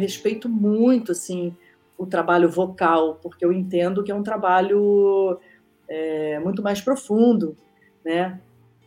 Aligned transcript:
respeito 0.00 0.48
muito 0.48 1.12
assim 1.12 1.54
o 1.96 2.06
trabalho 2.06 2.48
vocal, 2.48 3.18
porque 3.22 3.44
eu 3.44 3.52
entendo 3.52 4.02
que 4.02 4.10
é 4.10 4.14
um 4.14 4.22
trabalho 4.22 5.38
é, 5.86 6.38
muito 6.38 6.62
mais 6.62 6.80
profundo, 6.80 7.54
né? 8.02 8.40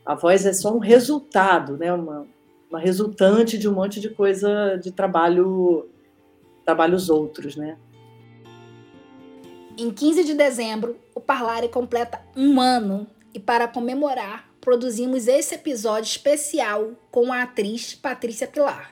A 0.03 0.15
voz 0.15 0.45
é 0.47 0.51
só 0.51 0.75
um 0.75 0.79
resultado, 0.79 1.77
né? 1.77 1.93
Uma, 1.93 2.25
uma 2.69 2.79
resultante 2.79 3.57
de 3.57 3.69
um 3.69 3.73
monte 3.73 3.99
de 3.99 4.09
coisa 4.09 4.77
de 4.77 4.91
trabalho, 4.91 5.87
trabalhos 6.65 7.09
outros, 7.09 7.55
né? 7.55 7.77
Em 9.77 9.91
15 9.91 10.23
de 10.23 10.33
dezembro, 10.33 10.97
o 11.13 11.19
Parlare 11.19 11.67
completa 11.67 12.19
um 12.35 12.59
ano 12.59 13.05
e 13.31 13.39
para 13.39 13.67
comemorar, 13.67 14.49
produzimos 14.59 15.27
esse 15.27 15.55
episódio 15.55 16.09
especial 16.09 16.91
com 17.11 17.31
a 17.33 17.43
atriz 17.43 17.93
Patrícia 17.93 18.47
Pilar. 18.47 18.91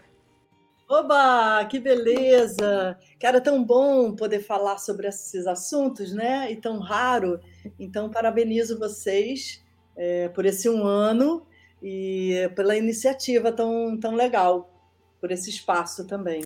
Oba, 0.94 1.64
que 1.70 1.80
beleza! 1.80 3.00
Cara, 3.18 3.38
é 3.38 3.40
tão 3.40 3.64
bom 3.64 4.14
poder 4.14 4.42
falar 4.42 4.78
sobre 4.78 5.08
esses 5.08 5.48
assuntos, 5.48 6.12
né? 6.12 6.52
E 6.52 6.58
tão 6.58 6.80
raro. 6.80 7.40
Então, 7.80 8.10
parabenizo 8.10 8.78
vocês 8.78 9.64
é, 9.96 10.28
por 10.28 10.46
esse 10.46 10.68
um 10.70 10.84
ano 10.86 11.48
e 11.82 12.52
pela 12.58 12.76
iniciativa 12.76 13.54
tão, 13.54 13.98
tão 13.98 14.16
legal, 14.16 14.70
por 15.22 15.32
esse 15.32 15.50
espaço 15.50 16.06
também. 16.06 16.44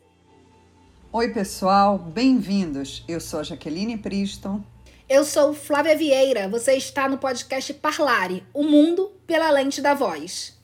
Oi, 1.12 1.34
pessoal, 1.34 1.98
bem-vindos. 1.98 3.04
Eu 3.08 3.20
sou 3.20 3.40
a 3.40 3.44
Jaqueline 3.44 3.98
Priston. 3.98 4.62
Eu 5.10 5.24
sou 5.24 5.56
Flávia 5.56 5.98
Vieira. 5.98 6.48
Você 6.50 6.74
está 6.74 7.10
no 7.10 7.18
podcast 7.18 7.74
Parlare 7.74 8.44
O 8.54 8.62
Mundo 8.62 9.12
pela 9.26 9.50
Lente 9.50 9.82
da 9.82 9.96
Voz. 9.96 10.56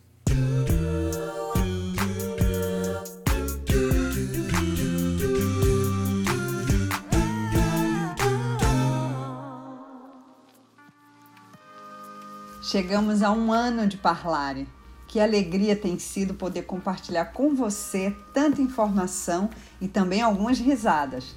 Chegamos 12.71 13.21
a 13.21 13.29
um 13.33 13.51
ano 13.51 13.85
de 13.85 13.97
Parlare. 13.97 14.65
Que 15.05 15.19
alegria 15.19 15.75
tem 15.75 15.99
sido 15.99 16.33
poder 16.33 16.61
compartilhar 16.61 17.25
com 17.25 17.53
você 17.53 18.15
tanta 18.33 18.61
informação 18.61 19.49
e 19.81 19.89
também 19.89 20.21
algumas 20.21 20.57
risadas. 20.57 21.35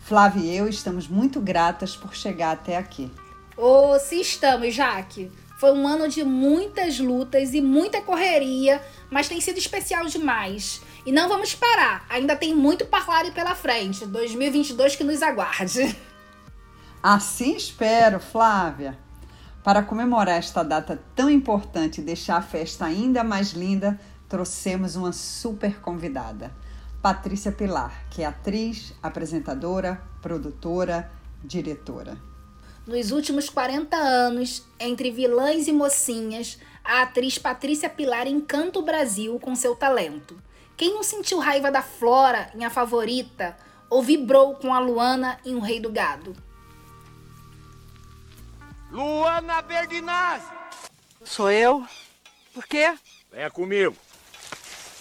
Flávia 0.00 0.40
e 0.42 0.56
eu 0.56 0.68
estamos 0.68 1.06
muito 1.06 1.40
gratas 1.40 1.94
por 1.94 2.12
chegar 2.12 2.50
até 2.50 2.76
aqui. 2.76 3.08
Oh, 3.56 3.96
se 4.00 4.20
estamos, 4.20 4.74
Jaque. 4.74 5.30
Foi 5.60 5.70
um 5.70 5.86
ano 5.86 6.08
de 6.08 6.24
muitas 6.24 6.98
lutas 6.98 7.54
e 7.54 7.60
muita 7.60 8.02
correria, 8.02 8.82
mas 9.08 9.28
tem 9.28 9.40
sido 9.40 9.58
especial 9.58 10.06
demais. 10.06 10.82
E 11.06 11.12
não 11.12 11.28
vamos 11.28 11.54
parar, 11.54 12.04
ainda 12.10 12.34
tem 12.34 12.52
muito 12.52 12.84
Parlare 12.84 13.30
pela 13.30 13.54
frente. 13.54 14.06
2022 14.06 14.96
que 14.96 15.04
nos 15.04 15.22
aguarde. 15.22 15.96
Assim 17.00 17.54
espero, 17.54 18.18
Flávia. 18.18 19.03
Para 19.64 19.82
comemorar 19.82 20.36
esta 20.36 20.62
data 20.62 21.02
tão 21.16 21.30
importante 21.30 22.02
e 22.02 22.04
deixar 22.04 22.36
a 22.36 22.42
festa 22.42 22.84
ainda 22.84 23.24
mais 23.24 23.52
linda, 23.52 23.98
trouxemos 24.28 24.94
uma 24.94 25.10
super 25.10 25.80
convidada, 25.80 26.52
Patrícia 27.00 27.50
Pilar, 27.50 28.04
que 28.10 28.20
é 28.20 28.26
atriz, 28.26 28.92
apresentadora, 29.02 30.02
produtora, 30.20 31.10
diretora. 31.42 32.18
Nos 32.86 33.10
últimos 33.10 33.48
40 33.48 33.96
anos, 33.96 34.62
entre 34.78 35.10
vilãs 35.10 35.66
e 35.66 35.72
mocinhas, 35.72 36.58
a 36.84 37.00
atriz 37.00 37.38
Patrícia 37.38 37.88
Pilar 37.88 38.26
encanta 38.26 38.78
o 38.78 38.84
Brasil 38.84 39.40
com 39.40 39.56
seu 39.56 39.74
talento. 39.74 40.36
Quem 40.76 40.92
não 40.92 41.02
sentiu 41.02 41.38
raiva 41.38 41.70
da 41.70 41.80
Flora 41.80 42.50
em 42.54 42.66
A 42.66 42.70
Favorita 42.70 43.56
ou 43.88 44.02
vibrou 44.02 44.56
com 44.56 44.74
a 44.74 44.78
Luana 44.78 45.38
em 45.42 45.54
O 45.54 45.60
Rei 45.60 45.80
do 45.80 45.90
Gado? 45.90 46.36
Luana 48.94 49.60
Berdinaz! 49.60 50.44
Sou 51.24 51.50
eu? 51.50 51.84
Por 52.54 52.64
quê? 52.64 52.94
Venha 53.32 53.50
comigo. 53.50 53.96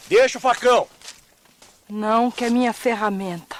Deixa 0.07 0.39
o 0.39 0.41
facão. 0.41 0.87
Não, 1.87 2.31
que 2.31 2.43
é 2.43 2.49
minha 2.49 2.73
ferramenta. 2.73 3.55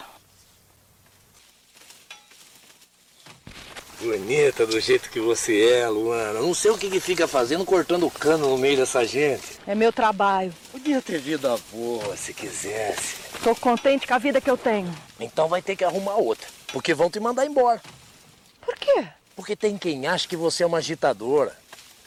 Bonita 4.01 4.66
do 4.66 4.79
jeito 4.79 5.11
que 5.11 5.19
você 5.19 5.69
é, 5.69 5.88
Luana. 5.88 6.41
Não 6.41 6.55
sei 6.55 6.72
o 6.72 6.79
que, 6.79 6.89
que 6.89 6.99
fica 6.99 7.27
fazendo 7.27 7.63
cortando 7.63 8.07
o 8.07 8.11
cano 8.11 8.49
no 8.49 8.57
meio 8.57 8.77
dessa 8.77 9.05
gente. 9.05 9.59
É 9.67 9.75
meu 9.75 9.93
trabalho. 9.93 10.51
Podia 10.72 10.99
ter 10.99 11.19
vida 11.19 11.55
boa 11.72 12.17
se 12.17 12.33
quisesse. 12.33 13.17
Tô 13.43 13.55
contente 13.55 14.07
com 14.07 14.16
a 14.16 14.17
vida 14.17 14.41
que 14.41 14.49
eu 14.49 14.57
tenho. 14.57 14.91
Então 15.19 15.47
vai 15.47 15.61
ter 15.61 15.75
que 15.75 15.83
arrumar 15.83 16.16
outra. 16.16 16.47
Porque 16.69 16.95
vão 16.95 17.07
te 17.07 17.19
mandar 17.19 17.45
embora. 17.45 17.79
Por 18.59 18.75
quê? 18.75 19.07
Porque 19.35 19.55
tem 19.55 19.77
quem 19.77 20.07
acha 20.07 20.27
que 20.27 20.35
você 20.35 20.63
é 20.63 20.66
uma 20.66 20.77
agitadora. 20.77 21.57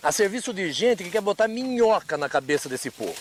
A 0.02 0.12
serviço 0.12 0.52
de 0.52 0.70
gente 0.72 1.02
que 1.02 1.10
quer 1.10 1.20
botar 1.20 1.48
minhoca 1.48 2.16
na 2.16 2.28
cabeça 2.28 2.68
desse 2.68 2.90
povo. 2.90 3.16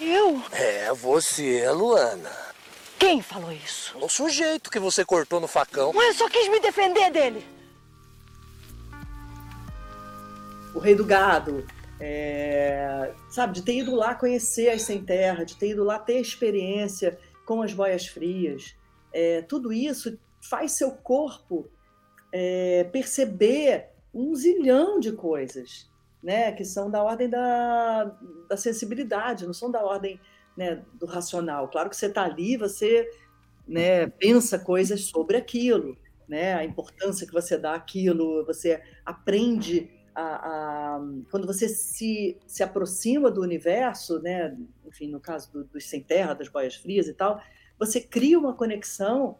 Eu? 0.00 0.42
É, 0.52 0.92
você, 0.94 1.68
Luana. 1.70 2.30
Quem 2.98 3.20
falou 3.20 3.52
isso? 3.52 3.96
O 3.98 4.08
sujeito 4.08 4.70
que 4.70 4.78
você 4.78 5.04
cortou 5.04 5.40
no 5.40 5.46
facão. 5.46 5.92
Mas 5.92 6.08
eu 6.08 6.14
só 6.14 6.30
quis 6.30 6.48
me 6.48 6.60
defender 6.60 7.10
dele. 7.10 7.46
O 10.74 10.78
Rei 10.78 10.94
do 10.94 11.04
Gado, 11.04 11.66
é, 12.00 13.12
sabe, 13.28 13.54
de 13.54 13.62
ter 13.62 13.76
ido 13.76 13.94
lá 13.94 14.14
conhecer 14.14 14.70
as 14.70 14.82
sem 14.82 15.04
terra, 15.04 15.44
de 15.44 15.56
ter 15.56 15.70
ido 15.70 15.84
lá 15.84 15.98
ter 15.98 16.20
experiência 16.20 17.18
com 17.44 17.60
as 17.60 17.72
boias 17.72 18.06
frias. 18.06 18.74
É, 19.12 19.42
tudo 19.42 19.72
isso 19.72 20.18
faz 20.42 20.72
seu 20.72 20.92
corpo 20.92 21.70
é, 22.32 22.84
perceber 22.84 23.90
um 24.12 24.34
zilhão 24.34 24.98
de 24.98 25.12
coisas, 25.12 25.90
né, 26.22 26.52
que 26.52 26.64
são 26.64 26.90
da 26.90 27.02
ordem 27.02 27.28
da, 27.28 28.04
da 28.48 28.56
sensibilidade, 28.56 29.46
não 29.46 29.54
são 29.54 29.70
da 29.70 29.84
ordem 29.84 30.20
né, 30.56 30.84
do 30.94 31.06
racional. 31.06 31.68
Claro 31.68 31.88
que 31.88 31.96
você 31.96 32.06
está 32.06 32.24
ali, 32.24 32.56
você 32.56 33.08
né, 33.66 34.06
pensa 34.06 34.58
coisas 34.58 35.02
sobre 35.04 35.36
aquilo, 35.36 35.96
né, 36.28 36.54
a 36.54 36.64
importância 36.64 37.26
que 37.26 37.32
você 37.32 37.56
dá 37.56 37.74
àquilo, 37.74 38.44
você 38.44 38.82
aprende 39.04 39.90
a, 40.14 40.96
a, 40.96 41.00
quando 41.30 41.46
você 41.46 41.68
se, 41.68 42.38
se 42.46 42.62
aproxima 42.62 43.30
do 43.30 43.40
universo, 43.40 44.20
né, 44.20 44.56
enfim, 44.86 45.08
no 45.08 45.20
caso 45.20 45.50
do, 45.52 45.64
dos 45.64 45.88
sem 45.88 46.02
terra, 46.02 46.34
das 46.34 46.48
boias 46.48 46.74
frias 46.74 47.08
e 47.08 47.14
tal, 47.14 47.40
você 47.78 48.00
cria 48.00 48.38
uma 48.38 48.54
conexão 48.54 49.38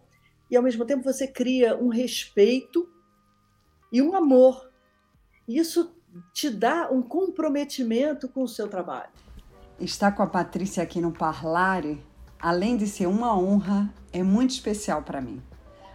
e 0.53 0.57
ao 0.57 0.63
mesmo 0.63 0.85
tempo 0.85 1.03
você 1.03 1.27
cria 1.27 1.75
um 1.79 1.89
respeito 1.89 2.87
e 3.91 4.03
um 4.03 4.15
amor. 4.15 4.71
Isso 5.49 5.97
te 6.31 6.51
dá 6.51 6.91
um 6.91 7.01
comprometimento 7.01 8.29
com 8.29 8.43
o 8.43 8.49
seu 8.49 8.69
trabalho. 8.69 9.09
Estar 9.81 10.13
com 10.13 10.23
a 10.23 10.27
Patrícia 10.27 10.83
aqui 10.83 11.01
no 11.01 11.11
Parlare, 11.11 12.05
além 12.39 12.77
de 12.77 12.87
ser 12.87 13.07
uma 13.07 13.35
honra, 13.35 13.93
é 14.13 14.23
muito 14.23 14.51
especial 14.51 15.03
para 15.03 15.23
mim. 15.23 15.43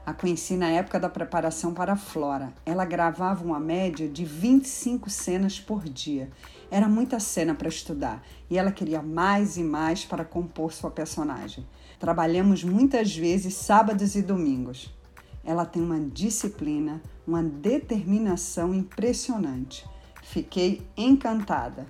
A 0.03 0.11
conheci 0.11 0.57
na 0.57 0.69
época 0.69 0.99
da 0.99 1.09
preparação 1.09 1.71
para 1.71 1.93
a 1.93 1.97
Flora. 1.97 2.51
Ela 2.65 2.83
gravava 2.83 3.45
uma 3.45 3.59
média 3.59 4.09
de 4.09 4.25
25 4.25 5.07
cenas 5.07 5.59
por 5.59 5.83
dia. 5.83 6.31
Era 6.71 6.87
muita 6.87 7.19
cena 7.19 7.53
para 7.53 7.67
estudar 7.67 8.25
e 8.49 8.57
ela 8.57 8.71
queria 8.71 9.03
mais 9.03 9.55
e 9.55 9.63
mais 9.63 10.03
para 10.03 10.25
compor 10.25 10.73
sua 10.73 10.89
personagem. 10.89 11.67
Trabalhamos 11.99 12.63
muitas 12.63 13.15
vezes 13.15 13.55
sábados 13.55 14.15
e 14.15 14.21
domingos. 14.21 14.95
Ela 15.43 15.65
tem 15.65 15.81
uma 15.81 15.99
disciplina, 15.99 17.01
uma 17.25 17.41
determinação 17.41 18.73
impressionante. 18.73 19.87
Fiquei 20.21 20.85
encantada. 20.95 21.87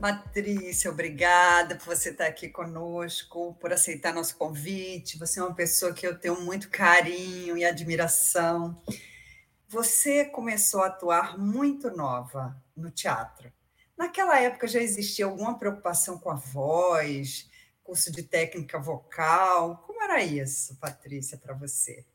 Patrícia, 0.00 0.90
obrigada 0.90 1.74
por 1.74 1.86
você 1.86 2.10
estar 2.10 2.26
aqui 2.26 2.48
conosco, 2.48 3.56
por 3.60 3.72
aceitar 3.72 4.14
nosso 4.14 4.36
convite. 4.36 5.18
Você 5.18 5.40
é 5.40 5.42
uma 5.42 5.54
pessoa 5.54 5.92
que 5.92 6.06
eu 6.06 6.16
tenho 6.16 6.40
muito 6.40 6.70
carinho 6.70 7.56
e 7.56 7.64
admiração. 7.64 8.80
Você 9.68 10.24
começou 10.24 10.82
a 10.82 10.86
atuar 10.86 11.36
muito 11.36 11.90
nova 11.90 12.56
no 12.76 12.90
teatro. 12.90 13.52
Naquela 13.98 14.38
época 14.38 14.68
já 14.68 14.80
existia 14.80 15.24
alguma 15.24 15.58
preocupação 15.58 16.20
com 16.20 16.30
a 16.30 16.36
voz, 16.36 17.50
curso 17.82 18.12
de 18.12 18.22
técnica 18.22 18.78
vocal? 18.78 19.82
Como 19.84 20.00
era 20.00 20.22
isso, 20.22 20.78
Patrícia, 20.78 21.36
para 21.36 21.52
você? 21.52 22.06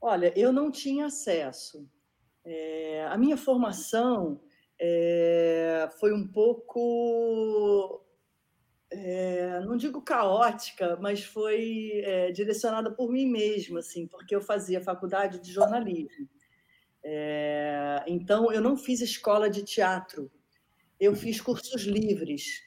Olha, 0.00 0.32
eu 0.38 0.52
não 0.52 0.70
tinha 0.70 1.06
acesso. 1.06 1.90
É, 2.44 3.04
a 3.10 3.18
minha 3.18 3.36
formação 3.36 4.40
é, 4.80 5.88
foi 5.98 6.14
um 6.14 6.24
pouco, 6.24 8.00
é, 8.88 9.58
não 9.64 9.76
digo 9.76 10.00
caótica, 10.00 10.96
mas 11.00 11.24
foi 11.24 12.00
é, 12.04 12.30
direcionada 12.30 12.92
por 12.92 13.10
mim 13.10 13.26
mesma, 13.26 13.80
assim, 13.80 14.06
porque 14.06 14.36
eu 14.36 14.40
fazia 14.40 14.80
faculdade 14.80 15.40
de 15.40 15.50
jornalismo. 15.50 16.28
É, 17.02 18.04
então, 18.06 18.52
eu 18.52 18.60
não 18.60 18.76
fiz 18.76 19.00
escola 19.00 19.50
de 19.50 19.64
teatro 19.64 20.30
eu 21.00 21.14
fiz 21.14 21.40
cursos 21.40 21.82
livres. 21.82 22.62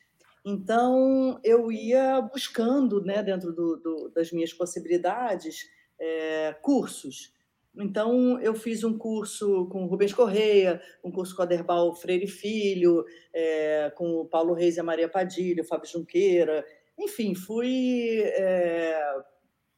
Então, 0.46 1.40
eu 1.44 1.72
ia 1.72 2.20
buscando, 2.22 3.04
né, 3.04 3.22
dentro 3.22 3.54
do, 3.54 3.78
do, 3.78 4.10
das 4.10 4.32
minhas 4.32 4.54
possibilidades, 4.54 5.70
é, 6.00 6.54
cursos. 6.62 7.34
Então, 7.76 8.40
eu 8.42 8.54
fiz 8.54 8.84
um 8.84 8.98
curso 8.98 9.68
com 9.68 9.86
Rubens 9.86 10.14
Correia, 10.14 10.82
um 11.04 11.12
curso 11.12 11.36
com 11.36 11.42
Aderbal 11.42 11.96
Freire 11.96 12.28
Filho, 12.28 13.06
é, 13.34 13.92
com 13.96 14.16
o 14.16 14.26
Paulo 14.26 14.54
Reis 14.54 14.78
e 14.78 14.80
a 14.80 14.84
Maria 14.84 15.08
Padilha, 15.08 15.64
o 15.64 15.66
Fábio 15.68 15.90
Junqueira. 15.90 16.66
Enfim, 17.00 17.34
fui 17.36 18.22
é, 18.22 19.00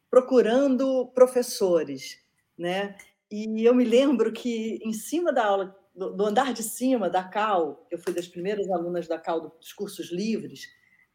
procurando 0.10 1.08
professores. 1.14 2.24
Né? 2.58 2.96
E 3.30 3.64
eu 3.64 3.76
me 3.76 3.84
lembro 3.84 4.32
que, 4.32 4.80
em 4.82 4.94
cima 4.94 5.32
da 5.32 5.46
aula, 5.46 5.76
do, 5.96 6.26
andar 6.26 6.54
de 6.54 6.64
cima 6.64 7.10
da 7.10 7.24
CAL, 7.24 7.88
eu 7.92 7.98
fui 7.98 8.14
das 8.14 8.28
primeiras 8.28 8.70
alunas 8.70 9.08
da 9.08 9.20
CAL 9.20 9.56
dos 9.60 9.74
cursos 9.74 10.12
livres, 10.12 10.68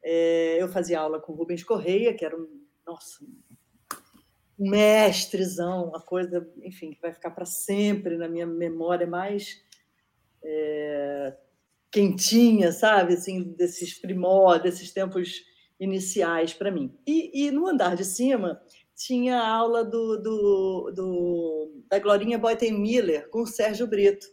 é, 0.03 0.63
eu 0.63 0.69
fazia 0.69 1.01
aula 1.01 1.21
com 1.21 1.33
Rubens 1.33 1.65
Correia, 1.65 2.15
que 2.15 2.25
era 2.25 2.37
um, 2.37 2.67
nossa, 2.87 3.25
mestrezão, 4.59 5.89
uma 5.89 6.01
coisa, 6.01 6.49
enfim, 6.63 6.91
que 6.91 7.01
vai 7.01 7.13
ficar 7.13 7.31
para 7.31 7.45
sempre 7.45 8.17
na 8.17 8.29
minha 8.29 8.47
memória 8.47 9.07
mais 9.07 9.63
é, 10.43 11.37
quentinha, 11.91 12.73
sabe? 12.73 13.15
Assim, 13.15 13.43
desses 13.43 13.99
primórdios, 13.99 14.75
desses 14.75 14.93
tempos 14.93 15.45
iniciais 15.79 16.53
para 16.53 16.71
mim. 16.71 16.93
E, 17.07 17.47
e, 17.47 17.51
no 17.51 17.69
andar 17.69 17.95
de 17.95 18.05
cima 18.05 18.61
tinha 18.97 19.39
a 19.41 19.49
aula 19.49 19.85
do, 19.85 20.17
do, 20.17 20.93
do, 20.93 21.85
da 21.89 22.01
Glorinha 22.01 22.37
Boyten 22.37 22.73
Miller 22.73 23.29
com 23.31 23.43
o 23.43 23.47
Sérgio 23.47 23.87
Brito. 23.87 24.27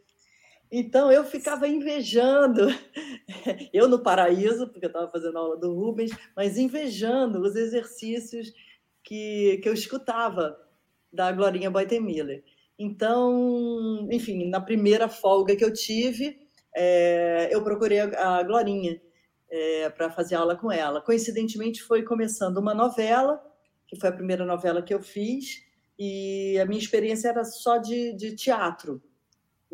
Então 0.78 1.10
eu 1.10 1.24
ficava 1.24 1.70
invejando, 1.70 2.68
eu 3.72 3.88
no 3.88 4.04
paraíso, 4.04 4.68
porque 4.68 4.86
eu 4.86 4.90
estava 4.90 5.10
fazendo 5.10 5.38
aula 5.38 5.56
do 5.56 5.74
Rubens, 5.74 6.12
mas 6.36 6.58
invejando 6.58 7.40
os 7.40 7.56
exercícios 7.56 8.52
que, 9.02 9.58
que 9.64 9.70
eu 9.70 9.74
escutava 9.74 10.60
da 11.14 11.32
Glorinha 11.32 11.72
Boitemiller. 11.72 12.44
Então, 12.78 14.06
enfim, 14.12 14.50
na 14.50 14.60
primeira 14.60 15.08
folga 15.08 15.56
que 15.56 15.64
eu 15.64 15.72
tive, 15.72 16.38
é, 16.76 17.48
eu 17.50 17.64
procurei 17.64 18.02
a, 18.02 18.44
Glorinha 18.44 19.02
é, 19.50 19.90
para 19.92 20.10
fazer 20.10 20.36
aula 20.36 20.58
com 20.58 20.70
ela. 20.70 21.00
Coincidentemente, 21.00 21.82
foi 21.84 22.04
começando 22.04 22.58
uma 22.58 22.74
novela, 22.74 23.42
que 23.88 23.98
foi 23.98 24.10
a 24.10 24.14
primeira 24.14 24.44
novela 24.44 24.82
que 24.82 24.94
eu 24.94 25.02
fiz, 25.02 25.64
e 25.98 26.60
a 26.60 26.66
minha 26.66 26.82
experiência 26.82 27.30
era 27.30 27.46
só 27.46 27.78
de, 27.78 28.12
de 28.12 28.36
teatro. 28.36 29.02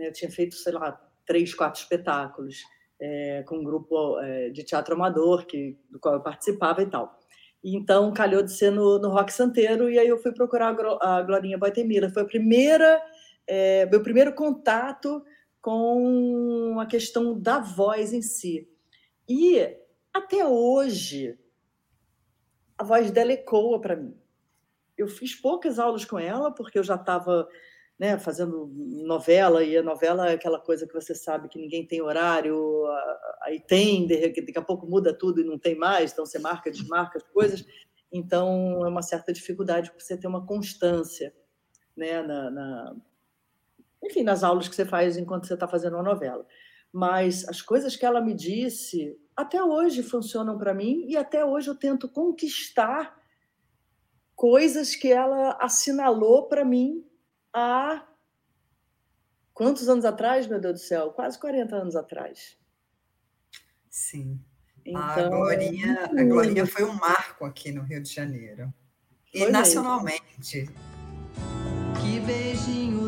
Né? 0.01 0.07
Eu 0.07 0.13
tinha 0.13 0.31
feito, 0.31 0.56
sei 0.56 0.74
lá, 0.74 1.00
três, 1.25 1.53
quatro 1.53 1.80
espetáculos 1.80 2.63
é, 3.00 3.44
com 3.44 3.57
um 3.57 3.63
grupo 3.63 4.19
é, 4.19 4.50
de 4.50 4.63
teatro 4.63 4.95
amador, 4.95 5.45
que, 5.45 5.77
do 5.89 6.00
qual 6.00 6.15
eu 6.15 6.21
participava 6.21 6.81
e 6.81 6.88
tal. 6.88 7.19
Então, 7.63 8.12
calhou 8.12 8.42
de 8.42 8.51
ser 8.51 8.71
no, 8.71 8.98
no 8.98 9.09
Rock 9.09 9.31
Santeiro, 9.31 9.89
e 9.89 10.00
aí 10.00 10.07
eu 10.07 10.18
fui 10.18 10.31
procurar 10.31 10.75
a 11.01 11.21
Glorinha 11.21 11.59
Boitemira. 11.59 12.09
Foi 12.09 12.24
a 12.24 12.25
primeira, 12.25 13.01
é, 13.45 13.86
meu 13.86 14.01
primeiro 14.01 14.33
contato 14.33 15.24
com 15.62 16.80
a 16.80 16.88
questão 16.88 17.39
da 17.39 17.59
voz 17.59 18.13
em 18.13 18.21
si. 18.24 18.68
E, 19.30 19.59
até 20.12 20.44
hoje, 20.44 21.38
a 22.75 22.83
voz 22.83 23.12
dela 23.12 23.31
ecoa 23.31 23.80
para 23.80 23.95
mim. 23.95 24.18
Eu 24.98 25.07
fiz 25.07 25.36
poucas 25.36 25.77
aulas 25.77 26.03
com 26.03 26.18
ela, 26.18 26.51
porque 26.51 26.80
eu 26.80 26.83
já 26.83 26.95
estava 26.95 27.48
né, 28.01 28.18
fazendo 28.18 28.68
novela, 29.06 29.63
e 29.63 29.77
a 29.77 29.83
novela 29.83 30.27
é 30.27 30.33
aquela 30.33 30.59
coisa 30.59 30.88
que 30.88 30.94
você 30.95 31.13
sabe 31.13 31.48
que 31.48 31.59
ninguém 31.59 31.86
tem 31.86 32.01
horário, 32.01 32.83
aí 33.44 33.59
tem, 33.59 34.07
daqui 34.07 34.57
a 34.57 34.62
pouco 34.63 34.88
muda 34.88 35.13
tudo 35.15 35.39
e 35.39 35.44
não 35.44 35.59
tem 35.59 35.75
mais, 35.75 36.12
então 36.12 36.25
você 36.25 36.39
marca, 36.39 36.71
desmarca 36.71 37.19
as 37.19 37.24
coisas. 37.25 37.63
Então, 38.12 38.83
é 38.83 38.89
uma 38.89 39.03
certa 39.03 39.31
dificuldade 39.31 39.92
para 39.92 40.00
você 40.00 40.18
ter 40.18 40.25
uma 40.25 40.44
constância 40.44 41.31
né, 41.95 42.24
na, 42.24 42.50
na, 42.50 42.95
enfim, 44.03 44.24
nas 44.24 44.44
aulas 44.44 44.68
que 44.68 44.75
você 44.75 44.83
faz 44.83 45.15
enquanto 45.15 45.45
você 45.45 45.53
está 45.53 45.68
fazendo 45.68 45.94
uma 45.94 46.01
novela. 46.01 46.44
Mas 46.92 47.48
as 47.48 47.62
coisas 47.62 47.95
que 47.95 48.03
ela 48.03 48.19
me 48.19 48.33
disse, 48.33 49.15
até 49.36 49.63
hoje 49.63 50.01
funcionam 50.01 50.57
para 50.57 50.74
mim, 50.74 51.06
e 51.07 51.15
até 51.15 51.45
hoje 51.45 51.69
eu 51.69 51.75
tento 51.75 52.09
conquistar 52.09 53.15
coisas 54.36 54.95
que 54.95 55.12
ela 55.12 55.56
assinalou 55.62 56.48
para 56.48 56.65
mim 56.65 57.06
há 57.53 58.07
quantos 59.53 59.88
anos 59.89 60.06
atrás, 60.06 60.48
meu 60.48 60.59
Deus 60.59 60.81
do 60.81 60.86
céu? 60.86 61.12
Quase 61.12 61.39
40 61.39 61.75
anos 61.75 61.95
atrás. 61.95 62.57
Sim. 63.89 64.39
Então, 64.86 65.01
a, 65.01 65.30
Glorinha, 65.30 66.06
a 66.06 66.24
Glorinha 66.24 66.65
foi 66.65 66.83
um 66.83 66.94
marco 66.94 67.45
aqui 67.45 67.71
no 67.71 67.83
Rio 67.83 68.01
de 68.01 68.12
Janeiro. 68.12 68.74
E 69.33 69.48
nacionalmente. 69.48 70.57
Mesmo. 70.57 70.75
Que 72.01 72.19
beijinho 72.21 73.00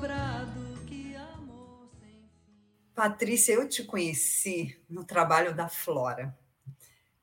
dobrado, 0.00 0.86
que 0.86 1.14
amor 1.14 1.86
sem 2.00 2.08
fim. 2.08 2.30
Patrícia, 2.94 3.52
eu 3.52 3.68
te 3.68 3.84
conheci 3.84 4.80
no 4.88 5.04
trabalho 5.04 5.54
da 5.54 5.68
Flora. 5.68 6.34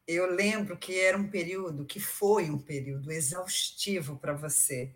Eu 0.07 0.27
lembro 0.27 0.77
que 0.77 0.99
era 0.99 1.17
um 1.17 1.27
período, 1.27 1.85
que 1.85 1.99
foi 1.99 2.51
um 2.51 2.59
período 2.59 3.11
exaustivo 3.11 4.17
para 4.17 4.33
você. 4.33 4.95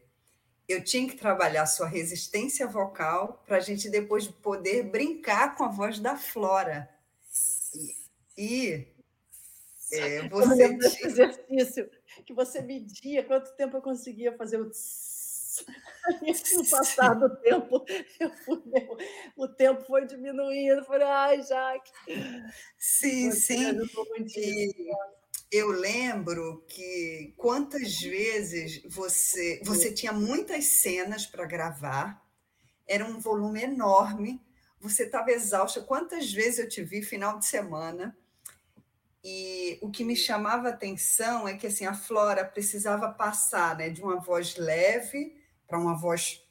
Eu 0.68 0.84
tinha 0.84 1.10
que 1.10 1.18
trabalhar 1.18 1.66
sua 1.66 1.88
resistência 1.88 2.68
vocal 2.68 3.44
para 3.48 3.58
a 3.58 3.60
gente 3.60 3.90
depois 3.90 4.28
poder 4.28 4.84
brincar 4.84 5.56
com 5.56 5.64
a 5.64 5.68
voz 5.68 6.00
da 6.00 6.16
Flora. 6.16 6.88
E, 8.38 8.88
é, 9.92 10.30
você. 10.30 10.78
Tinha... 10.78 11.08
exercício 11.08 11.90
que 12.26 12.34
você 12.34 12.62
media 12.62 13.24
quanto 13.24 13.56
tempo 13.56 13.76
eu 13.76 13.82
conseguia 13.82 14.38
fazer 14.38 14.62
o 14.62 14.70
tss 14.70 15.11
no 16.56 16.70
passar 16.70 17.14
do 17.14 17.36
tempo, 17.38 17.86
fui, 18.46 18.62
o 19.36 19.48
tempo 19.48 19.84
foi 19.86 20.06
diminuindo. 20.06 20.84
Falei, 20.86 21.08
ai, 21.08 21.44
Jaque. 21.44 21.92
Sim, 22.78 23.32
sim. 23.32 23.80
Eu 25.52 25.70
lembro 25.70 26.64
que 26.68 27.34
quantas 27.36 28.00
vezes 28.00 28.82
você, 28.86 29.62
você 29.64 29.92
tinha 29.94 30.14
muitas 30.14 30.66
cenas 30.66 31.26
para 31.26 31.46
gravar, 31.46 32.26
era 32.88 33.06
um 33.06 33.20
volume 33.20 33.62
enorme, 33.62 34.42
você 34.80 35.04
estava 35.04 35.32
exausta. 35.32 35.82
Quantas 35.82 36.32
vezes 36.32 36.60
eu 36.60 36.70
te 36.70 36.82
vi 36.84 37.02
final 37.02 37.38
de 37.38 37.46
semana? 37.46 38.18
E 39.24 39.78
o 39.82 39.92
que 39.92 40.04
me 40.04 40.16
chamava 40.16 40.70
a 40.70 40.72
atenção 40.72 41.48
é 41.48 41.56
que 41.56 41.68
assim, 41.68 41.86
a 41.86 41.94
Flora 41.94 42.44
precisava 42.44 43.10
passar 43.10 43.78
né, 43.78 43.90
de 43.90 44.02
uma 44.02 44.20
voz 44.20 44.56
leve 44.56 45.41
para 45.72 45.80
uma 45.80 45.96
voz 45.96 46.42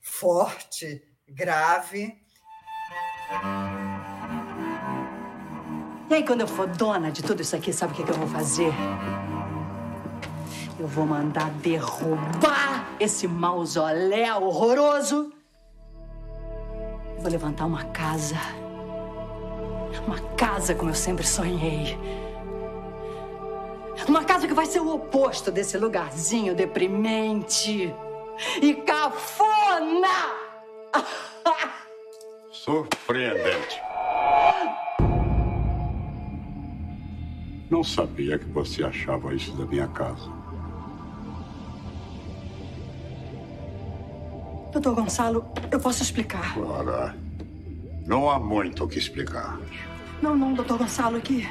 forte, 0.00 1.00
grave. 1.28 2.12
E 6.10 6.14
aí, 6.14 6.26
quando 6.26 6.40
eu 6.40 6.48
for 6.48 6.66
dona 6.66 7.12
de 7.12 7.22
tudo 7.22 7.40
isso 7.40 7.54
aqui, 7.54 7.72
sabe 7.72 7.92
o 7.92 7.96
que, 7.96 8.02
que 8.02 8.10
eu 8.10 8.16
vou 8.16 8.26
fazer? 8.26 8.72
Eu 10.76 10.88
vou 10.88 11.06
mandar 11.06 11.50
derrubar 11.52 12.96
esse 12.98 13.28
mausoléu 13.28 14.42
horroroso. 14.42 15.32
Vou 17.20 17.30
levantar 17.30 17.66
uma 17.66 17.84
casa. 17.84 18.34
Uma 20.04 20.18
casa 20.36 20.74
como 20.74 20.90
eu 20.90 20.96
sempre 20.96 21.24
sonhei. 21.24 21.96
Uma 24.08 24.24
casa 24.24 24.48
que 24.48 24.52
vai 24.52 24.66
ser 24.66 24.80
o 24.80 24.92
oposto 24.92 25.52
desse 25.52 25.78
lugarzinho 25.78 26.56
deprimente 26.56 27.94
e 28.60 28.74
cafona! 28.74 30.08
Surpreendente. 32.52 33.80
Não 37.70 37.82
sabia 37.82 38.38
que 38.38 38.46
você 38.46 38.84
achava 38.84 39.34
isso 39.34 39.52
da 39.56 39.66
minha 39.66 39.88
casa. 39.88 40.30
Doutor 44.72 44.94
Gonçalo, 44.94 45.44
eu 45.70 45.78
posso 45.78 46.02
explicar. 46.02 46.58
Ora, 46.58 47.16
não 48.06 48.30
há 48.30 48.38
muito 48.38 48.84
o 48.84 48.88
que 48.88 48.98
explicar. 48.98 49.58
Não, 50.20 50.36
não, 50.36 50.54
doutor 50.54 50.78
Gonçalo, 50.78 51.20
que. 51.20 51.48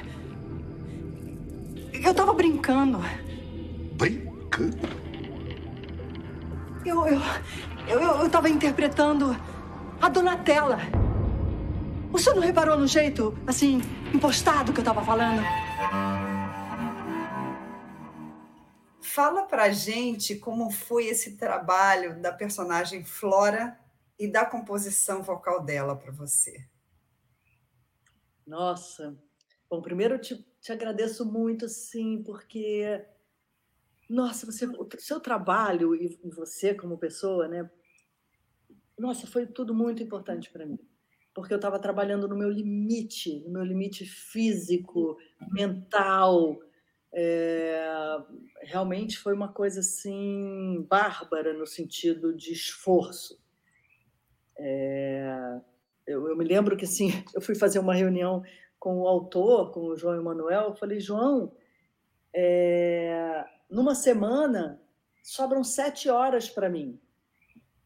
Eu 1.93 2.13
tava 2.13 2.33
brincando. 2.33 2.99
Brincando? 3.93 5.02
Eu, 6.85 7.07
eu, 7.07 7.21
eu, 7.87 8.01
eu 8.01 8.29
tava 8.29 8.49
interpretando 8.49 9.31
a 10.01 10.09
Donatella. 10.09 10.79
O 12.11 12.19
senhor 12.19 12.35
não 12.35 12.43
reparou 12.43 12.77
no 12.77 12.85
jeito, 12.85 13.33
assim, 13.47 13.81
impostado 14.13 14.73
que 14.73 14.81
eu 14.81 14.83
tava 14.83 15.01
falando? 15.03 15.41
Fala 19.01 19.43
pra 19.43 19.71
gente 19.71 20.35
como 20.35 20.69
foi 20.69 21.05
esse 21.05 21.37
trabalho 21.37 22.21
da 22.21 22.33
personagem 22.33 23.05
Flora 23.05 23.79
e 24.19 24.27
da 24.27 24.45
composição 24.45 25.23
vocal 25.23 25.63
dela 25.63 25.95
para 25.95 26.11
você. 26.11 26.67
Nossa, 28.45 29.17
bom, 29.69 29.81
primeiro 29.81 30.15
eu 30.15 30.19
te, 30.21 30.45
te 30.59 30.71
agradeço 30.71 31.25
muito, 31.25 31.69
sim, 31.69 32.21
porque 32.23 33.05
nossa, 34.13 34.45
você, 34.45 34.65
o 34.67 34.87
seu 34.99 35.19
trabalho 35.19 35.95
e 35.95 36.17
você 36.29 36.73
como 36.73 36.97
pessoa, 36.97 37.47
né? 37.47 37.69
Nossa, 38.97 39.25
foi 39.25 39.47
tudo 39.47 39.73
muito 39.73 40.03
importante 40.03 40.51
para 40.51 40.65
mim, 40.65 40.77
porque 41.33 41.51
eu 41.51 41.57
estava 41.57 41.79
trabalhando 41.79 42.27
no 42.27 42.37
meu 42.37 42.49
limite, 42.49 43.39
no 43.39 43.51
meu 43.51 43.63
limite 43.63 44.05
físico, 44.05 45.17
mental, 45.51 46.59
é, 47.11 47.85
realmente 48.61 49.17
foi 49.17 49.33
uma 49.33 49.51
coisa 49.51 49.79
assim 49.79 50.85
bárbara 50.87 51.53
no 51.53 51.65
sentido 51.65 52.35
de 52.35 52.53
esforço. 52.53 53.39
É, 54.57 55.59
eu, 56.05 56.27
eu, 56.27 56.37
me 56.37 56.45
lembro 56.45 56.77
que 56.77 56.85
assim 56.85 57.09
eu 57.33 57.41
fui 57.41 57.55
fazer 57.55 57.79
uma 57.79 57.95
reunião 57.95 58.43
com 58.79 58.99
o 59.01 59.07
autor, 59.07 59.71
com 59.71 59.87
o 59.87 59.97
João 59.97 60.19
Emanuel, 60.19 60.69
eu 60.69 60.75
falei 60.75 60.99
João, 60.99 61.51
é, 62.35 63.45
numa 63.73 63.95
semana 63.95 64.81
sobram 65.23 65.63
sete 65.63 66.09
horas 66.09 66.49
para 66.49 66.69
mim, 66.69 66.99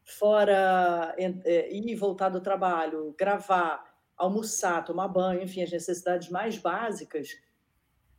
fora 0.04 1.14
é, 1.18 1.74
ir 1.74 1.88
e 1.88 1.94
voltar 1.94 2.28
do 2.28 2.40
trabalho, 2.40 3.14
gravar, 3.18 3.84
almoçar, 4.16 4.84
tomar 4.84 5.08
banho, 5.08 5.42
enfim, 5.42 5.62
as 5.62 5.70
necessidades 5.70 6.28
mais 6.28 6.58
básicas 6.58 7.28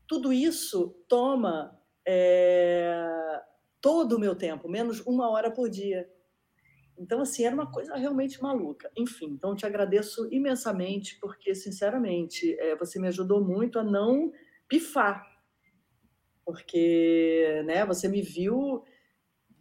tudo 0.10 0.34
isso 0.34 0.96
toma 1.08 1.80
é, 2.04 3.00
todo 3.80 4.14
o 4.14 4.20
meu 4.20 4.36
tempo, 4.36 4.68
menos 4.68 5.00
uma 5.02 5.30
hora 5.30 5.52
por 5.52 5.70
dia. 5.70 6.10
Então, 6.98 7.22
assim, 7.22 7.46
era 7.46 7.54
uma 7.54 7.72
coisa 7.72 7.96
realmente 7.96 8.42
maluca. 8.42 8.92
Enfim, 8.98 9.28
então 9.28 9.56
te 9.56 9.68
agradeço 9.68 10.28
imensamente, 10.34 11.18
porque, 11.22 11.54
sinceramente, 11.54 12.60
é, 12.60 12.76
você 12.76 13.00
me 13.00 13.08
ajudou 13.08 13.46
muito 13.46 13.78
a 13.78 13.84
não 13.84 14.34
pifar. 14.68 15.24
Porque 16.50 17.62
né, 17.66 17.86
você 17.86 18.08
me 18.08 18.24
viu 18.24 18.84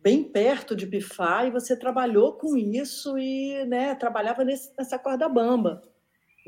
bem 0.01 0.25
perto 0.25 0.75
de 0.75 0.87
pifar 0.87 1.47
e 1.47 1.51
você 1.51 1.77
trabalhou 1.77 2.33
com 2.33 2.57
isso 2.57 3.19
e 3.19 3.63
né, 3.67 3.95
trabalhava 3.95 4.43
nesse, 4.43 4.73
nessa 4.79 4.99
corda 4.99 5.29
bamba 5.29 5.83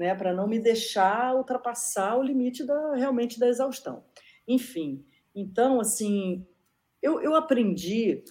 né, 0.00 0.14
para 0.14 0.32
não 0.32 0.48
me 0.48 0.58
deixar 0.58 1.36
ultrapassar 1.36 2.16
o 2.16 2.22
limite 2.22 2.64
da, 2.64 2.94
realmente 2.94 3.38
da 3.38 3.46
exaustão. 3.46 4.02
Enfim, 4.48 5.04
então, 5.34 5.78
assim, 5.78 6.46
eu, 7.02 7.20
eu 7.20 7.34
aprendi 7.34 8.24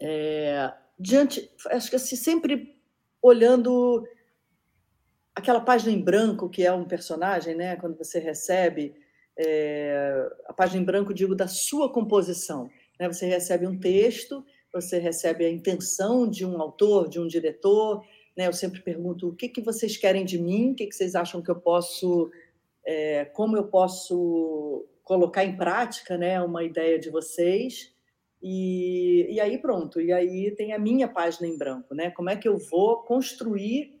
é, 0.00 0.72
diante, 0.98 1.54
acho 1.66 1.90
que 1.90 1.96
assim, 1.96 2.16
sempre 2.16 2.80
olhando 3.20 4.02
aquela 5.34 5.60
página 5.60 5.92
em 5.92 6.02
branco 6.02 6.48
que 6.48 6.64
é 6.64 6.72
um 6.72 6.88
personagem, 6.88 7.54
né, 7.54 7.76
quando 7.76 7.98
você 7.98 8.18
recebe 8.18 8.94
é, 9.38 10.28
a 10.46 10.52
página 10.52 10.82
em 10.82 10.84
branco, 10.84 11.14
digo, 11.14 11.34
da 11.34 11.46
sua 11.46 11.92
composição. 11.92 12.70
Né, 12.98 13.06
você 13.06 13.26
recebe 13.26 13.66
um 13.66 13.78
texto, 13.78 14.44
você 14.72 14.98
recebe 14.98 15.44
a 15.44 15.50
intenção 15.50 16.28
de 16.28 16.44
um 16.44 16.60
autor, 16.60 17.08
de 17.08 17.20
um 17.20 17.26
diretor, 17.26 18.04
né? 18.36 18.46
Eu 18.46 18.52
sempre 18.52 18.80
pergunto 18.80 19.28
o 19.28 19.34
que, 19.34 19.48
que 19.48 19.60
vocês 19.60 19.96
querem 19.96 20.24
de 20.24 20.38
mim, 20.38 20.70
o 20.70 20.74
que, 20.74 20.86
que 20.86 20.94
vocês 20.94 21.16
acham 21.16 21.42
que 21.42 21.50
eu 21.50 21.56
posso, 21.56 22.30
é, 22.86 23.24
como 23.24 23.56
eu 23.56 23.64
posso 23.64 24.86
colocar 25.02 25.44
em 25.44 25.56
prática 25.56 26.16
né, 26.16 26.40
uma 26.40 26.62
ideia 26.62 26.98
de 26.98 27.10
vocês. 27.10 27.92
E, 28.40 29.26
e 29.30 29.40
aí 29.40 29.58
pronto, 29.58 30.00
e 30.00 30.12
aí 30.12 30.52
tem 30.52 30.72
a 30.72 30.78
minha 30.78 31.08
página 31.08 31.48
em 31.48 31.58
branco, 31.58 31.94
né? 31.94 32.10
Como 32.10 32.30
é 32.30 32.36
que 32.36 32.46
eu 32.46 32.56
vou 32.56 33.02
construir 33.02 33.98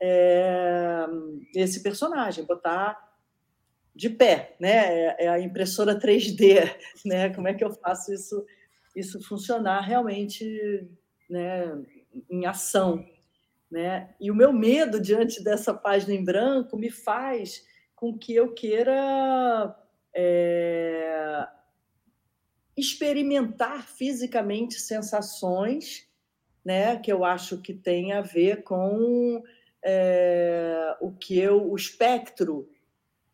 é, 0.00 1.06
esse 1.54 1.82
personagem, 1.82 2.44
botar 2.44 3.07
de 3.98 4.08
pé, 4.08 4.54
né? 4.60 4.94
É, 4.94 5.24
é 5.24 5.28
a 5.28 5.40
impressora 5.40 5.98
3D, 5.98 6.72
né? 7.04 7.34
Como 7.34 7.48
é 7.48 7.54
que 7.54 7.64
eu 7.64 7.72
faço 7.72 8.12
isso, 8.12 8.46
isso 8.94 9.20
funcionar 9.20 9.80
realmente, 9.80 10.88
né? 11.28 11.76
Em 12.30 12.46
ação. 12.46 13.04
Né? 13.70 14.14
E 14.18 14.30
o 14.30 14.34
meu 14.34 14.50
medo 14.50 14.98
diante 14.98 15.44
dessa 15.44 15.74
página 15.74 16.14
em 16.14 16.24
branco 16.24 16.78
me 16.78 16.90
faz 16.90 17.66
com 17.94 18.16
que 18.16 18.34
eu 18.34 18.54
queira 18.54 19.76
é, 20.14 21.46
experimentar 22.74 23.86
fisicamente 23.86 24.80
sensações 24.80 26.08
né, 26.64 26.96
que 26.96 27.12
eu 27.12 27.24
acho 27.24 27.60
que 27.60 27.74
tem 27.74 28.12
a 28.12 28.22
ver 28.22 28.62
com 28.62 29.42
é, 29.84 30.96
o 31.00 31.12
que 31.12 31.38
eu, 31.38 31.70
o 31.70 31.76
espectro 31.76 32.70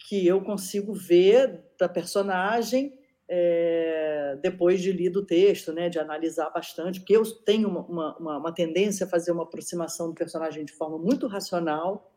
que 0.07 0.27
eu 0.27 0.43
consigo 0.43 0.93
ver 0.93 1.65
da 1.79 1.89
personagem 1.89 2.99
é, 3.27 4.39
depois 4.43 4.83
de 4.83 4.93
lido 4.93 5.21
o 5.21 5.27
texto, 5.27 5.73
né, 5.73 5.89
de 5.89 5.99
analisar 5.99 6.51
bastante, 6.51 7.01
porque 7.01 7.17
eu 7.17 7.25
tenho 7.43 7.69
uma, 7.69 8.17
uma, 8.19 8.39
uma, 8.39 8.53
tendência 8.55 9.07
a 9.07 9.09
fazer 9.09 9.33
uma 9.33 9.45
aproximação 9.45 10.09
do 10.09 10.15
personagem 10.15 10.63
de 10.65 10.75
forma 10.75 10.99
muito 10.99 11.27
racional. 11.27 12.13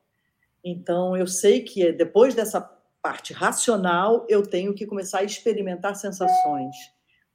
Então, 0.62 1.16
eu 1.16 1.26
sei 1.26 1.62
que 1.62 1.94
depois 1.94 2.36
dessa 2.36 2.60
parte 3.02 3.32
racional, 3.32 4.26
eu 4.28 4.44
tenho 4.44 4.74
que 4.74 4.86
começar 4.86 5.20
a 5.20 5.24
experimentar 5.24 5.96
sensações, 5.96 6.76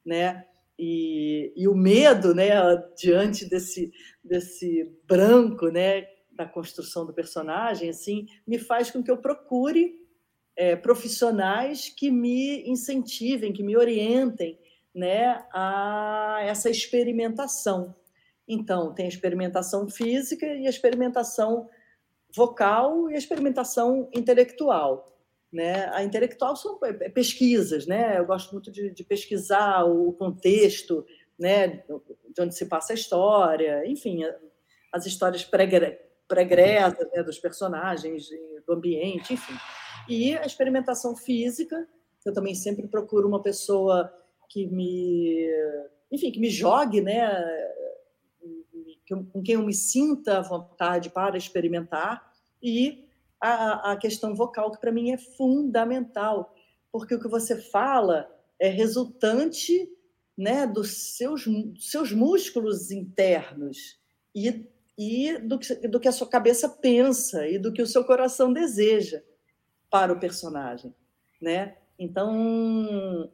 né? 0.04 0.44
E, 0.78 1.52
e 1.56 1.66
o 1.66 1.75
medo, 1.75 2.35
né, 2.35 2.50
diante 2.99 3.49
desse, 3.49 3.90
desse 4.23 4.92
branco, 5.06 5.68
né, 5.68 6.06
da 6.30 6.44
construção 6.44 7.06
do 7.06 7.14
personagem, 7.14 7.88
assim, 7.88 8.26
me 8.47 8.59
faz 8.59 8.90
com 8.90 9.02
que 9.02 9.11
eu 9.11 9.16
procure 9.16 10.01
é, 10.56 10.76
profissionais 10.76 11.88
que 11.88 12.11
me 12.11 12.68
incentivem, 12.68 13.52
que 13.52 13.62
me 13.62 13.76
orientem 13.76 14.59
né, 14.94 15.44
a 15.52 16.38
essa 16.42 16.68
experimentação. 16.68 17.94
Então, 18.47 18.92
tem 18.92 19.06
a 19.06 19.09
experimentação 19.09 19.88
física 19.88 20.47
e 20.47 20.66
a 20.66 20.71
experimentação 20.71 21.68
vocal 22.35 23.11
e 23.11 23.14
a 23.14 23.18
experimentação 23.18 24.09
intelectual. 24.12 25.09
Né? 25.52 25.87
A 25.92 26.02
intelectual 26.02 26.56
são 26.56 26.78
é, 26.82 27.09
pesquisas, 27.11 27.87
né? 27.87 28.18
Eu 28.18 28.25
gosto 28.25 28.52
muito 28.52 28.71
de, 28.71 28.90
de 28.90 29.04
pesquisar 29.04 29.85
o 29.85 30.12
contexto, 30.14 31.04
né? 31.38 31.85
De 32.35 32.40
onde 32.40 32.54
se 32.54 32.66
passa 32.66 32.92
a 32.92 32.94
história, 32.94 33.87
enfim, 33.87 34.23
as 34.90 35.04
histórias 35.04 35.44
pregressas 35.44 37.06
né? 37.14 37.23
dos 37.23 37.38
personagens, 37.38 38.28
do 38.66 38.73
ambiente, 38.73 39.35
enfim. 39.35 39.54
E 40.09 40.37
a 40.37 40.44
experimentação 40.44 41.16
física, 41.16 41.87
eu 42.25 42.32
também 42.32 42.54
sempre 42.54 42.87
procuro 42.87 43.28
uma 43.28 43.42
pessoa 43.42 44.12
que 44.49 44.66
me, 44.66 45.49
enfim, 46.11 46.30
que 46.30 46.40
me 46.40 46.50
jogue, 46.50 47.00
né, 47.00 47.30
com 49.09 49.42
quem 49.42 49.54
eu 49.54 49.62
me 49.62 49.75
sinta 49.75 50.38
à 50.38 50.42
vontade 50.42 51.11
para 51.11 51.37
experimentar, 51.37 52.32
e 52.62 53.09
a, 53.40 53.92
a 53.92 53.97
questão 53.97 54.35
vocal, 54.35 54.71
que 54.71 54.80
para 54.80 54.92
mim 54.92 55.11
é 55.11 55.18
fundamental, 55.18 56.54
porque 56.90 57.14
o 57.14 57.21
que 57.21 57.28
você 57.28 57.56
fala 57.56 58.30
é 58.61 58.68
resultante 58.68 59.90
né, 60.37 60.66
dos 60.66 61.16
seus, 61.16 61.44
seus 61.78 62.12
músculos 62.12 62.90
internos 62.90 63.99
e, 64.35 64.66
e 64.97 65.38
do, 65.38 65.59
que, 65.59 65.75
do 65.88 65.99
que 65.99 66.09
a 66.09 66.12
sua 66.12 66.28
cabeça 66.28 66.68
pensa 66.68 67.47
e 67.49 67.59
do 67.59 67.73
que 67.73 67.82
o 67.82 67.87
seu 67.87 68.04
coração 68.04 68.52
deseja 68.52 69.23
para 69.92 70.11
o 70.11 70.18
personagem, 70.18 70.94
né? 71.38 71.76
Então, 71.99 73.30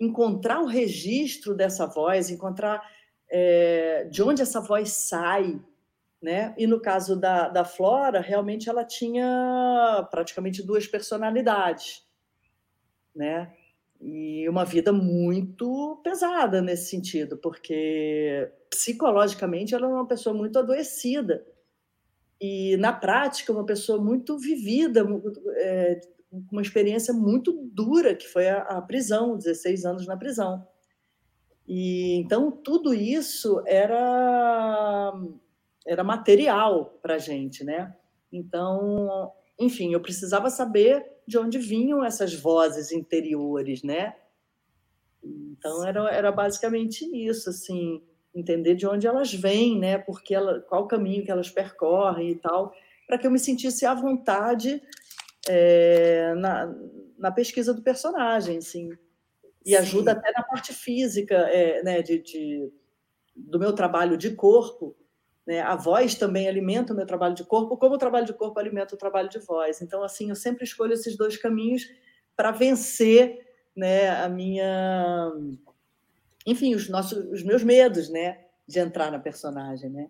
encontrar 0.00 0.60
o 0.60 0.66
registro 0.66 1.54
dessa 1.54 1.86
voz, 1.86 2.30
encontrar 2.30 2.82
é, 3.30 4.08
de 4.10 4.20
onde 4.20 4.42
essa 4.42 4.60
voz 4.60 4.90
sai, 4.90 5.62
né? 6.20 6.52
E 6.58 6.66
no 6.66 6.80
caso 6.80 7.14
da, 7.14 7.48
da 7.48 7.64
Flora, 7.64 8.20
realmente 8.20 8.68
ela 8.68 8.84
tinha 8.84 10.08
praticamente 10.10 10.64
duas 10.64 10.88
personalidades, 10.88 12.04
né? 13.14 13.54
E 14.00 14.48
uma 14.48 14.64
vida 14.64 14.92
muito 14.92 16.00
pesada 16.02 16.60
nesse 16.60 16.90
sentido, 16.90 17.36
porque 17.36 18.50
psicologicamente 18.68 19.76
ela 19.76 19.86
era 19.86 19.94
uma 19.94 20.08
pessoa 20.08 20.34
muito 20.34 20.58
adoecida 20.58 21.46
e 22.40 22.76
na 22.76 22.92
prática 22.92 23.52
uma 23.52 23.64
pessoa 23.66 24.02
muito 24.02 24.38
vivida, 24.38 25.04
é, 25.56 26.00
uma 26.50 26.62
experiência 26.62 27.12
muito 27.12 27.52
dura 27.72 28.14
que 28.14 28.28
foi 28.28 28.48
a, 28.48 28.58
a, 28.62 28.82
prisão, 28.82 29.36
16 29.36 29.84
anos 29.84 30.06
na 30.06 30.16
prisão. 30.16 30.66
E 31.66 32.14
então 32.14 32.50
tudo 32.50 32.94
isso 32.94 33.62
era 33.66 35.12
era 35.86 36.04
material 36.04 36.98
para 37.02 37.18
gente, 37.18 37.64
né? 37.64 37.94
Então, 38.30 39.32
enfim, 39.58 39.92
eu 39.92 40.00
precisava 40.00 40.50
saber 40.50 41.04
de 41.26 41.38
onde 41.38 41.58
vinham 41.58 42.04
essas 42.04 42.34
vozes 42.34 42.92
interiores, 42.92 43.82
né? 43.82 44.14
Então 45.22 45.84
era, 45.86 46.10
era 46.10 46.30
basicamente 46.30 47.04
isso, 47.04 47.50
assim, 47.50 48.02
entender 48.34 48.74
de 48.74 48.86
onde 48.86 49.06
elas 49.06 49.32
vêm, 49.32 49.78
né? 49.78 49.98
Porque 49.98 50.34
ela, 50.34 50.60
qual 50.60 50.84
o 50.84 50.88
caminho 50.88 51.24
que 51.24 51.30
elas 51.30 51.50
percorrem 51.50 52.30
e 52.30 52.36
tal, 52.36 52.72
para 53.06 53.18
que 53.18 53.26
eu 53.26 53.30
me 53.30 53.38
sentisse 53.38 53.86
à 53.86 53.94
vontade 53.94 54.82
é, 55.48 56.34
na, 56.34 56.74
na 57.18 57.30
pesquisa 57.30 57.72
do 57.72 57.82
personagem, 57.82 58.58
assim. 58.58 58.90
E 59.64 59.70
Sim. 59.70 59.76
ajuda 59.76 60.12
até 60.12 60.30
na 60.32 60.42
parte 60.42 60.72
física, 60.72 61.34
é, 61.34 61.82
né? 61.82 62.02
De, 62.02 62.18
de, 62.18 62.72
do 63.34 63.58
meu 63.58 63.72
trabalho 63.72 64.16
de 64.16 64.30
corpo, 64.32 64.96
né? 65.46 65.60
A 65.62 65.74
voz 65.74 66.14
também 66.14 66.46
alimenta 66.46 66.92
o 66.92 66.96
meu 66.96 67.06
trabalho 67.06 67.34
de 67.34 67.44
corpo, 67.44 67.76
como 67.76 67.94
o 67.94 67.98
trabalho 67.98 68.26
de 68.26 68.34
corpo 68.34 68.58
alimenta 68.60 68.94
o 68.94 68.98
trabalho 68.98 69.28
de 69.28 69.38
voz. 69.38 69.80
Então, 69.80 70.02
assim, 70.02 70.28
eu 70.28 70.36
sempre 70.36 70.64
escolho 70.64 70.92
esses 70.92 71.16
dois 71.16 71.36
caminhos 71.36 71.88
para 72.36 72.50
vencer 72.50 73.48
né, 73.74 74.10
a 74.10 74.28
minha, 74.28 75.32
enfim, 76.50 76.74
os 76.74 76.88
nossos, 76.88 77.18
os 77.30 77.42
meus 77.42 77.62
medos, 77.62 78.08
né, 78.08 78.44
de 78.66 78.78
entrar 78.78 79.10
na 79.10 79.18
personagem, 79.18 79.90
né? 79.90 80.08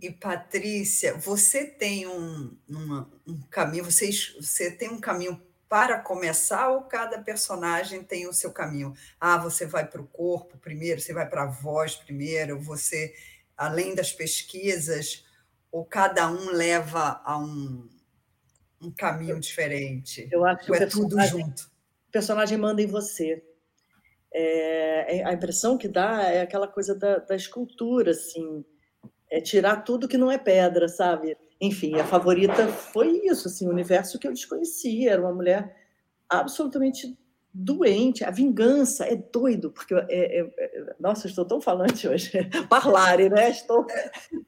E 0.00 0.10
Patrícia, 0.10 1.14
você 1.14 1.66
tem 1.66 2.06
um, 2.06 2.56
uma, 2.68 3.10
um 3.26 3.40
caminho, 3.42 3.84
você, 3.84 4.10
você 4.40 4.70
tem 4.70 4.88
um 4.88 5.00
caminho 5.00 5.40
para 5.68 5.98
começar 5.98 6.70
ou 6.70 6.82
cada 6.82 7.18
personagem 7.20 8.02
tem 8.02 8.26
o 8.26 8.32
seu 8.32 8.52
caminho? 8.52 8.94
Ah, 9.20 9.38
você 9.38 9.66
vai 9.66 9.86
para 9.86 10.00
o 10.00 10.06
corpo 10.06 10.58
primeiro, 10.58 11.00
você 11.00 11.12
vai 11.12 11.28
para 11.28 11.44
a 11.44 11.50
voz 11.50 11.94
primeiro, 11.94 12.60
você, 12.60 13.14
além 13.56 13.94
das 13.94 14.12
pesquisas, 14.12 15.24
ou 15.70 15.84
cada 15.84 16.30
um 16.30 16.50
leva 16.50 17.20
a 17.24 17.38
um, 17.38 17.88
um 18.80 18.90
caminho 18.90 19.38
diferente? 19.38 20.28
Eu 20.32 20.44
acho 20.44 20.66
que 20.66 20.74
é 20.74 20.86
tudo 20.86 21.20
junto 21.22 21.72
personagem 22.12 22.58
manda 22.58 22.82
em 22.82 22.86
você. 22.86 23.42
É, 24.34 25.18
é, 25.18 25.24
a 25.24 25.32
impressão 25.32 25.76
que 25.76 25.88
dá 25.88 26.22
é 26.22 26.40
aquela 26.40 26.66
coisa 26.66 26.94
da, 26.94 27.18
da 27.18 27.36
escultura, 27.36 28.12
assim, 28.12 28.64
é 29.30 29.40
tirar 29.40 29.76
tudo 29.82 30.08
que 30.08 30.18
não 30.18 30.30
é 30.30 30.38
pedra, 30.38 30.88
sabe? 30.88 31.36
Enfim, 31.60 31.94
a 31.96 32.04
favorita 32.04 32.68
foi 32.68 33.20
isso, 33.24 33.48
assim, 33.48 33.66
o 33.66 33.70
universo 33.70 34.18
que 34.18 34.26
eu 34.26 34.32
desconhecia, 34.32 35.12
era 35.12 35.22
uma 35.22 35.34
mulher 35.34 35.76
absolutamente 36.28 37.16
doente, 37.54 38.24
a 38.24 38.30
vingança 38.30 39.04
é 39.04 39.14
doido, 39.14 39.70
porque 39.70 39.94
é, 39.94 40.06
é, 40.08 40.40
é, 40.40 40.94
nossa, 40.98 41.26
estou 41.26 41.44
tão 41.44 41.60
falante 41.60 42.08
hoje, 42.08 42.30
parlare, 42.68 43.28
né? 43.28 43.50
Estou, 43.50 43.86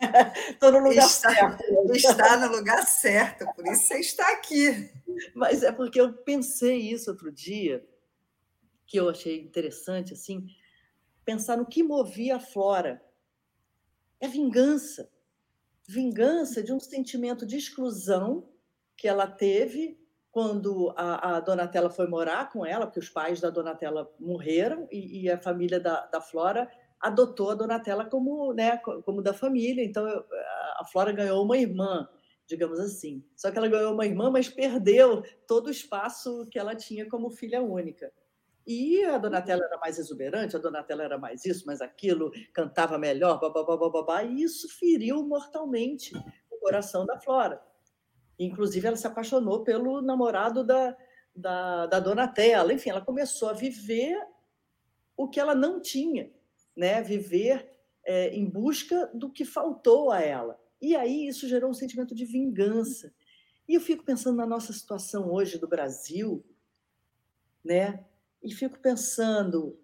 estou 0.50 0.72
no 0.72 0.78
lugar 0.78 1.06
está, 1.06 1.30
certo. 1.30 1.64
Está 1.94 2.36
no 2.38 2.56
lugar 2.56 2.86
certo, 2.86 3.46
por 3.54 3.66
isso 3.66 3.88
você 3.88 3.98
está 3.98 4.32
aqui. 4.32 4.90
Mas 5.34 5.62
é 5.62 5.70
porque 5.70 6.00
eu 6.00 6.12
pensei 6.12 6.78
isso 6.78 7.10
outro 7.10 7.30
dia, 7.30 7.84
que 8.86 8.98
eu 8.98 9.08
achei 9.08 9.40
interessante, 9.40 10.12
assim, 10.12 10.46
pensar 11.24 11.56
no 11.56 11.66
que 11.66 11.82
movia 11.82 12.36
a 12.36 12.40
Flora. 12.40 13.02
É 14.20 14.28
vingança. 14.28 15.10
Vingança 15.86 16.62
de 16.62 16.72
um 16.72 16.80
sentimento 16.80 17.46
de 17.46 17.56
exclusão 17.56 18.48
que 18.96 19.08
ela 19.08 19.26
teve 19.26 19.98
quando 20.30 20.92
a, 20.96 21.36
a, 21.36 21.40
Donatella 21.40 21.88
foi 21.88 22.08
morar 22.08 22.50
com 22.50 22.66
ela, 22.66 22.86
porque 22.86 22.98
os 22.98 23.08
pais 23.08 23.40
da 23.40 23.50
Donatella 23.50 24.12
morreram 24.18 24.88
e, 24.90 25.22
e 25.22 25.30
a 25.30 25.38
família 25.38 25.78
da, 25.78 26.06
da, 26.06 26.20
Flora 26.20 26.68
adotou 27.00 27.50
a 27.50 27.54
Donatella 27.54 28.04
como, 28.06 28.52
né, 28.52 28.76
como 28.78 29.22
da 29.22 29.32
família. 29.32 29.85
Então 29.85 30.09
eu, 30.09 30.24
a 30.76 30.85
Flora 30.90 31.12
ganhou 31.12 31.44
uma 31.44 31.56
irmã, 31.56 32.09
digamos 32.48 32.80
assim. 32.80 33.24
Só 33.37 33.50
que 33.50 33.59
ela 33.59 33.68
ganhou 33.68 33.92
uma 33.92 34.06
irmã, 34.06 34.28
mas 34.30 34.48
perdeu 34.48 35.22
todo 35.46 35.68
o 35.68 35.70
espaço 35.70 36.48
que 36.50 36.59
ela 36.59 36.74
tinha 36.74 37.09
como 37.09 37.30
filha 37.30 37.62
única. 37.62 38.12
E 38.66 39.05
a 39.05 39.18
Donatella 39.18 39.64
era 39.64 39.79
mais 39.79 39.98
exuberante, 39.98 40.57
a 40.57 40.59
Donatella 40.59 41.03
era 41.03 41.18
mais 41.18 41.44
isso, 41.44 41.66
mais 41.66 41.81
aquilo, 41.83 42.33
cantava 42.53 42.96
melhor, 42.96 43.38
babá, 43.38 43.62
babá, 43.62 44.22
e 44.22 44.42
isso 44.42 44.68
feriu 44.79 45.22
mortalmente 45.22 46.16
o 46.50 46.59
coração 46.59 47.05
da 47.05 47.18
Flora. 47.18 47.62
Inclusive, 48.38 48.87
ela 48.87 48.96
se 48.96 49.07
apaixonou 49.07 49.62
pelo 49.62 50.00
namorado 50.00 50.64
da, 50.64 50.96
da, 51.35 51.87
da 51.87 52.00
Donatella. 52.00 52.72
Enfim, 52.72 52.90
ela 52.90 53.00
começou 53.00 53.48
a 53.48 53.53
viver 53.53 54.16
o 55.16 55.29
que 55.29 55.38
ela 55.38 55.55
não 55.55 55.81
tinha, 55.81 56.33
né? 56.77 57.03
viver 57.03 57.70
é, 58.05 58.31
em 58.31 58.44
busca 58.44 59.11
do 59.14 59.31
que 59.31 59.44
faltou 59.44 60.11
a 60.11 60.20
ela. 60.20 60.59
E 60.81 60.96
aí 60.96 61.29
isso 61.29 61.48
gerou 61.48 61.70
um 61.70 61.74
sentimento 61.74 62.14
de 62.14 62.24
vingança. 62.24 63.12
E 63.68 63.74
eu 63.74 63.81
fico 63.81 64.05
pensando 64.05 64.37
na 64.37 64.46
nossa 64.46 64.72
situação 64.72 65.33
hoje 65.33 65.59
do 65.59 65.68
Brasil, 65.68 66.44
né? 67.64 68.05
E 68.44 68.52
fico 68.52 68.78
pensando 68.78 69.80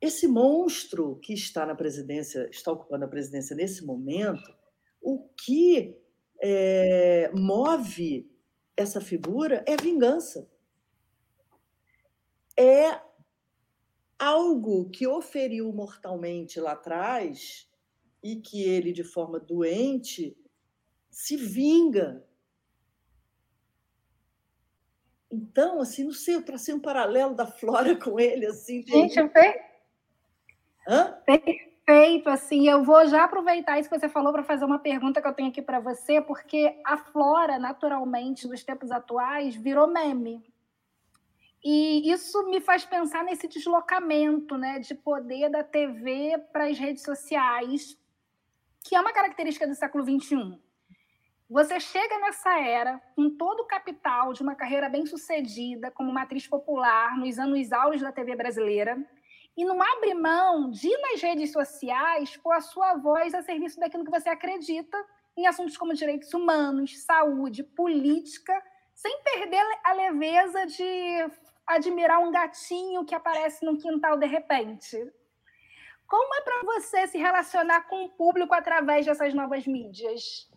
esse 0.00 0.28
monstro 0.28 1.16
que 1.16 1.34
está 1.34 1.66
na 1.66 1.74
presidência, 1.74 2.48
está 2.48 2.70
ocupando 2.70 3.04
a 3.04 3.08
presidência 3.08 3.56
nesse 3.56 3.84
momento, 3.84 4.54
o 5.02 5.28
que 5.30 5.98
é, 6.40 7.32
move 7.34 8.30
essa 8.76 9.00
figura 9.00 9.64
é 9.66 9.76
vingança. 9.76 10.48
É 12.56 13.00
algo 14.18 14.88
que 14.90 15.06
o 15.06 15.20
feriu 15.20 15.72
mortalmente 15.72 16.60
lá 16.60 16.72
atrás 16.72 17.68
e 18.22 18.36
que 18.36 18.62
ele, 18.62 18.92
de 18.92 19.02
forma 19.02 19.40
doente, 19.40 20.36
se 21.10 21.36
vinga. 21.36 22.24
Então, 25.34 25.80
assim, 25.80 26.04
não 26.04 26.12
sei, 26.12 26.40
para 26.40 26.56
ser 26.56 26.74
um 26.74 26.80
paralelo 26.80 27.34
da 27.34 27.44
Flora 27.44 27.96
com 27.98 28.20
ele, 28.20 28.46
assim. 28.46 28.82
Gente, 28.82 29.18
eu. 29.18 29.30
Hã? 30.86 31.18
Perfeito, 31.26 32.28
assim, 32.28 32.68
eu 32.68 32.84
vou 32.84 33.04
já 33.06 33.24
aproveitar 33.24 33.78
isso 33.78 33.90
que 33.90 33.98
você 33.98 34.08
falou 34.08 34.32
para 34.32 34.44
fazer 34.44 34.64
uma 34.64 34.78
pergunta 34.78 35.20
que 35.20 35.26
eu 35.26 35.32
tenho 35.32 35.48
aqui 35.48 35.60
para 35.60 35.80
você, 35.80 36.20
porque 36.20 36.80
a 36.84 36.96
Flora, 36.96 37.58
naturalmente, 37.58 38.46
nos 38.46 38.62
tempos 38.62 38.92
atuais, 38.92 39.56
virou 39.56 39.88
meme. 39.88 40.40
E 41.64 42.12
isso 42.12 42.44
me 42.48 42.60
faz 42.60 42.84
pensar 42.84 43.24
nesse 43.24 43.48
deslocamento 43.48 44.56
né, 44.56 44.78
de 44.78 44.94
poder 44.94 45.48
da 45.48 45.64
TV 45.64 46.38
para 46.52 46.66
as 46.66 46.78
redes 46.78 47.02
sociais, 47.02 47.98
que 48.84 48.94
é 48.94 49.00
uma 49.00 49.12
característica 49.12 49.66
do 49.66 49.74
século 49.74 50.04
XXI. 50.04 50.60
Você 51.48 51.78
chega 51.78 52.18
nessa 52.20 52.58
era 52.58 52.98
com 53.14 53.36
todo 53.36 53.60
o 53.60 53.66
capital 53.66 54.32
de 54.32 54.42
uma 54.42 54.54
carreira 54.54 54.88
bem 54.88 55.04
sucedida 55.04 55.90
como 55.90 56.10
uma 56.10 56.22
atriz 56.22 56.46
popular 56.46 57.18
nos 57.18 57.38
anos 57.38 57.70
áureos 57.70 58.00
da 58.00 58.10
TV 58.10 58.34
brasileira, 58.34 58.96
e 59.54 59.64
não 59.64 59.80
abre 59.80 60.14
mão 60.14 60.70
de 60.70 60.90
nas 60.98 61.20
redes 61.20 61.52
sociais 61.52 62.36
pôr 62.38 62.52
a 62.52 62.62
sua 62.62 62.94
voz 62.94 63.34
a 63.34 63.42
serviço 63.42 63.78
daquilo 63.78 64.04
que 64.04 64.10
você 64.10 64.30
acredita 64.30 64.96
em 65.36 65.46
assuntos 65.46 65.76
como 65.76 65.92
direitos 65.92 66.32
humanos, 66.32 66.98
saúde, 67.04 67.62
política, 67.62 68.60
sem 68.94 69.22
perder 69.22 69.64
a 69.84 69.92
leveza 69.92 70.66
de 70.66 71.30
admirar 71.66 72.20
um 72.20 72.32
gatinho 72.32 73.04
que 73.04 73.14
aparece 73.14 73.64
no 73.66 73.76
quintal 73.76 74.16
de 74.16 74.26
repente. 74.26 74.96
Como 76.06 76.34
é 76.36 76.40
para 76.40 76.62
você 76.62 77.06
se 77.06 77.18
relacionar 77.18 77.82
com 77.82 78.06
o 78.06 78.08
público 78.08 78.54
através 78.54 79.04
dessas 79.04 79.34
novas 79.34 79.66
mídias? 79.66 80.48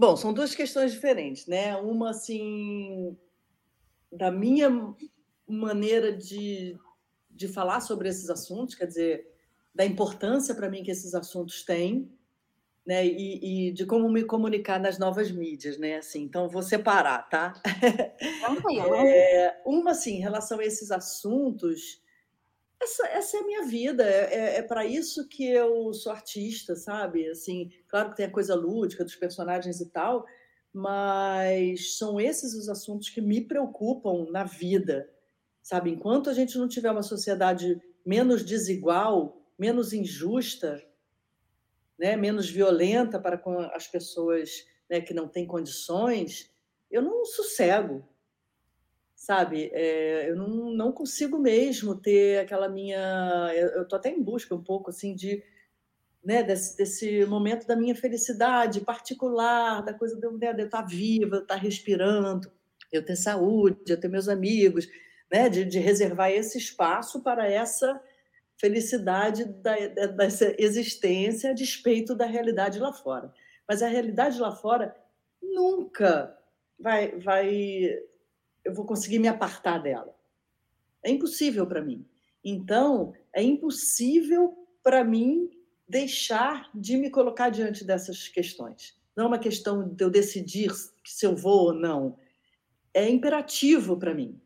Bom, 0.00 0.16
são 0.16 0.32
duas 0.32 0.54
questões 0.54 0.92
diferentes, 0.92 1.46
né? 1.46 1.76
Uma 1.76 2.08
assim 2.08 3.14
da 4.10 4.30
minha 4.30 4.70
maneira 5.46 6.10
de, 6.10 6.74
de 7.28 7.46
falar 7.46 7.80
sobre 7.80 8.08
esses 8.08 8.30
assuntos, 8.30 8.74
quer 8.74 8.86
dizer, 8.86 9.30
da 9.74 9.84
importância 9.84 10.54
para 10.54 10.70
mim 10.70 10.82
que 10.82 10.90
esses 10.90 11.14
assuntos 11.14 11.62
têm, 11.66 12.10
né? 12.86 13.06
E, 13.06 13.68
e, 13.68 13.72
de 13.72 13.84
como 13.84 14.08
me 14.08 14.24
comunicar 14.24 14.80
nas 14.80 14.98
novas 14.98 15.30
mídias, 15.30 15.76
né? 15.76 15.98
Assim, 15.98 16.22
então 16.22 16.48
vou 16.48 16.62
separar, 16.62 17.28
tá? 17.28 17.52
é, 19.06 19.60
uma 19.66 19.90
assim, 19.90 20.14
em 20.14 20.20
relação 20.20 20.60
a 20.60 20.64
esses 20.64 20.90
assuntos, 20.90 22.00
essa, 22.80 23.06
essa 23.08 23.36
é 23.36 23.40
a 23.40 23.44
minha 23.44 23.66
vida, 23.66 24.02
é, 24.04 24.34
é, 24.34 24.56
é 24.56 24.62
para 24.62 24.86
isso 24.86 25.28
que 25.28 25.46
eu 25.46 25.92
sou 25.92 26.10
artista, 26.10 26.74
sabe? 26.74 27.28
Assim, 27.28 27.70
claro 27.86 28.10
que 28.10 28.16
tem 28.16 28.26
a 28.26 28.30
coisa 28.30 28.54
lúdica 28.54 29.04
dos 29.04 29.14
personagens 29.14 29.80
e 29.80 29.90
tal, 29.90 30.24
mas 30.72 31.98
são 31.98 32.18
esses 32.18 32.54
os 32.54 32.68
assuntos 32.68 33.10
que 33.10 33.20
me 33.20 33.40
preocupam 33.42 34.26
na 34.30 34.44
vida, 34.44 35.10
sabe? 35.62 35.90
Enquanto 35.90 36.30
a 36.30 36.32
gente 36.32 36.56
não 36.56 36.68
tiver 36.68 36.90
uma 36.90 37.02
sociedade 37.02 37.80
menos 38.04 38.42
desigual, 38.42 39.42
menos 39.58 39.92
injusta, 39.92 40.82
né, 41.98 42.16
menos 42.16 42.48
violenta 42.48 43.20
para 43.20 43.36
com 43.36 43.58
as 43.58 43.86
pessoas 43.86 44.64
né, 44.88 45.02
que 45.02 45.12
não 45.12 45.28
têm 45.28 45.46
condições, 45.46 46.50
eu 46.90 47.02
não 47.02 47.26
sossego, 47.26 48.08
sabe? 49.20 49.70
É, 49.74 50.30
eu 50.30 50.34
não, 50.36 50.72
não 50.72 50.92
consigo 50.92 51.38
mesmo 51.38 51.94
ter 51.94 52.38
aquela 52.38 52.70
minha. 52.70 53.52
Eu 53.54 53.82
estou 53.82 53.98
até 53.98 54.08
em 54.08 54.22
busca 54.22 54.54
um 54.54 54.64
pouco 54.64 54.88
assim 54.88 55.14
de. 55.14 55.44
Né, 56.22 56.42
desse, 56.42 56.76
desse 56.76 57.24
momento 57.24 57.66
da 57.66 57.74
minha 57.74 57.94
felicidade 57.94 58.82
particular, 58.82 59.82
da 59.82 59.94
coisa 59.94 60.18
de 60.18 60.26
eu, 60.26 60.36
né, 60.36 60.52
de 60.52 60.62
eu 60.62 60.66
estar 60.66 60.82
viva, 60.82 61.38
estar 61.38 61.56
respirando, 61.56 62.52
eu 62.92 63.02
ter 63.02 63.16
saúde, 63.16 63.80
eu 63.88 63.98
ter 63.98 64.08
meus 64.08 64.28
amigos, 64.28 64.86
né, 65.32 65.48
de, 65.48 65.64
de 65.64 65.78
reservar 65.78 66.30
esse 66.30 66.58
espaço 66.58 67.22
para 67.22 67.50
essa 67.50 67.98
felicidade 68.58 69.46
da, 69.46 69.74
dessa 70.08 70.54
existência 70.58 71.50
a 71.50 71.54
despeito 71.54 72.14
da 72.14 72.26
realidade 72.26 72.78
lá 72.78 72.92
fora. 72.92 73.32
Mas 73.66 73.82
a 73.82 73.88
realidade 73.88 74.38
lá 74.38 74.54
fora 74.54 74.94
nunca 75.42 76.36
vai, 76.78 77.18
vai 77.18 77.98
eu 78.64 78.74
vou 78.74 78.84
conseguir 78.84 79.18
me 79.18 79.28
apartar 79.28 79.78
dela. 79.78 80.14
É 81.02 81.10
impossível 81.10 81.66
para 81.66 81.82
mim. 81.82 82.06
Então, 82.44 83.12
é 83.32 83.42
impossível 83.42 84.56
para 84.82 85.04
mim 85.04 85.50
deixar 85.88 86.70
de 86.74 86.96
me 86.96 87.10
colocar 87.10 87.50
diante 87.50 87.84
dessas 87.84 88.28
questões. 88.28 88.98
Não 89.16 89.24
é 89.24 89.26
uma 89.26 89.38
questão 89.38 89.88
de 89.88 90.04
eu 90.04 90.10
decidir 90.10 90.70
se 91.04 91.26
eu 91.26 91.34
vou 91.34 91.66
ou 91.66 91.72
não. 91.72 92.16
É 92.94 93.08
imperativo 93.08 93.96
para 93.96 94.14
mim 94.14 94.40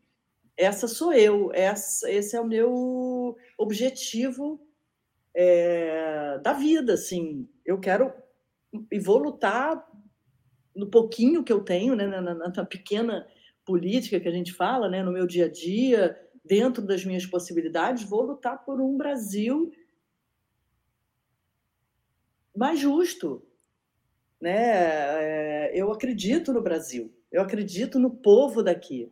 essa 0.57 0.87
sou 0.87 1.13
eu, 1.13 1.51
essa, 1.53 2.09
esse 2.09 2.35
é 2.35 2.39
o 2.39 2.47
meu 2.47 3.37
objetivo 3.57 4.59
é, 5.33 6.39
da 6.39 6.53
vida, 6.53 6.93
assim. 6.93 7.47
Eu 7.65 7.79
quero 7.79 8.13
e 8.91 8.99
vou 8.99 9.17
lutar 9.17 9.85
no 10.75 10.87
pouquinho 10.89 11.43
que 11.43 11.51
eu 11.51 11.61
tenho, 11.61 11.95
né, 11.95 12.07
na, 12.07 12.21
na, 12.21 12.33
na 12.33 12.65
pequena 12.65 13.27
política 13.65 14.19
que 14.19 14.27
a 14.27 14.31
gente 14.31 14.53
fala, 14.53 14.87
né, 14.87 15.03
no 15.03 15.11
meu 15.11 15.25
dia 15.25 15.45
a 15.45 15.51
dia, 15.51 16.17
dentro 16.43 16.81
das 16.81 17.03
minhas 17.03 17.25
possibilidades, 17.25 18.03
vou 18.03 18.21
lutar 18.21 18.63
por 18.63 18.79
um 18.79 18.95
Brasil 18.95 19.71
mais 22.55 22.79
justo, 22.79 23.43
né? 24.39 24.53
É, 24.53 25.71
eu 25.73 25.91
acredito 25.91 26.53
no 26.53 26.61
Brasil, 26.61 27.13
eu 27.31 27.41
acredito 27.41 27.99
no 27.99 28.11
povo 28.11 28.63
daqui, 28.63 29.11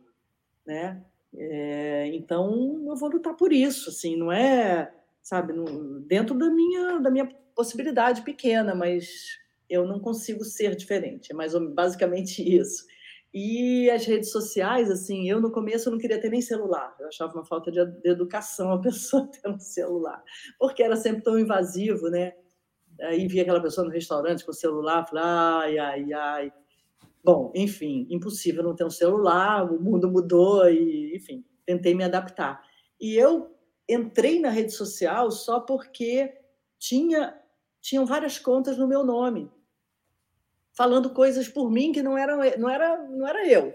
né? 0.64 1.04
É, 1.36 2.06
então 2.14 2.84
eu 2.88 2.96
vou 2.96 3.10
lutar 3.10 3.34
por 3.34 3.52
isso, 3.52 3.90
assim, 3.90 4.16
não 4.16 4.30
é, 4.30 4.94
sabe, 5.20 5.52
no, 5.52 6.00
dentro 6.00 6.38
da 6.38 6.48
minha 6.48 7.00
da 7.00 7.10
minha 7.10 7.26
possibilidade 7.54 8.22
pequena, 8.22 8.74
mas 8.74 9.38
eu 9.68 9.86
não 9.86 9.98
consigo 9.98 10.44
ser 10.44 10.76
diferente, 10.76 11.32
é 11.32 11.34
mais 11.34 11.52
basicamente 11.72 12.42
isso. 12.42 12.86
E 13.34 13.90
as 13.90 14.06
redes 14.06 14.30
sociais, 14.30 14.88
assim, 14.88 15.28
eu 15.28 15.40
no 15.40 15.50
começo 15.50 15.90
não 15.90 15.98
queria 15.98 16.20
ter 16.20 16.30
nem 16.30 16.40
celular, 16.40 16.94
eu 17.00 17.08
achava 17.08 17.34
uma 17.34 17.44
falta 17.44 17.70
de, 17.70 17.84
de 17.84 18.08
educação 18.08 18.70
a 18.70 18.78
pessoa 18.80 19.26
ter 19.26 19.48
um 19.48 19.58
celular, 19.58 20.22
porque 20.56 20.82
era 20.82 20.94
sempre 20.94 21.22
tão 21.22 21.36
invasivo, 21.36 22.08
né? 22.08 22.32
Aí 23.00 23.26
via 23.26 23.42
aquela 23.42 23.60
pessoa 23.60 23.84
no 23.84 23.92
restaurante 23.92 24.44
com 24.44 24.52
o 24.52 24.54
celular, 24.54 25.04
falava, 25.04 25.64
ai, 25.64 25.78
ai, 25.78 26.12
ai, 26.12 26.52
Bom, 27.24 27.50
enfim, 27.54 28.06
impossível 28.10 28.62
não 28.62 28.76
ter 28.76 28.84
um 28.84 28.90
celular, 28.90 29.64
o 29.64 29.82
mundo 29.82 30.10
mudou 30.10 30.68
e, 30.68 31.16
enfim, 31.16 31.42
tentei 31.64 31.94
me 31.94 32.04
adaptar. 32.04 32.62
E 33.00 33.16
eu 33.16 33.56
entrei 33.88 34.38
na 34.38 34.50
rede 34.50 34.72
social 34.72 35.30
só 35.30 35.58
porque 35.58 36.34
tinha 36.78 37.34
tinham 37.80 38.06
várias 38.06 38.38
contas 38.38 38.78
no 38.78 38.88
meu 38.88 39.04
nome, 39.04 39.50
falando 40.76 41.10
coisas 41.10 41.48
por 41.48 41.70
mim 41.70 41.92
que 41.92 42.02
não 42.02 42.18
eram 42.18 42.38
não 42.58 42.68
era 42.68 42.98
não 43.08 43.26
era 43.26 43.46
eu. 43.48 43.74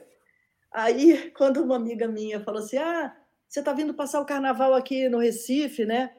Aí, 0.72 1.32
quando 1.38 1.64
uma 1.64 1.76
amiga 1.76 2.08
minha 2.08 2.40
falou 2.42 2.62
assim: 2.62 2.78
"Ah, 2.78 3.16
você 3.48 3.60
está 3.60 3.74
vindo 3.74 3.94
passar 3.94 4.22
o 4.22 4.26
carnaval 4.26 4.74
aqui 4.74 5.10
no 5.10 5.20
Recife, 5.20 5.86
né?" 5.86 6.16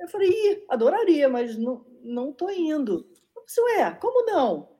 Eu 0.00 0.08
falei: 0.08 0.30
Ih, 0.30 0.64
adoraria, 0.68 1.28
mas 1.28 1.56
não 1.56 1.84
não 2.04 2.32
tô 2.32 2.50
indo. 2.50 3.08
Eu 3.34 3.44
disse, 3.44 3.60
Ué, 3.60 3.90
como 3.92 4.24
não? 4.26 4.74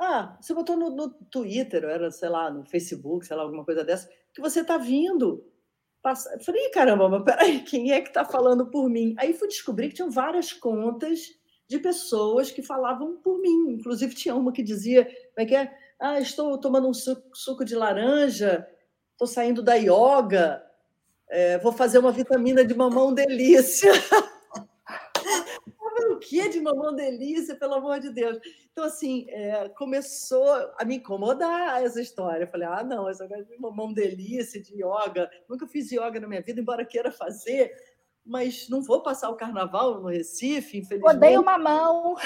Ah, 0.00 0.36
você 0.40 0.52
botou 0.54 0.76
no, 0.76 0.90
no 0.90 1.10
Twitter, 1.10 1.84
era, 1.84 2.10
sei 2.10 2.28
lá, 2.28 2.50
no 2.50 2.64
Facebook, 2.64 3.26
sei 3.26 3.36
lá, 3.36 3.42
alguma 3.42 3.64
coisa 3.64 3.84
dessa, 3.84 4.08
que 4.32 4.40
você 4.40 4.62
está 4.62 4.78
vindo. 4.78 5.46
Passa... 6.02 6.36
Falei, 6.40 6.70
caramba, 6.70 7.08
mas 7.08 7.22
peraí, 7.22 7.60
quem 7.62 7.92
é 7.92 8.00
que 8.00 8.08
está 8.08 8.24
falando 8.24 8.70
por 8.70 8.88
mim? 8.88 9.14
Aí 9.18 9.32
fui 9.34 9.46
descobrir 9.46 9.88
que 9.88 9.94
tinham 9.94 10.10
várias 10.10 10.52
contas 10.52 11.28
de 11.68 11.78
pessoas 11.78 12.50
que 12.50 12.62
falavam 12.62 13.16
por 13.16 13.40
mim. 13.40 13.72
Inclusive, 13.72 14.14
tinha 14.14 14.34
uma 14.34 14.52
que 14.52 14.62
dizia, 14.62 15.04
como 15.04 15.38
é 15.38 15.46
que 15.46 15.54
é? 15.54 15.72
Ah, 15.98 16.20
estou 16.20 16.58
tomando 16.58 16.88
um 16.88 16.94
suco, 16.94 17.64
de 17.64 17.74
laranja, 17.74 18.66
estou 19.12 19.26
saindo 19.26 19.62
da 19.62 19.74
yoga, 19.74 20.64
é, 21.28 21.58
vou 21.58 21.72
fazer 21.72 21.98
uma 21.98 22.12
vitamina 22.12 22.64
de 22.64 22.74
mamão 22.74 23.14
delícia. 23.14 23.92
o 26.10 26.18
que 26.18 26.48
de 26.48 26.60
mamão 26.60 26.94
delícia, 26.94 27.56
pelo 27.56 27.74
amor 27.74 28.00
de 28.00 28.10
Deus? 28.10 28.38
Então, 28.72 28.84
assim, 28.84 29.26
é, 29.28 29.68
começou 29.70 30.48
a 30.78 30.84
me 30.84 30.96
incomodar 30.96 31.82
essa 31.82 32.00
história. 32.00 32.44
Eu 32.44 32.48
falei, 32.48 32.68
ah, 32.68 32.82
não, 32.82 33.08
essa 33.08 33.26
coisa 33.26 33.44
de 33.44 33.58
mamão 33.58 33.92
delícia, 33.92 34.60
de 34.60 34.74
yoga. 34.74 35.30
Nunca 35.48 35.66
fiz 35.66 35.90
yoga 35.90 36.20
na 36.20 36.28
minha 36.28 36.42
vida, 36.42 36.60
embora 36.60 36.84
queira 36.84 37.10
fazer, 37.10 37.72
mas 38.24 38.68
não 38.68 38.82
vou 38.82 39.02
passar 39.02 39.28
o 39.30 39.36
carnaval 39.36 40.00
no 40.00 40.08
Recife, 40.08 40.78
infelizmente. 40.78 41.16
Odeio 41.16 41.44
mamão. 41.44 42.16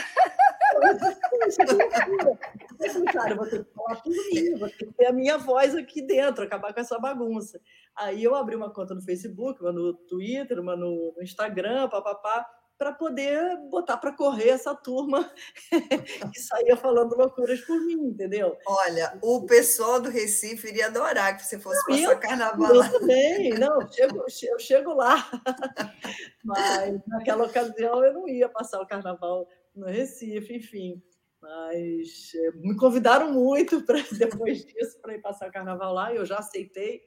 Cara, 3.13 3.35
vou 3.35 3.47
ter 3.47 3.65
que 3.65 3.73
falar 3.75 3.97
por 3.97 4.11
mim, 4.11 4.59
vou 4.59 4.69
ter 4.69 4.87
que 4.87 4.93
ter 4.93 5.07
a 5.07 5.13
minha 5.13 5.37
voz 5.39 5.75
aqui 5.75 6.01
dentro, 6.03 6.45
acabar 6.45 6.73
com 6.73 6.81
essa 6.81 6.99
bagunça. 6.99 7.61
Aí 7.97 8.23
eu 8.23 8.35
abri 8.35 8.55
uma 8.55 8.73
conta 8.73 8.95
no 8.95 9.03
Facebook, 9.03 9.61
uma 9.61 9.73
no 9.73 9.93
Twitter, 9.93 10.61
uma 10.61 10.77
no, 10.77 11.15
no 11.17 11.23
Instagram, 11.23 11.89
papapá 11.89 12.47
para 12.79 12.93
poder 12.93 13.57
botar 13.69 13.97
para 13.97 14.13
correr 14.13 14.51
essa 14.51 14.73
turma 14.73 15.29
que 16.33 16.41
saía 16.41 16.77
falando 16.77 17.17
loucuras 17.17 17.61
por 17.63 17.85
mim, 17.85 18.11
entendeu? 18.11 18.57
Olha, 18.65 19.19
o 19.21 19.45
pessoal 19.47 20.01
do 20.01 20.09
Recife 20.09 20.69
iria 20.69 20.87
adorar 20.87 21.37
que 21.37 21.45
você 21.45 21.59
fosse 21.59 21.85
passar 21.85 22.13
eu, 22.13 22.21
carnaval. 22.21 22.75
Eu 22.77 23.01
também, 23.01 23.51
não, 23.51 23.83
eu 23.83 23.89
chego, 23.91 24.25
eu 24.45 24.59
chego 24.61 24.95
lá. 24.95 25.29
Mas 26.45 27.01
naquela 27.09 27.45
ocasião 27.47 28.05
eu 28.05 28.15
não 28.15 28.29
ia 28.29 28.49
passar 28.49 28.81
o 28.81 28.87
carnaval 28.87 29.49
no 29.75 29.87
Recife, 29.87 30.55
enfim. 30.55 31.03
Mas 31.43 32.33
eh, 32.35 32.53
me 32.57 32.77
convidaram 32.77 33.33
muito 33.33 33.83
para 33.87 34.01
depois 34.13 34.65
disso 34.65 35.01
para 35.01 35.15
ir 35.15 35.21
passar 35.21 35.49
o 35.49 35.53
carnaval 35.53 35.93
lá, 35.93 36.13
e 36.13 36.17
eu 36.17 36.25
já 36.25 36.39
aceitei. 36.39 37.03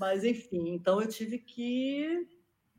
Mas 0.00 0.24
enfim, 0.24 0.70
então 0.70 1.00
eu 1.00 1.08
tive 1.08 1.38
que 1.38 2.26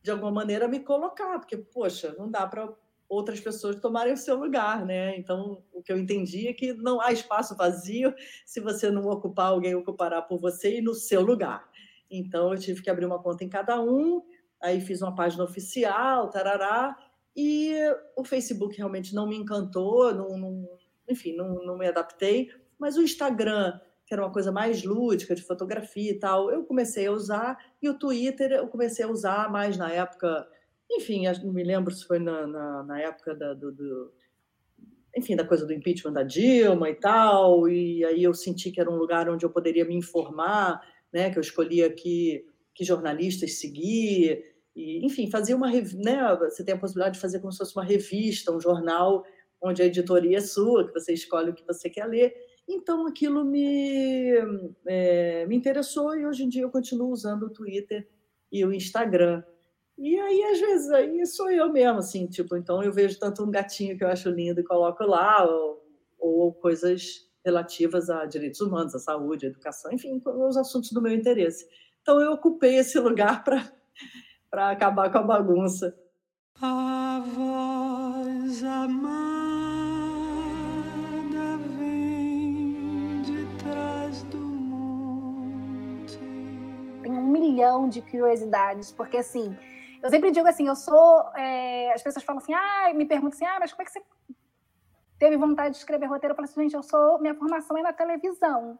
de 0.08 0.12
alguma 0.12 0.32
maneira, 0.32 0.70
me 0.70 0.80
colocar, 0.80 1.38
porque, 1.38 1.58
poxa, 1.58 2.16
não 2.18 2.32
dá 2.32 2.48
para 2.48 2.74
outras 3.10 3.42
pessoas 3.42 3.76
tomarem 3.76 4.14
o 4.14 4.18
seu 4.18 4.38
lugar, 4.38 4.86
né? 4.86 5.18
Então, 5.18 5.62
o 5.74 5.84
que 5.84 5.92
eu 5.92 5.98
entendi 5.98 6.48
é 6.48 6.54
que 6.54 6.72
não 6.72 7.02
há 7.02 7.12
espaço 7.12 7.58
vazio, 7.58 8.14
se 8.46 8.62
você 8.62 8.90
não 8.90 9.06
ocupar, 9.06 9.48
alguém 9.48 9.76
ocupará 9.76 10.22
por 10.22 10.40
você 10.40 10.78
e 10.78 10.82
no 10.82 10.94
seu 10.94 11.22
lugar. 11.22 11.70
Então, 12.10 12.54
eu 12.54 12.58
tive 12.58 12.82
que 12.82 12.90
abrir 12.90 13.06
uma 13.06 13.22
conta 13.22 13.44
em 13.44 13.50
cada 13.50 13.82
um, 13.82 14.24
aí 14.62 14.80
fiz 14.80 15.02
uma 15.02 15.14
página 15.14 15.44
oficial, 15.44 16.30
tarará, 16.30 16.98
e 17.36 17.74
o 18.16 18.24
Facebook 18.24 18.78
realmente 18.78 19.14
não 19.14 19.28
me 19.28 19.36
encantou, 19.36 20.14
não, 20.14 20.38
não 20.38 20.70
enfim, 21.10 21.36
não, 21.36 21.66
não 21.66 21.78
me 21.78 21.86
adaptei, 21.86 22.50
mas 22.80 22.96
o 22.96 23.02
Instagram 23.02 23.78
que 24.08 24.14
era 24.14 24.24
uma 24.24 24.32
coisa 24.32 24.54
mais 24.54 24.86
lúdica, 24.86 25.36
de 25.36 25.44
fotografia 25.44 26.12
e 26.12 26.18
tal, 26.18 26.50
eu 26.50 26.64
comecei 26.64 27.08
a 27.08 27.12
usar, 27.12 27.58
e 27.82 27.90
o 27.90 28.00
Twitter 28.00 28.54
eu 28.54 28.68
comecei 28.70 29.04
a 29.04 29.10
usar 29.10 29.52
mais 29.52 29.76
na 29.76 29.92
época, 29.92 30.48
enfim, 30.90 31.24
não 31.44 31.52
me 31.52 31.64
lembro 31.64 31.94
se 31.94 32.06
foi 32.06 32.18
na, 32.18 32.48
na, 32.48 32.84
na 32.84 33.02
época 33.02 33.36
da, 33.36 33.54
do, 33.54 33.70
do, 33.70 34.14
enfim, 35.14 35.36
da 35.36 35.44
coisa 35.44 35.66
do 35.66 35.74
impeachment 35.74 36.14
da 36.14 36.24
Dilma 36.24 36.90
e 36.90 36.96
tal, 36.96 37.68
e 37.68 38.06
aí 38.06 38.24
eu 38.24 38.34
senti 38.34 38.72
que 38.72 38.80
era 38.80 38.90
um 38.90 38.96
lugar 38.96 39.30
onde 39.30 39.46
eu 39.46 39.50
poderia 39.50 39.84
me 39.84 39.96
informar, 39.96 40.82
né, 41.12 41.30
que 41.30 41.38
eu 41.38 41.42
escolhia 41.42 41.92
que, 41.92 42.46
que 42.74 42.86
jornalistas 42.86 43.60
seguir, 43.60 44.42
e, 44.74 45.06
enfim, 45.06 45.30
fazia 45.30 45.56
uma, 45.56 45.70
né, 45.70 46.38
você 46.40 46.64
tem 46.64 46.76
a 46.76 46.78
possibilidade 46.78 47.16
de 47.16 47.22
fazer 47.22 47.42
como 47.42 47.52
se 47.52 47.58
fosse 47.58 47.76
uma 47.76 47.84
revista, 47.84 48.54
um 48.54 48.62
jornal, 48.62 49.26
onde 49.62 49.82
a 49.82 49.86
editoria 49.86 50.38
é 50.38 50.42
sua, 50.42 50.88
que 50.88 50.94
você 50.94 51.12
escolhe 51.12 51.50
o 51.50 51.54
que 51.54 51.66
você 51.68 51.90
quer 51.90 52.06
ler, 52.06 52.34
então, 52.68 53.08
aquilo 53.08 53.46
me, 53.46 54.30
é, 54.86 55.46
me 55.46 55.56
interessou 55.56 56.16
e 56.16 56.26
hoje 56.26 56.44
em 56.44 56.50
dia 56.50 56.64
eu 56.64 56.70
continuo 56.70 57.10
usando 57.12 57.44
o 57.44 57.50
Twitter 57.50 58.08
e 58.52 58.66
o 58.66 58.74
Instagram. 58.74 59.42
E 59.98 60.20
aí, 60.20 60.44
às 60.44 60.60
vezes, 60.60 60.92
aí 60.92 61.26
sou 61.26 61.50
eu 61.50 61.72
mesmo, 61.72 62.00
assim, 62.00 62.28
tipo, 62.28 62.58
então 62.58 62.84
eu 62.84 62.92
vejo 62.92 63.18
tanto 63.18 63.44
um 63.44 63.50
gatinho 63.50 63.98
que 63.98 64.04
eu 64.04 64.10
acho 64.10 64.30
lindo 64.30 64.60
e 64.60 64.64
coloco 64.64 65.04
lá, 65.06 65.44
ou, 65.46 65.82
ou 66.20 66.54
coisas 66.54 67.26
relativas 67.44 68.10
a 68.10 68.26
direitos 68.26 68.60
humanos, 68.60 68.94
a 68.94 69.00
saúde, 69.00 69.46
a 69.46 69.50
educação, 69.50 69.92
enfim, 69.92 70.22
os 70.26 70.58
assuntos 70.58 70.92
do 70.92 71.02
meu 71.02 71.14
interesse. 71.14 71.66
Então, 72.02 72.20
eu 72.20 72.34
ocupei 72.34 72.76
esse 72.76 73.00
lugar 73.00 73.44
para 74.52 74.70
acabar 74.70 75.10
com 75.12 75.20
a 75.20 75.24
bagunça. 75.24 75.98
A 76.62 77.24
voz 77.26 78.64
amada. 78.64 79.27
Milhão 87.58 87.90
de 87.90 88.02
curiosidades, 88.02 88.92
porque 88.92 89.18
assim, 89.18 89.58
eu 90.04 90.10
sempre 90.10 90.30
digo 90.30 90.48
assim, 90.48 90.68
eu 90.68 90.76
sou. 90.76 91.28
É, 91.36 91.92
as 91.94 92.04
pessoas 92.04 92.24
falam 92.24 92.42
assim, 92.42 92.54
ah, 92.54 92.94
me 92.94 93.06
perguntam 93.06 93.36
assim, 93.36 93.46
ah, 93.46 93.58
mas 93.60 93.72
como 93.72 93.82
é 93.82 93.86
que 93.86 93.92
você 93.92 94.04
teve 95.18 95.36
vontade 95.38 95.72
de 95.72 95.78
escrever 95.78 96.06
roteiro? 96.06 96.34
Eu 96.34 96.36
falo 96.36 96.46
assim, 96.46 96.62
gente, 96.62 96.76
eu 96.76 96.84
sou. 96.84 97.20
Minha 97.20 97.34
formação 97.34 97.78
é 97.78 97.82
na 97.82 97.94
televisão. 97.94 98.80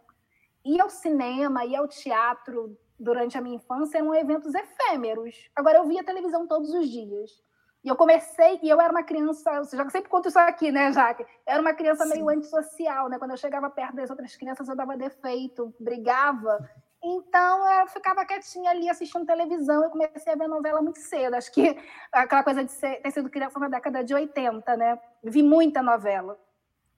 E 0.64 0.80
ao 0.80 0.90
cinema, 0.90 1.66
e 1.66 1.76
ao 1.76 1.88
teatro 1.88 2.78
durante 3.00 3.38
a 3.38 3.42
minha 3.42 3.56
infância 3.56 3.98
eram 3.98 4.14
eventos 4.14 4.54
efêmeros. 4.54 5.50
Agora 5.56 5.80
eu 5.80 5.86
via 5.86 6.04
televisão 6.04 6.48
todos 6.48 6.74
os 6.74 6.90
dias. 6.90 7.42
E 7.84 7.90
eu 7.90 7.96
comecei, 7.96 8.60
e 8.62 8.70
eu 8.70 8.82
era 8.82 8.92
uma 8.92 9.04
criança, 9.04 9.64
você 9.64 9.78
já 9.78 9.90
sempre 9.90 10.10
conto 10.10 10.28
isso 10.28 10.40
aqui, 10.40 10.72
né, 10.72 10.92
Jaque? 10.92 11.24
Eu 11.24 11.28
era 11.46 11.62
uma 11.62 11.74
criança 11.74 12.04
Sim. 12.06 12.14
meio 12.14 12.30
antissocial, 12.30 13.08
né? 13.08 13.18
Quando 13.18 13.32
eu 13.32 13.38
chegava 13.38 13.70
perto 13.70 13.96
das 13.96 14.10
outras 14.10 14.36
crianças, 14.36 14.68
eu 14.68 14.76
dava 14.76 14.98
defeito, 14.98 15.74
brigava. 15.80 16.70
Então 17.04 17.82
eu 17.82 17.88
ficava 17.88 18.26
quietinha 18.26 18.72
ali 18.72 18.90
assistindo 18.90 19.26
televisão. 19.26 19.84
Eu 19.84 19.90
comecei 19.90 20.34
a 20.34 20.36
ver 20.36 20.48
novela 20.48 20.82
muito 20.82 21.00
cedo. 21.00 21.36
Acho 21.36 21.52
que 21.52 21.78
aquela 22.12 22.44
coisa 22.44 22.64
de 22.64 22.72
ser, 22.72 23.02
ter 23.02 23.12
sido 23.12 23.30
criança 23.30 23.60
na 23.60 23.70
década 23.70 24.04
de 24.04 24.14
80, 24.14 24.76
né? 24.76 25.00
Vi 25.24 25.44
muita 25.44 25.82
novela. 25.82 26.40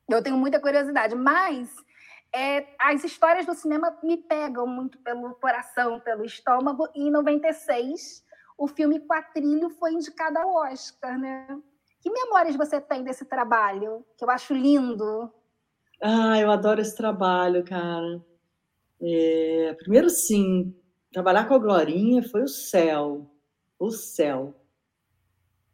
Eu 0.10 0.24
tenho 0.24 0.38
muita 0.38 0.60
curiosidade, 0.60 1.14
mas 1.16 1.70
é, 2.34 2.66
as 2.80 3.04
histórias 3.04 3.46
do 3.46 3.54
cinema 3.54 3.98
me 4.02 4.18
pegam 4.18 4.66
muito 4.66 4.98
pelo 5.00 5.36
coração, 5.36 6.00
pelo 6.00 6.26
estômago. 6.26 6.88
E 6.96 7.08
em 7.08 7.12
96, 7.12 8.24
o 8.58 8.68
filme 8.68 9.00
Quatrilho 9.00 9.70
foi 9.70 9.94
indicado 9.94 10.40
ao 10.40 10.56
Oscar, 10.56 11.18
né? 11.18 11.48
Que 12.02 12.10
memórias 12.10 12.56
você 12.56 12.80
tem 12.80 13.04
desse 13.04 13.26
trabalho? 13.26 14.06
Que 14.18 14.24
eu 14.24 14.30
acho 14.30 14.54
lindo. 14.54 15.32
Ah, 16.02 16.40
eu 16.40 16.50
adoro 16.50 16.80
esse 16.80 16.96
trabalho, 16.96 17.64
cara. 17.64 18.24
É, 19.02 19.76
primeiro, 19.80 20.10
sim, 20.10 20.74
trabalhar 21.12 21.48
com 21.48 21.54
a 21.54 21.60
Glorinha 21.60 22.22
foi 22.24 22.44
o 22.44 22.48
céu, 22.48 23.30
o 23.78 23.92
céu. 23.92 24.56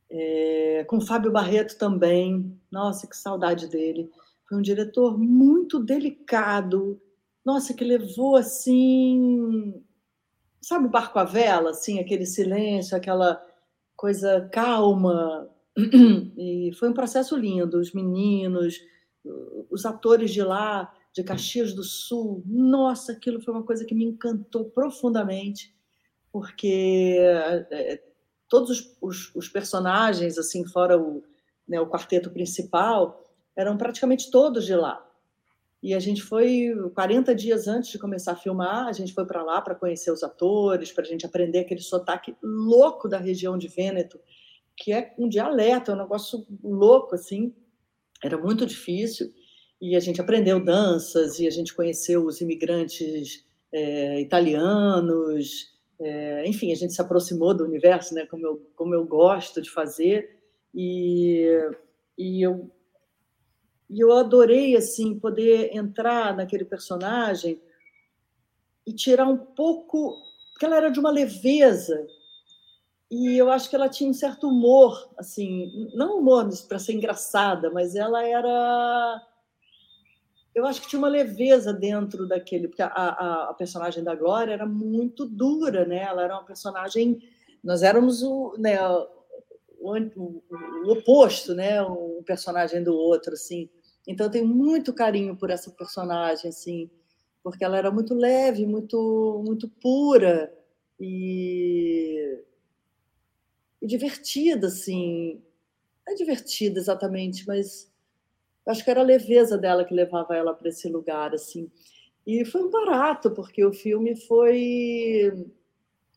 É, 0.10 0.86
com 0.88 0.98
o 0.98 1.02
Fábio 1.02 1.32
Barreto 1.32 1.78
também, 1.78 2.60
nossa, 2.72 3.08
que 3.08 3.18
saudade 3.18 3.68
dele. 3.68 4.10
Foi 4.48 4.58
um 4.58 4.62
diretor 4.62 5.18
muito 5.18 5.80
delicado, 5.80 7.02
nossa, 7.44 7.74
que 7.74 7.84
levou 7.84 8.36
assim, 8.36 9.84
sabe, 10.62 10.86
o 10.86 10.90
barco 10.90 11.18
à 11.20 11.24
vela, 11.24 11.72
assim, 11.72 12.00
aquele 12.00 12.26
silêncio, 12.26 12.96
aquela 12.96 13.44
coisa 13.96 14.48
calma. 14.52 15.50
E 16.38 16.72
foi 16.80 16.90
um 16.90 16.94
processo 16.94 17.36
lindo. 17.36 17.80
Os 17.80 17.94
meninos, 17.94 18.80
os 19.70 19.86
atores 19.86 20.32
de 20.32 20.42
lá 20.42 20.92
de 21.16 21.24
Caxias 21.24 21.74
do 21.74 21.82
Sul. 21.82 22.44
Nossa, 22.46 23.14
aquilo 23.14 23.42
foi 23.42 23.54
uma 23.54 23.64
coisa 23.64 23.86
que 23.86 23.96
me 23.96 24.04
encantou 24.04 24.66
profundamente, 24.66 25.74
porque 26.30 27.16
é, 27.72 28.04
todos 28.50 28.70
os, 28.70 28.98
os, 29.02 29.36
os, 29.36 29.48
personagens, 29.48 30.38
assim, 30.38 30.66
fora 30.66 31.00
o, 31.00 31.24
né, 31.66 31.80
o 31.80 31.88
quarteto 31.88 32.30
principal, 32.30 33.24
eram 33.56 33.78
praticamente 33.78 34.30
todos 34.30 34.66
de 34.66 34.76
lá. 34.76 35.02
E 35.82 35.94
a 35.94 36.00
gente 36.00 36.22
foi 36.22 36.74
40 36.94 37.34
dias 37.34 37.66
antes 37.66 37.92
de 37.92 38.00
começar 38.00 38.34
a 38.34 38.36
filmar, 38.36 38.88
a 38.88 38.92
gente 38.92 39.14
foi 39.14 39.26
para 39.26 39.42
lá 39.42 39.62
para 39.62 39.76
conhecer 39.76 40.12
os 40.12 40.22
atores, 40.22 40.92
para 40.92 41.06
a 41.06 41.08
gente 41.08 41.26
aprender 41.26 41.60
aquele 41.60 41.80
sotaque 41.82 42.36
louco 42.44 43.08
da 43.08 43.20
região 43.20 43.58
de 43.58 43.70
Vêneto, 43.70 44.20
que 44.76 44.92
é 44.92 45.14
um 45.18 45.30
dialeto, 45.30 45.92
é 45.92 45.94
um 45.94 45.98
negócio 45.98 46.46
louco 46.62 47.16
assim. 47.16 47.56
Era 48.22 48.38
muito 48.38 48.66
difícil 48.66 49.32
e 49.86 49.96
a 49.96 50.00
gente 50.00 50.20
aprendeu 50.20 50.60
danças 50.60 51.40
e 51.40 51.46
a 51.46 51.52
gente 51.52 51.74
conheceu 51.76 52.26
os 52.26 52.42
imigrantes 52.42 53.46
é, 53.72 54.20
italianos, 54.20 55.76
é, 56.00 56.44
enfim, 56.48 56.72
a 56.72 56.76
gente 56.76 56.94
se 56.94 57.02
aproximou 57.02 57.54
do 57.54 57.64
universo, 57.64 58.16
né, 58.16 58.26
como 58.26 58.48
eu, 58.48 58.72
como 58.76 58.96
eu 58.96 59.06
gosto 59.06 59.62
de 59.62 59.70
fazer, 59.70 60.40
e, 60.74 61.48
e, 62.18 62.42
eu, 62.42 62.72
e 63.88 64.00
eu 64.00 64.12
adorei, 64.14 64.76
assim, 64.76 65.20
poder 65.20 65.76
entrar 65.76 66.36
naquele 66.36 66.66
personagem 66.66 67.62
e 68.88 68.92
tirar 68.92 69.28
um 69.28 69.38
pouco, 69.38 70.16
porque 70.52 70.66
ela 70.66 70.78
era 70.78 70.90
de 70.90 71.00
uma 71.00 71.12
leveza, 71.12 72.08
e 73.12 73.38
eu 73.38 73.52
acho 73.52 73.70
que 73.70 73.76
ela 73.76 73.88
tinha 73.88 74.10
um 74.10 74.14
certo 74.14 74.48
humor, 74.48 75.12
assim, 75.16 75.92
não 75.94 76.18
humor 76.18 76.50
para 76.68 76.80
ser 76.80 76.94
engraçada, 76.94 77.70
mas 77.70 77.94
ela 77.94 78.28
era 78.28 79.22
eu 80.56 80.66
acho 80.66 80.82
que 80.82 80.88
tinha 80.88 81.00
uma 81.00 81.10
leveza 81.10 81.74
dentro 81.74 82.26
daquele, 82.26 82.70
porque 82.70 82.82
a, 82.82 82.88
a, 82.88 83.50
a, 83.50 83.54
personagem 83.54 84.02
da 84.02 84.16
Glória 84.16 84.54
era 84.54 84.66
muito 84.66 85.26
dura, 85.26 85.86
né? 85.86 86.04
Ela 86.04 86.24
era 86.24 86.34
uma 86.34 86.46
personagem, 86.46 87.20
nós 87.62 87.84
éramos 87.84 88.24
o, 88.24 88.56
né, 88.58 88.80
o, 88.82 89.10
o, 89.82 90.44
o 90.86 90.92
oposto, 90.94 91.54
né? 91.54 91.84
Um 91.84 92.24
personagem 92.26 92.82
do 92.82 92.96
outro, 92.96 93.34
assim. 93.34 93.70
Então 94.08 94.28
eu 94.28 94.32
tenho 94.32 94.48
muito 94.48 94.94
carinho 94.94 95.36
por 95.36 95.50
essa 95.50 95.70
personagem, 95.72 96.50
assim, 96.50 96.90
porque 97.44 97.66
ela 97.66 97.78
era 97.78 97.92
muito 97.92 98.14
leve, 98.14 98.66
muito, 98.66 99.44
muito 99.46 99.68
pura 99.68 100.54
e, 100.98 102.40
e 103.82 103.86
divertida, 103.86 104.68
assim. 104.68 105.44
Não 106.08 106.14
é 106.14 106.16
divertida 106.16 106.80
exatamente, 106.80 107.46
mas 107.46 107.92
acho 108.68 108.84
que 108.84 108.90
era 108.90 109.02
a 109.02 109.04
leveza 109.04 109.58
dela 109.58 109.86
que 109.86 109.94
levava 109.94 110.36
ela 110.36 110.54
para 110.54 110.70
esse 110.70 110.88
lugar, 110.90 111.34
assim. 111.34 111.70
E 112.26 112.44
foi 112.46 112.64
um 112.64 112.72
barato, 112.72 113.32
porque 113.32 113.64
o 113.64 113.74
filme 113.74 114.16
foi 114.16 115.32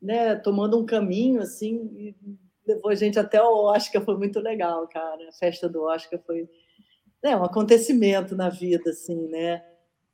né, 0.01 0.37
tomando 0.37 0.79
um 0.79 0.87
caminho, 0.87 1.41
assim, 1.41 1.91
e 1.97 2.15
levou 2.67 2.91
a 2.91 2.95
gente 2.95 3.19
até 3.19 3.43
o 3.43 3.65
Oscar, 3.65 4.03
foi 4.05 4.17
muito 4.17 4.41
legal, 4.41 4.87
cara. 4.89 5.29
A 5.29 5.33
festa 5.33 5.69
do 5.69 5.83
Oscar 5.83 6.21
foi 6.27 6.49
né, 7.23 7.37
um 7.37 7.45
acontecimento 7.45 8.37
na 8.37 8.49
vida, 8.49 8.91
assim, 8.91 9.27
né? 9.29 9.65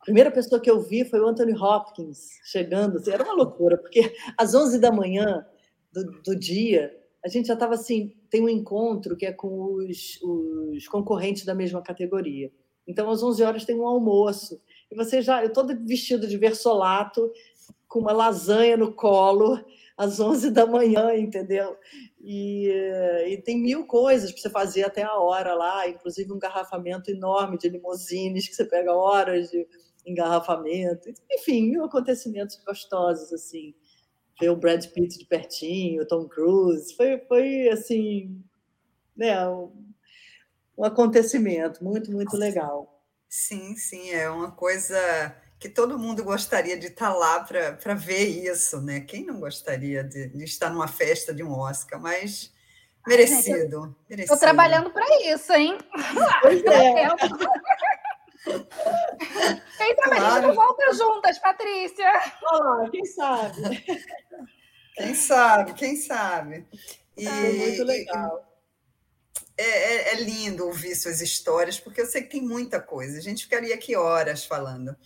A 0.00 0.04
primeira 0.04 0.30
pessoa 0.30 0.60
que 0.60 0.70
eu 0.70 0.80
vi 0.80 1.04
foi 1.04 1.20
o 1.20 1.26
Anthony 1.26 1.54
Hopkins 1.54 2.28
chegando, 2.44 2.98
assim, 2.98 3.10
era 3.10 3.24
uma 3.24 3.34
loucura, 3.34 3.78
porque 3.78 4.14
às 4.36 4.54
11 4.54 4.78
da 4.78 4.92
manhã 4.92 5.46
do, 5.92 6.04
do 6.22 6.36
dia, 6.36 6.94
a 7.24 7.28
gente 7.28 7.46
já 7.46 7.54
estava 7.54 7.74
assim, 7.74 8.14
tem 8.28 8.42
um 8.42 8.48
encontro 8.48 9.16
que 9.16 9.24
é 9.24 9.32
com 9.32 9.76
os, 9.76 10.20
os, 10.22 10.86
concorrentes 10.86 11.46
da 11.46 11.54
mesma 11.54 11.80
categoria. 11.80 12.52
Então, 12.86 13.08
às 13.08 13.22
11 13.22 13.42
horas 13.42 13.64
tem 13.64 13.74
um 13.74 13.86
almoço. 13.86 14.60
E 14.90 14.94
você 14.94 15.22
já, 15.22 15.42
eu 15.42 15.50
todo 15.50 15.74
vestido 15.86 16.26
de 16.26 16.36
versolato, 16.36 17.32
com 17.88 18.00
uma 18.00 18.12
lasanha 18.12 18.76
no 18.76 18.92
colo, 18.92 19.58
às 19.96 20.20
11 20.20 20.50
da 20.50 20.66
manhã, 20.66 21.16
entendeu? 21.16 21.78
E, 22.20 22.68
e 23.26 23.38
tem 23.38 23.58
mil 23.58 23.86
coisas 23.86 24.30
para 24.30 24.42
você 24.42 24.50
fazer 24.50 24.82
até 24.82 25.02
a 25.02 25.14
hora 25.14 25.54
lá, 25.54 25.88
inclusive 25.88 26.30
um 26.30 26.38
garrafamento 26.38 27.10
enorme 27.10 27.56
de 27.56 27.70
limousines, 27.70 28.46
que 28.46 28.54
você 28.54 28.66
pega 28.66 28.92
horas 28.92 29.50
de 29.50 29.66
engarrafamento. 30.04 31.08
Enfim, 31.32 31.70
mil 31.70 31.84
acontecimentos 31.84 32.60
gostosos, 32.66 33.32
assim 33.32 33.74
ver 34.40 34.50
o 34.50 34.56
Brad 34.56 34.84
Pitt 34.86 35.18
de 35.18 35.24
pertinho, 35.26 36.02
o 36.02 36.06
Tom 36.06 36.28
Cruise, 36.28 36.94
foi, 36.96 37.18
foi 37.28 37.68
assim, 37.68 38.42
né, 39.16 39.46
um, 39.48 39.72
um 40.76 40.84
acontecimento 40.84 41.82
muito, 41.82 42.10
muito 42.10 42.36
legal. 42.36 43.02
Sim, 43.28 43.76
sim, 43.76 44.10
é 44.10 44.28
uma 44.30 44.50
coisa 44.50 44.96
que 45.58 45.68
todo 45.68 45.98
mundo 45.98 46.22
gostaria 46.22 46.76
de 46.76 46.88
estar 46.88 47.14
lá 47.14 47.40
para 47.40 47.94
ver 47.94 48.26
isso, 48.26 48.80
né? 48.80 49.00
Quem 49.00 49.24
não 49.24 49.40
gostaria 49.40 50.04
de, 50.04 50.28
de, 50.28 50.44
estar 50.44 50.70
numa 50.70 50.86
festa 50.86 51.32
de 51.32 51.42
um 51.42 51.52
Oscar, 51.52 52.00
mas 52.00 52.52
merecido. 53.06 53.96
Estou 54.10 54.36
trabalhando 54.36 54.90
para 54.90 55.06
isso, 55.22 55.52
hein? 55.52 55.78
Pois 56.42 56.62
é. 56.64 57.08
Quem 58.44 59.96
sabe 59.96 60.16
claro. 60.16 60.24
a 60.24 60.40
gente 60.40 60.54
volta 60.54 60.94
juntas, 60.94 61.38
Patrícia? 61.38 62.08
Ah, 62.08 62.88
quem 62.90 63.04
sabe? 63.04 63.84
Quem 64.94 65.14
sabe, 65.14 65.74
quem 65.74 65.96
sabe. 65.96 66.66
E, 67.16 67.26
é 67.26 67.52
muito 67.52 67.84
legal. 67.84 68.50
É, 69.56 69.64
é, 69.64 70.14
é, 70.14 70.20
lindo 70.20 70.66
ouvir 70.66 70.94
suas 70.94 71.20
histórias, 71.20 71.78
porque 71.78 72.00
eu 72.00 72.06
sei 72.06 72.22
que 72.22 72.30
tem 72.30 72.42
muita 72.42 72.80
coisa. 72.80 73.18
A 73.18 73.22
gente 73.22 73.44
ficaria 73.44 73.74
aqui 73.74 73.96
horas 73.96 74.44
falando. 74.44 74.96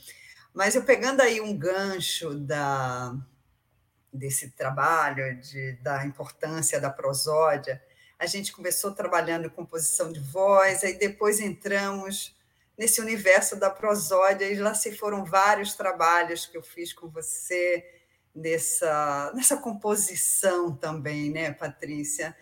Mas 0.52 0.74
eu 0.74 0.82
pegando 0.82 1.20
aí 1.20 1.40
um 1.40 1.56
gancho 1.56 2.34
da, 2.34 3.14
desse 4.12 4.50
trabalho, 4.50 5.40
de, 5.40 5.72
da 5.82 6.04
importância 6.04 6.80
da 6.80 6.90
prosódia, 6.90 7.82
a 8.18 8.26
gente 8.26 8.52
começou 8.52 8.92
trabalhando 8.92 9.50
composição 9.50 10.10
de 10.10 10.20
voz, 10.20 10.82
aí 10.82 10.98
depois 10.98 11.40
entramos 11.40 12.36
nesse 12.78 13.00
universo 13.00 13.56
da 13.56 13.68
prosódia, 13.68 14.46
e 14.46 14.54
lá 14.54 14.72
se 14.72 14.92
foram 14.96 15.24
vários 15.24 15.74
trabalhos 15.74 16.46
que 16.46 16.56
eu 16.56 16.62
fiz 16.62 16.92
com 16.92 17.08
você 17.08 17.84
nessa, 18.34 19.32
nessa 19.34 19.56
composição 19.56 20.74
também, 20.76 21.30
né, 21.30 21.52
Patrícia? 21.52 22.36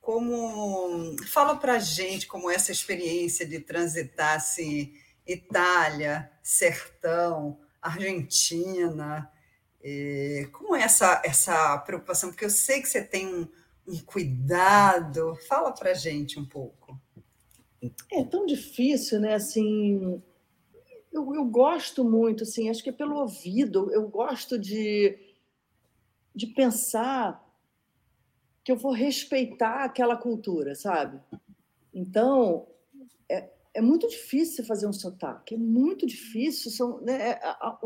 Como 0.00 1.16
fala 1.26 1.56
para 1.56 1.78
gente 1.78 2.26
como 2.26 2.50
essa 2.50 2.72
experiência 2.72 3.44
de 3.44 3.58
transitar 3.60 4.36
assim, 4.36 4.94
Itália, 5.26 6.30
sertão, 6.42 7.60
Argentina 7.82 9.30
É, 9.82 10.46
como 10.52 10.76
é 10.76 10.82
essa, 10.82 11.22
essa 11.24 11.78
preocupação? 11.78 12.30
Porque 12.30 12.44
eu 12.44 12.50
sei 12.50 12.82
que 12.82 12.88
você 12.88 13.02
tem 13.02 13.26
um, 13.34 13.48
um 13.86 13.98
cuidado. 13.98 15.34
Fala 15.48 15.72
para 15.72 15.94
gente 15.94 16.38
um 16.38 16.44
pouco. 16.44 17.00
É 18.12 18.24
tão 18.24 18.44
difícil, 18.44 19.20
né? 19.20 19.34
Assim, 19.34 20.22
eu, 21.12 21.34
eu 21.34 21.44
gosto 21.44 22.04
muito, 22.04 22.44
assim, 22.44 22.68
acho 22.68 22.82
que 22.82 22.90
é 22.90 22.92
pelo 22.92 23.16
ouvido. 23.16 23.90
Eu 23.92 24.08
gosto 24.08 24.58
de, 24.58 25.18
de 26.34 26.46
pensar 26.46 27.44
que 28.62 28.70
eu 28.70 28.76
vou 28.76 28.92
respeitar 28.92 29.84
aquela 29.84 30.16
cultura, 30.16 30.74
sabe? 30.74 31.20
Então, 31.92 32.66
é, 33.28 33.50
é 33.74 33.80
muito 33.80 34.06
difícil 34.08 34.64
fazer 34.64 34.86
um 34.86 34.92
sotaque, 34.92 35.54
é 35.54 35.58
muito 35.58 36.06
difícil. 36.06 36.70
São, 36.70 37.00
né, 37.00 37.32
a, 37.42 37.50
a, 37.50 37.80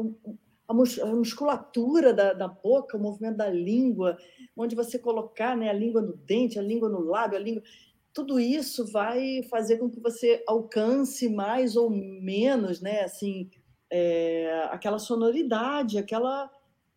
a 0.69 0.75
musculatura 0.75 2.13
da, 2.13 2.33
da, 2.33 2.49
boca, 2.49 2.97
o 2.97 3.01
movimento 3.01 3.37
da 3.37 3.49
língua, 3.49 4.19
onde 4.57 4.75
você 4.75 4.99
colocar 4.99 5.57
né, 5.57 5.69
a 5.69 5.73
língua 5.73 6.03
no 6.03 6.17
dente, 6.17 6.59
a 6.59 6.63
língua 6.63 6.89
no 6.89 7.01
lábio, 7.01 7.39
a 7.39 7.41
língua. 7.41 7.63
Tudo 8.15 8.39
isso 8.41 8.87
vai 8.91 9.43
fazer 9.51 9.77
com 9.79 9.91
que 9.91 10.01
você 10.01 10.43
alcance 10.47 11.29
mais 11.29 11.77
ou 11.77 11.91
menos, 11.91 12.81
né, 12.81 13.03
assim, 13.03 13.51
é, 13.91 14.69
aquela 14.71 14.99
sonoridade, 14.99 15.99
aquela. 15.99 16.51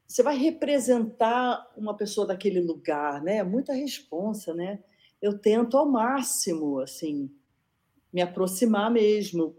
Você 0.07 0.23
vai 0.23 0.37
representar 0.37 1.69
uma 1.75 1.97
pessoa 1.97 2.25
daquele 2.25 2.61
lugar, 2.61 3.21
né? 3.21 3.43
Muita 3.43 3.73
responsa, 3.73 4.53
né? 4.53 4.79
Eu 5.21 5.37
tento 5.37 5.75
ao 5.77 5.85
máximo, 5.85 6.79
assim, 6.79 7.29
me 8.13 8.21
aproximar 8.21 8.89
mesmo, 8.89 9.55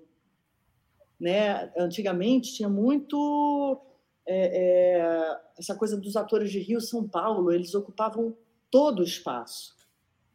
né? 1.21 1.71
Antigamente 1.77 2.55
tinha 2.55 2.69
muito 2.69 3.79
é, 4.27 4.37
é, 4.37 5.41
essa 5.59 5.75
coisa 5.75 5.97
dos 5.97 6.15
atores 6.17 6.51
de 6.51 6.59
Rio, 6.59 6.81
São 6.81 7.09
Paulo, 7.09 7.51
eles 7.51 7.75
ocupavam 7.75 8.37
todo 8.71 9.01
o 9.01 9.05
espaço, 9.05 9.75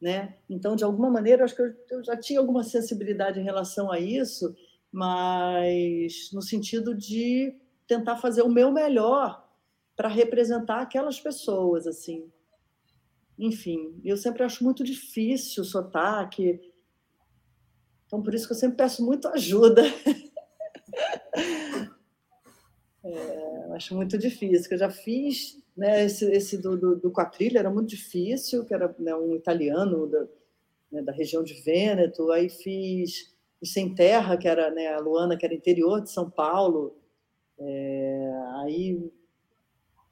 né? 0.04 0.36
Então, 0.50 0.76
de 0.76 0.84
alguma 0.84 1.10
maneira, 1.10 1.46
acho 1.46 1.56
que 1.56 1.62
eu, 1.62 2.04
já 2.04 2.18
tinha 2.18 2.38
alguma 2.38 2.62
sensibilidade 2.62 3.40
em 3.40 3.44
relação 3.44 3.90
a 3.90 3.98
isso, 3.98 4.54
mas 4.92 6.30
no 6.34 6.42
sentido 6.42 6.94
de 6.94 7.56
tentar 7.88 8.18
fazer 8.18 8.42
o 8.42 8.50
meu 8.50 8.70
melhor 8.70 9.48
para 9.96 10.10
representar 10.10 10.82
aquelas 10.82 11.22
pessoas, 11.22 11.88
assim. 11.88 12.30
Enfim, 13.40 13.98
eu 14.04 14.18
sempre 14.18 14.44
acho 14.44 14.62
muito 14.62 14.84
difícil 14.84 15.64
o 15.64 15.66
sotaque, 15.66 16.60
então 18.06 18.22
por 18.22 18.34
isso 18.36 18.46
que 18.46 18.52
eu 18.52 18.58
sempre 18.58 18.76
peço 18.78 19.06
muito 19.06 19.30
ajuda. 19.30 19.84
É, 23.06 23.74
acho 23.76 23.94
muito 23.94 24.18
difícil, 24.18 24.72
eu 24.72 24.78
já 24.78 24.90
fiz, 24.90 25.62
né, 25.76 26.06
esse, 26.06 26.26
esse 26.32 26.58
do, 26.58 26.78
do, 26.78 26.96
do 26.96 27.12
Quatrilha 27.12 27.60
era 27.60 27.70
muito 27.70 27.90
difícil, 27.90 28.66
que 28.66 28.74
era 28.74 28.94
né, 29.00 29.16
um 29.16 29.36
italiano 29.36 30.08
da, 30.08 30.28
né, 30.92 31.02
da 31.02 31.12
região 31.12 31.44
de 31.44 31.54
Vêneto, 31.62 32.32
aí 32.32 32.50
fiz 32.50 33.36
Sem 33.64 33.94
Terra, 33.94 34.38
que 34.38 34.48
era 34.48 34.70
né, 34.72 34.94
a 34.94 35.00
Luana, 35.00 35.36
que 35.36 35.46
era 35.46 35.54
interior 35.54 36.02
de 36.02 36.12
São 36.12 36.30
Paulo, 36.30 36.96
é, 37.60 38.32
aí 38.64 39.12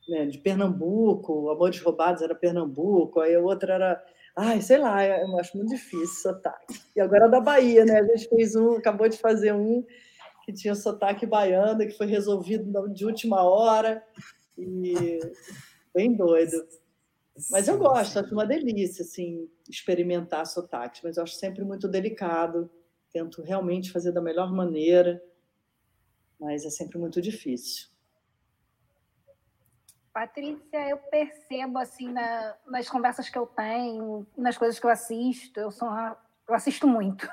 né, 0.10 0.26
de 0.26 0.40
Pernambuco, 0.40 1.50
Amores 1.50 1.80
Roubados 1.80 2.22
era 2.22 2.36
Pernambuco, 2.36 3.20
aí 3.20 3.36
a 3.36 3.40
outra 3.40 3.76
era, 3.76 4.06
ai, 4.36 4.62
sei 4.62 4.78
lá, 4.78 5.06
eu 5.06 5.38
acho 5.38 5.56
muito 5.56 5.70
difícil 5.70 6.08
sotaque. 6.08 6.82
E 6.96 7.00
agora 7.00 7.30
da 7.30 7.40
Bahia, 7.40 7.86
né, 7.86 8.00
a 8.00 8.04
gente 8.04 8.28
fez 8.30 8.56
um, 8.56 8.74
acabou 8.74 9.08
de 9.08 9.18
fazer 9.18 9.54
um 9.54 9.86
que 10.44 10.52
tinha 10.52 10.74
sotaque 10.74 11.26
baiano, 11.26 11.86
que 11.86 11.98
foi 11.98 12.08
resolvido 12.08 12.90
de 12.90 13.06
última 13.06 13.44
hora. 13.44 14.04
E 14.62 15.20
bem 15.94 16.16
doido. 16.16 16.68
Mas 17.50 17.68
eu 17.68 17.78
gosto, 17.78 18.20
acho 18.20 18.34
uma 18.34 18.46
delícia 18.46 19.04
assim, 19.04 19.50
experimentar 19.70 20.46
sotaques, 20.46 21.02
mas 21.04 21.18
eu 21.18 21.24
acho 21.24 21.36
sempre 21.36 21.64
muito 21.64 21.88
delicado. 21.88 22.70
Tento 23.12 23.42
realmente 23.42 23.92
fazer 23.92 24.12
da 24.12 24.22
melhor 24.22 24.54
maneira, 24.54 25.22
mas 26.40 26.66
é 26.66 26.70
sempre 26.70 26.98
muito 26.98 27.22
difícil. 27.22 27.90
Patrícia, 30.14 30.90
eu 30.90 30.98
percebo 30.98 31.78
assim 31.78 32.12
na, 32.12 32.56
nas 32.68 32.90
conversas 32.90 33.30
que 33.30 33.38
eu 33.38 33.48
tenho, 33.48 34.28
nas 34.38 34.58
coisas 34.58 34.78
que 34.78 34.86
eu 34.86 34.90
assisto, 34.90 35.60
eu 35.60 35.72
sou 35.72 35.90
eu 36.48 36.54
assisto 36.54 36.86
muito 36.86 37.28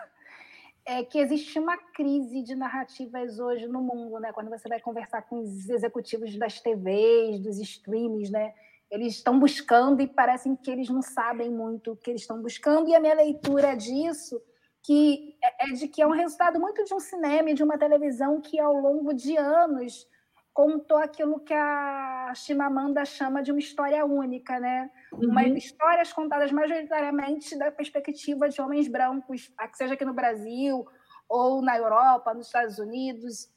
é 0.88 1.05
que 1.05 1.18
existe 1.18 1.59
uma 1.59 1.77
crise 1.77 2.42
de 2.42 2.55
narrativas 2.55 3.38
hoje 3.38 3.66
no 3.66 3.83
mundo, 3.83 4.18
né? 4.18 4.33
Quando 4.33 4.48
você 4.48 4.66
vai 4.70 4.81
conversar 4.81 5.20
com 5.20 5.40
os 5.40 5.68
executivos 5.68 6.35
das 6.38 6.62
TVs, 6.62 7.40
dos 7.40 7.59
streams, 7.59 8.31
né? 8.33 8.55
Eles 8.90 9.16
estão 9.16 9.38
buscando 9.38 10.01
e 10.01 10.07
parecem 10.07 10.57
que 10.57 10.70
eles 10.70 10.88
não 10.88 11.03
sabem 11.03 11.51
muito 11.51 11.92
o 11.92 11.96
que 11.96 12.09
eles 12.09 12.22
estão 12.22 12.40
buscando. 12.40 12.88
E 12.88 12.94
a 12.94 13.01
minha 13.01 13.12
leitura 13.12 13.77
disso 13.77 14.40
que 14.83 15.37
é, 15.44 15.68
é 15.68 15.72
de 15.74 15.88
que 15.88 16.01
é 16.01 16.07
um 16.07 16.12
resultado 16.12 16.59
muito 16.59 16.83
de 16.83 16.94
um 16.94 17.01
cinema 17.01 17.51
e 17.51 17.55
de 17.55 17.62
uma 17.62 17.77
televisão 17.77 18.40
que 18.40 18.59
ao 18.59 18.72
longo 18.72 19.12
de 19.12 19.37
anos 19.37 20.09
contou 20.55 20.96
aquilo 20.96 21.38
que 21.38 21.53
a 21.53 22.33
Chimamanda 22.35 23.05
chama 23.05 23.42
de 23.42 23.51
uma 23.51 23.61
história 23.61 24.07
única, 24.07 24.59
né? 24.59 24.90
Uhum. 25.12 25.30
Uma 25.30 25.46
histórias 25.48 26.12
contadas 26.12 26.52
majoritariamente 26.52 27.56
da 27.56 27.70
perspectiva 27.70 28.48
de 28.48 28.60
homens 28.60 28.88
brancos, 28.88 29.50
seja 29.74 29.94
aqui 29.94 30.04
no 30.04 30.12
Brasil 30.12 30.86
ou 31.28 31.62
na 31.62 31.76
Europa, 31.76 32.34
nos 32.34 32.46
Estados 32.46 32.78
Unidos, 32.78 33.50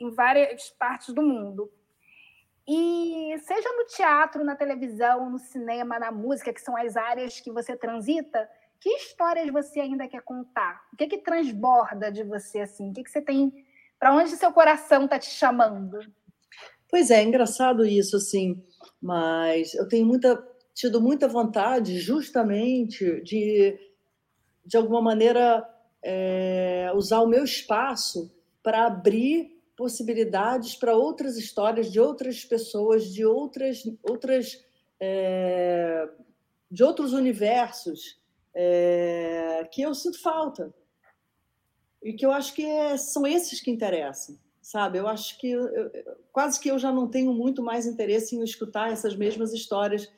em 0.00 0.10
várias 0.10 0.70
partes 0.70 1.14
do 1.14 1.22
mundo. 1.22 1.70
E 2.68 3.36
seja 3.38 3.68
no 3.72 3.86
teatro, 3.86 4.44
na 4.44 4.56
televisão, 4.56 5.30
no 5.30 5.38
cinema, 5.38 5.98
na 5.98 6.10
música, 6.10 6.52
que 6.52 6.60
são 6.60 6.76
as 6.76 6.96
áreas 6.96 7.40
que 7.40 7.52
você 7.52 7.76
transita, 7.76 8.48
que 8.80 8.90
histórias 8.90 9.50
você 9.52 9.80
ainda 9.80 10.08
quer 10.08 10.22
contar? 10.22 10.82
O 10.92 10.96
que 10.96 11.04
é 11.04 11.08
que 11.08 11.18
transborda 11.18 12.10
de 12.10 12.24
você 12.24 12.60
assim? 12.60 12.90
O 12.90 12.92
que, 12.92 13.00
é 13.00 13.04
que 13.04 13.10
você 13.10 13.22
tem? 13.22 13.52
Para 13.98 14.14
onde 14.14 14.30
seu 14.30 14.52
coração 14.52 15.04
está 15.04 15.18
te 15.18 15.30
chamando? 15.30 15.98
Pois 16.88 17.10
é, 17.10 17.20
é 17.20 17.24
engraçado 17.24 17.84
isso, 17.84 18.16
assim, 18.16 18.62
mas 19.00 19.74
eu 19.74 19.88
tenho 19.88 20.06
muita, 20.06 20.36
tido 20.76 21.00
muita 21.00 21.26
vontade, 21.26 21.98
justamente, 21.98 23.22
de, 23.22 23.78
de 24.62 24.76
alguma 24.76 25.00
maneira, 25.00 25.66
é, 26.02 26.92
usar 26.94 27.22
o 27.22 27.26
meu 27.26 27.44
espaço 27.44 28.30
para 28.62 28.86
abrir 28.86 29.58
possibilidades 29.74 30.76
para 30.76 30.94
outras 30.94 31.38
histórias 31.38 31.90
de 31.90 31.98
outras 31.98 32.44
pessoas, 32.44 33.10
de 33.10 33.24
outras, 33.24 33.84
outras 34.02 34.62
é, 35.00 36.06
de 36.70 36.84
outros 36.84 37.14
universos 37.14 38.20
é, 38.54 39.66
que 39.72 39.80
eu 39.80 39.94
sinto 39.94 40.20
falta 40.20 40.74
e 42.02 42.12
que 42.12 42.26
eu 42.26 42.32
acho 42.32 42.52
que 42.54 42.64
é, 42.64 42.98
são 42.98 43.26
esses 43.26 43.62
que 43.62 43.70
interessam 43.70 44.38
sabe? 44.60 44.98
Eu 44.98 45.06
acho 45.06 45.38
que 45.38 45.48
eu, 45.48 45.70
quase 46.32 46.58
que 46.58 46.68
eu 46.68 46.76
já 46.76 46.90
não 46.90 47.06
tenho 47.08 47.32
muito 47.32 47.62
mais 47.62 47.86
interesse 47.86 48.34
em 48.34 48.42
escutar 48.42 48.90
essas 48.90 49.14
mesmas 49.14 49.52
histórias, 49.52 50.10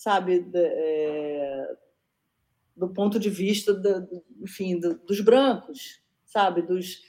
sabe? 0.00 0.50
É, 0.54 1.76
do 2.74 2.88
ponto 2.88 3.20
de 3.20 3.28
vista, 3.28 3.78
enfim, 4.40 4.80
do, 4.80 4.98
dos 5.00 5.20
brancos, 5.20 6.00
sabe? 6.24 6.62
Dos, 6.62 7.02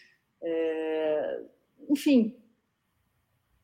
é, 0.43 1.41
enfim, 1.89 2.35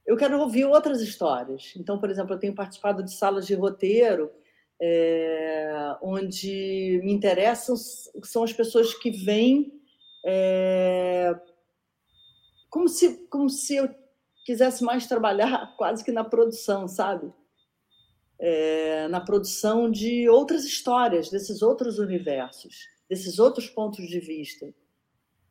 eu 0.05 0.15
quero 0.15 0.39
ouvir 0.39 0.63
outras 0.63 1.01
histórias. 1.01 1.73
Então, 1.75 1.99
por 1.99 2.09
exemplo, 2.09 2.35
eu 2.35 2.39
tenho 2.39 2.55
participado 2.55 3.03
de 3.03 3.11
salas 3.11 3.45
de 3.45 3.53
roteiro 3.53 4.31
é, 4.81 5.97
onde 6.01 7.01
me 7.03 7.11
interessam 7.11 7.75
são 7.75 8.43
as 8.43 8.53
pessoas 8.53 8.93
que 8.93 9.11
vêm 9.11 9.73
como 12.69 12.87
se, 12.87 13.27
como 13.27 13.49
se 13.49 13.75
eu 13.75 13.93
quisesse 14.45 14.85
mais 14.85 15.05
trabalhar 15.05 15.73
quase 15.75 16.01
que 16.01 16.13
na 16.13 16.23
produção, 16.23 16.87
sabe? 16.87 17.29
É, 18.39 19.07
na 19.07 19.19
produção 19.19 19.89
de 19.89 20.29
outras 20.29 20.63
histórias, 20.63 21.29
desses 21.29 21.61
outros 21.61 21.97
universos, 21.97 22.87
desses 23.09 23.39
outros 23.39 23.67
pontos 23.67 24.07
de 24.07 24.19
vista, 24.19 24.71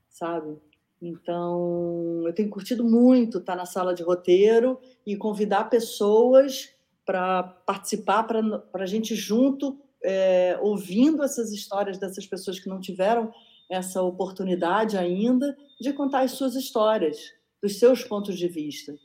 sabe? 0.08 0.56
Então, 1.00 2.22
eu 2.24 2.32
tenho 2.32 2.48
curtido 2.48 2.84
muito 2.84 3.38
estar 3.38 3.56
na 3.56 3.66
sala 3.66 3.94
de 3.94 4.02
roteiro 4.02 4.78
e 5.04 5.16
convidar 5.16 5.64
pessoas 5.64 6.70
para 7.04 7.42
participar, 7.42 8.24
para 8.24 8.82
a 8.82 8.86
gente 8.86 9.14
junto, 9.14 9.78
é, 10.02 10.58
ouvindo 10.60 11.22
essas 11.22 11.52
histórias 11.52 11.98
dessas 11.98 12.26
pessoas 12.26 12.58
que 12.58 12.68
não 12.68 12.80
tiveram 12.80 13.32
essa 13.68 14.02
oportunidade 14.02 14.96
ainda 14.96 15.56
de 15.80 15.92
contar 15.92 16.20
as 16.20 16.32
suas 16.32 16.54
histórias, 16.54 17.32
dos 17.62 17.78
seus 17.78 18.02
pontos 18.04 18.38
de 18.38 18.48
vista. 18.48 18.96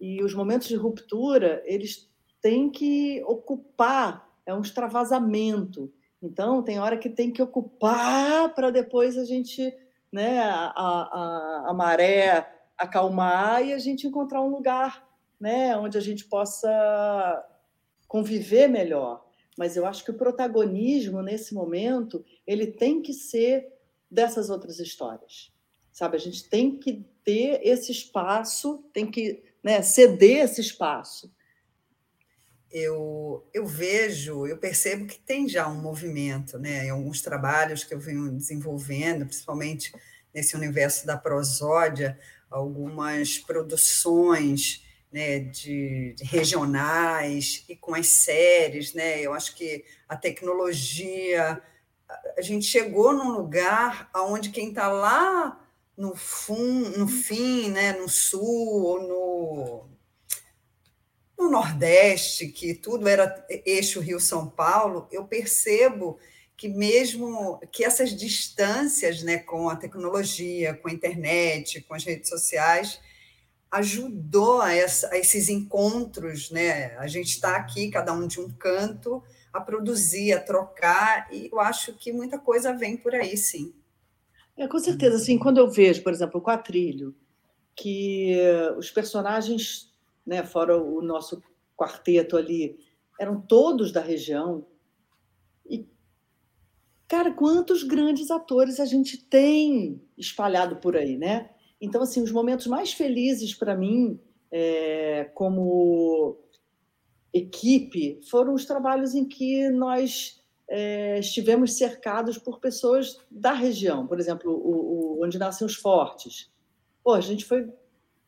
E 0.00 0.22
os 0.22 0.34
momentos 0.34 0.68
de 0.68 0.76
ruptura, 0.76 1.62
eles 1.66 2.10
têm 2.44 2.68
que 2.68 3.24
ocupar, 3.24 4.30
é 4.44 4.52
um 4.52 4.60
extravasamento. 4.60 5.90
Então, 6.22 6.62
tem 6.62 6.78
hora 6.78 6.98
que 6.98 7.08
tem 7.08 7.30
que 7.30 7.40
ocupar 7.40 8.54
para 8.54 8.70
depois 8.70 9.16
a 9.16 9.24
gente, 9.24 9.74
né, 10.12 10.40
a, 10.40 10.70
a, 10.76 11.64
a 11.70 11.72
maré 11.72 12.46
acalmar 12.76 13.64
e 13.64 13.72
a 13.72 13.78
gente 13.78 14.06
encontrar 14.06 14.42
um 14.42 14.50
lugar 14.50 15.08
né, 15.40 15.74
onde 15.78 15.96
a 15.96 16.02
gente 16.02 16.26
possa 16.26 17.42
conviver 18.06 18.68
melhor. 18.68 19.24
Mas 19.56 19.74
eu 19.74 19.86
acho 19.86 20.04
que 20.04 20.10
o 20.10 20.18
protagonismo 20.18 21.22
nesse 21.22 21.54
momento 21.54 22.22
ele 22.46 22.66
tem 22.66 23.00
que 23.00 23.14
ser 23.14 23.72
dessas 24.10 24.50
outras 24.50 24.78
histórias, 24.78 25.50
sabe? 25.90 26.18
A 26.18 26.20
gente 26.20 26.46
tem 26.50 26.76
que 26.76 27.06
ter 27.24 27.60
esse 27.62 27.90
espaço, 27.90 28.84
tem 28.92 29.10
que 29.10 29.42
né, 29.62 29.80
ceder 29.80 30.44
esse 30.44 30.60
espaço. 30.60 31.32
Eu, 32.76 33.48
eu 33.54 33.64
vejo, 33.64 34.48
eu 34.48 34.58
percebo 34.58 35.06
que 35.06 35.16
tem 35.20 35.48
já 35.48 35.68
um 35.68 35.80
movimento, 35.80 36.58
né? 36.58 36.86
Em 36.86 36.90
alguns 36.90 37.22
trabalhos 37.22 37.84
que 37.84 37.94
eu 37.94 38.00
venho 38.00 38.32
desenvolvendo, 38.32 39.24
principalmente 39.24 39.92
nesse 40.34 40.56
universo 40.56 41.06
da 41.06 41.16
prosódia, 41.16 42.18
algumas 42.50 43.38
produções 43.38 44.84
né, 45.12 45.38
de, 45.38 46.14
de, 46.18 46.24
regionais 46.24 47.64
e 47.68 47.76
com 47.76 47.94
as 47.94 48.08
séries, 48.08 48.92
né? 48.92 49.20
Eu 49.20 49.32
acho 49.32 49.54
que 49.54 49.84
a 50.08 50.16
tecnologia, 50.16 51.62
a 52.36 52.42
gente 52.42 52.66
chegou 52.66 53.12
num 53.12 53.30
lugar 53.30 54.10
onde 54.16 54.50
quem 54.50 54.70
está 54.70 54.88
lá 54.88 55.64
no, 55.96 56.16
fun, 56.16 56.90
no 56.96 57.06
fim, 57.06 57.70
né, 57.70 57.92
no 57.92 58.08
sul 58.08 58.82
ou 58.82 59.02
no, 59.06 59.88
no 61.44 61.50
Nordeste, 61.50 62.48
que 62.48 62.74
tudo 62.74 63.06
era 63.06 63.44
eixo 63.66 64.00
Rio-São 64.00 64.48
Paulo, 64.48 65.06
eu 65.12 65.24
percebo 65.24 66.18
que 66.56 66.68
mesmo 66.68 67.60
que 67.70 67.84
essas 67.84 68.16
distâncias 68.16 69.22
né, 69.22 69.38
com 69.38 69.68
a 69.68 69.76
tecnologia, 69.76 70.74
com 70.74 70.88
a 70.88 70.92
internet, 70.92 71.82
com 71.82 71.94
as 71.94 72.04
redes 72.04 72.28
sociais, 72.28 73.00
ajudou 73.70 74.60
a, 74.62 74.72
essa, 74.72 75.12
a 75.12 75.18
esses 75.18 75.48
encontros, 75.48 76.50
né? 76.50 76.96
A 76.98 77.08
gente 77.08 77.30
está 77.30 77.56
aqui, 77.56 77.90
cada 77.90 78.12
um 78.12 78.26
de 78.26 78.40
um 78.40 78.48
canto, 78.48 79.22
a 79.52 79.60
produzir, 79.60 80.32
a 80.32 80.40
trocar, 80.40 81.28
e 81.32 81.48
eu 81.50 81.60
acho 81.60 81.92
que 81.94 82.12
muita 82.12 82.38
coisa 82.38 82.72
vem 82.72 82.96
por 82.96 83.14
aí, 83.14 83.36
sim. 83.36 83.74
É, 84.56 84.68
com 84.68 84.78
certeza, 84.78 85.16
assim, 85.16 85.36
quando 85.36 85.58
eu 85.58 85.68
vejo, 85.68 86.02
por 86.02 86.12
exemplo, 86.12 86.38
o 86.40 86.42
quatrilho, 86.42 87.14
que 87.74 88.38
os 88.78 88.92
personagens, 88.92 89.92
né, 90.26 90.44
fora 90.44 90.80
o 90.80 91.02
nosso 91.02 91.42
quarteto 91.76 92.36
ali, 92.36 92.78
eram 93.20 93.40
todos 93.40 93.92
da 93.92 94.00
região, 94.00 94.66
e 95.66 95.86
cara, 97.08 97.32
quantos 97.32 97.82
grandes 97.82 98.30
atores 98.30 98.80
a 98.80 98.84
gente 98.84 99.18
tem 99.18 100.00
espalhado 100.16 100.76
por 100.76 100.96
aí, 100.96 101.16
né? 101.16 101.50
Então, 101.80 102.02
assim, 102.02 102.22
os 102.22 102.32
momentos 102.32 102.66
mais 102.66 102.92
felizes 102.92 103.54
para 103.54 103.76
mim, 103.76 104.18
é, 104.50 105.24
como 105.34 106.38
equipe, 107.32 108.20
foram 108.30 108.54
os 108.54 108.64
trabalhos 108.64 109.14
em 109.14 109.24
que 109.24 109.68
nós 109.70 110.40
é, 110.68 111.18
estivemos 111.18 111.74
cercados 111.74 112.38
por 112.38 112.60
pessoas 112.60 113.18
da 113.30 113.52
região. 113.52 114.06
Por 114.06 114.18
exemplo, 114.18 114.52
o, 114.52 115.18
o, 115.18 115.24
onde 115.24 115.38
nascem 115.38 115.66
os 115.66 115.74
fortes. 115.74 116.50
Pô, 117.02 117.12
a 117.12 117.20
gente 117.20 117.44
foi 117.44 117.68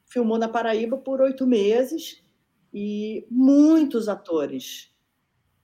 filmou 0.07 0.39
na 0.39 0.49
Paraíba 0.49 0.97
por 0.97 1.21
oito 1.21 1.47
meses 1.47 2.23
e 2.73 3.27
muitos 3.31 4.09
atores 4.09 4.91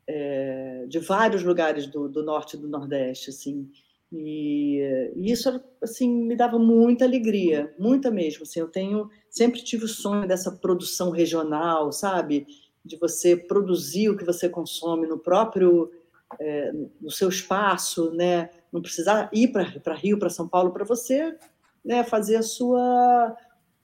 é, 0.07 0.84
de 0.88 0.99
vários 0.99 1.43
lugares 1.43 1.86
do, 1.86 2.09
do, 2.09 2.22
norte 2.22 2.57
e 2.57 2.61
do 2.61 2.68
nordeste, 2.68 3.30
assim. 3.30 3.70
E, 4.12 5.12
e, 5.16 5.32
isso 5.32 5.62
assim 5.80 6.11
me 6.11 6.36
dava 6.36 6.59
muita 6.59 7.05
alegria, 7.05 7.74
muita 7.78 8.11
mesmo. 8.11 8.43
Assim, 8.43 8.61
eu 8.61 8.68
tenho 8.68 9.09
sempre 9.30 9.62
tive 9.62 9.84
o 9.84 9.88
sonho 9.88 10.26
dessa 10.26 10.51
produção 10.51 11.11
regional, 11.11 11.93
sabe, 11.93 12.47
de 12.84 12.97
você 12.97 13.36
produzir 13.36 14.11
o 14.11 14.16
que 14.16 14.24
você 14.24 14.49
consome 14.49 15.07
no 15.07 15.18
próprio 15.18 15.90
é, 16.38 16.72
no 17.01 17.11
seu 17.11 17.28
espaço, 17.28 18.11
né? 18.12 18.51
Não 18.72 18.82
precisar 18.82 19.30
ir 19.32 19.49
para 19.49 19.95
Rio, 19.95 20.18
para 20.18 20.30
São 20.30 20.49
Paulo, 20.49 20.72
para 20.72 20.84
você 20.84 21.36
né, 21.84 22.03
fazer 22.05 22.36
a 22.36 22.43
sua 22.43 23.36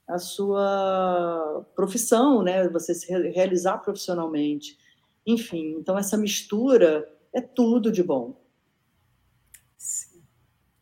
a 0.09 0.19
sua 0.19 1.67
profissão, 1.77 2.43
né? 2.43 2.67
Você 2.71 2.95
se 2.95 3.13
realizar 3.31 3.79
profissionalmente. 3.79 4.79
Enfim, 5.27 5.77
então 5.79 5.99
essa 5.99 6.17
mistura 6.17 7.07
é 7.33 7.41
tudo 7.41 7.93
de 7.93 8.03
bom. 8.03 8.41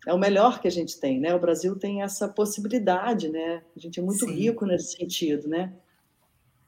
É 0.06 0.14
o 0.14 0.18
melhor 0.18 0.60
que 0.60 0.68
a 0.68 0.70
gente 0.70 1.00
tem, 1.00 1.18
né? 1.18 1.34
O 1.34 1.40
Brasil 1.40 1.74
tem 1.74 2.02
essa 2.02 2.28
possibilidade, 2.28 3.28
né? 3.28 3.64
A 3.76 3.80
gente 3.80 3.98
é 3.98 4.02
muito 4.02 4.24
Sim. 4.24 4.32
rico 4.32 4.64
nesse 4.64 4.96
sentido, 4.96 5.48
né? 5.48 5.72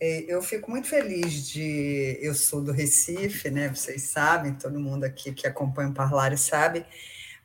É, 0.01 0.25
eu 0.33 0.43
fico 0.43 0.69
muito 0.69 0.89
feliz 0.89 1.49
de. 1.49 2.19
Eu 2.21 2.35
sou 2.35 2.61
do 2.61 2.73
Recife, 2.73 3.49
né? 3.51 3.69
Vocês 3.69 4.03
sabem, 4.03 4.55
todo 4.55 4.81
mundo 4.81 5.05
aqui 5.05 5.33
que 5.33 5.47
acompanha 5.47 5.91
o 5.91 5.95
Parlare 5.95 6.37
sabe, 6.37 6.85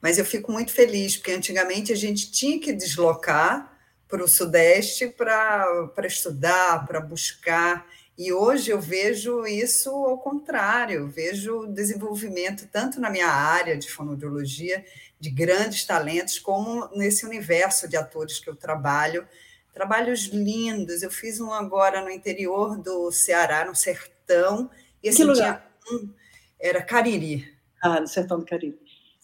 mas 0.01 0.17
eu 0.17 0.25
fico 0.25 0.51
muito 0.51 0.71
feliz, 0.71 1.15
porque 1.15 1.31
antigamente 1.31 1.93
a 1.93 1.95
gente 1.95 2.31
tinha 2.31 2.59
que 2.59 2.73
deslocar 2.73 3.72
para 4.13 4.23
o 4.23 4.27
Sudeste 4.27 5.07
para 5.07 5.91
estudar, 6.05 6.85
para 6.85 7.01
buscar. 7.01 7.83
E 8.15 8.31
hoje 8.31 8.69
eu 8.69 8.79
vejo 8.79 9.43
isso 9.47 9.89
ao 9.89 10.19
contrário, 10.19 10.99
eu 10.99 11.07
vejo 11.07 11.65
desenvolvimento 11.65 12.69
tanto 12.71 13.01
na 13.01 13.09
minha 13.09 13.27
área 13.27 13.75
de 13.75 13.89
fonoaudiologia, 13.89 14.85
de 15.19 15.31
grandes 15.31 15.83
talentos, 15.83 16.37
como 16.37 16.87
nesse 16.95 17.25
universo 17.25 17.89
de 17.89 17.97
atores 17.97 18.37
que 18.37 18.47
eu 18.47 18.55
trabalho, 18.55 19.27
trabalhos 19.73 20.25
lindos. 20.25 21.01
Eu 21.01 21.09
fiz 21.09 21.39
um 21.39 21.51
agora 21.51 21.99
no 21.99 22.11
interior 22.11 22.77
do 22.77 23.11
Ceará, 23.11 23.65
no 23.65 23.75
sertão. 23.75 24.69
E 25.01 25.07
esse 25.07 25.17
que 25.17 25.23
lugar? 25.23 25.75
Um, 25.91 26.13
era 26.59 26.83
Cariri. 26.83 27.51
Ah, 27.81 27.99
no 27.99 28.07
sertão 28.07 28.37
do 28.39 28.45
Cariri. 28.45 28.77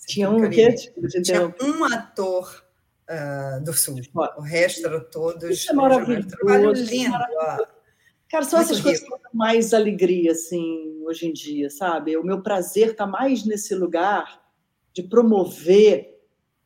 Tinha 0.07 0.31
um 0.31 0.41
Cariri. 0.41 0.77
quê? 0.77 1.21
Tinha 1.21 1.53
um 1.61 1.83
ator 1.83 2.67
uh, 3.09 3.63
do 3.63 3.73
sul. 3.73 3.99
O 4.37 4.41
resto 4.41 4.85
era 4.85 4.99
todos. 5.01 5.49
Isso 5.49 5.71
é 5.71 5.73
maravilhoso. 5.73 6.27
Trabalho 6.29 6.71
lindo. 6.71 7.17
Cara, 8.29 8.45
são 8.45 8.59
essas 8.59 8.79
coisas 8.79 9.01
que 9.01 9.09
dão 9.09 9.19
mais 9.33 9.73
alegria, 9.73 10.33
assim, 10.33 11.01
hoje 11.03 11.27
em 11.27 11.33
dia, 11.33 11.69
sabe? 11.69 12.15
O 12.15 12.23
meu 12.23 12.43
prazer 12.43 12.91
está 12.91 13.07
mais 13.07 13.43
nesse 13.43 13.73
lugar 13.73 14.39
de 14.93 15.01
promover 15.01 16.15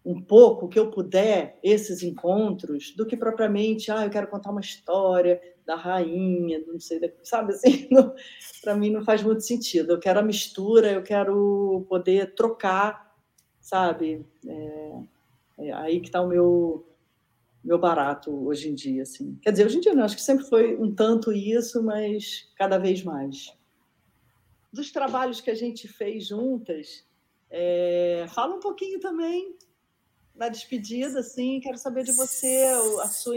um 0.06 0.22
pouco 0.22 0.68
que 0.68 0.78
eu 0.78 0.92
puder 0.92 1.58
esses 1.64 2.04
encontros 2.04 2.94
do 2.94 3.06
que 3.06 3.16
propriamente, 3.16 3.90
ah, 3.90 4.04
eu 4.04 4.10
quero 4.10 4.28
contar 4.28 4.52
uma 4.52 4.60
história 4.60 5.42
da 5.66 5.76
rainha, 5.76 6.62
não 6.68 6.78
sei, 6.78 7.00
sabe 7.24 7.54
assim, 7.54 7.88
para 8.62 8.76
mim 8.76 8.90
não 8.90 9.02
faz 9.02 9.24
muito 9.24 9.42
sentido. 9.42 9.94
Eu 9.94 10.00
quero 10.00 10.20
a 10.20 10.24
mistura, 10.24 10.92
eu 10.92 11.02
quero 11.02 11.86
poder 11.88 12.36
trocar, 12.36 13.16
sabe? 13.62 14.26
É, 14.46 14.94
é 15.70 15.74
aí 15.74 16.00
que 16.00 16.08
está 16.08 16.22
o 16.22 16.28
meu 16.28 16.88
meu 17.64 17.80
barato 17.80 18.30
hoje 18.46 18.70
em 18.70 18.76
dia, 18.76 19.04
assim. 19.04 19.40
Quer 19.42 19.52
dizer, 19.52 19.66
hoje 19.66 19.78
em 19.78 19.80
dia 19.80 19.94
não, 19.94 20.04
acho 20.04 20.18
que 20.18 20.22
sempre 20.22 20.46
foi 20.46 20.76
um 20.76 20.94
tanto 20.94 21.32
isso, 21.32 21.82
mas 21.82 22.52
cada 22.58 22.78
vez 22.78 23.02
mais. 23.04 23.58
Dos 24.72 24.92
trabalhos 24.92 25.40
que 25.40 25.50
a 25.50 25.56
gente 25.56 25.88
fez 25.88 26.28
juntas, 26.28 27.06
é, 27.50 28.26
fala 28.34 28.56
um 28.56 28.60
pouquinho 28.60 29.00
também 29.00 29.56
na 30.36 30.50
despedida, 30.50 31.20
assim, 31.20 31.60
quero 31.62 31.78
saber 31.78 32.04
de 32.04 32.12
você, 32.12 32.66
a 33.02 33.08
sua, 33.08 33.36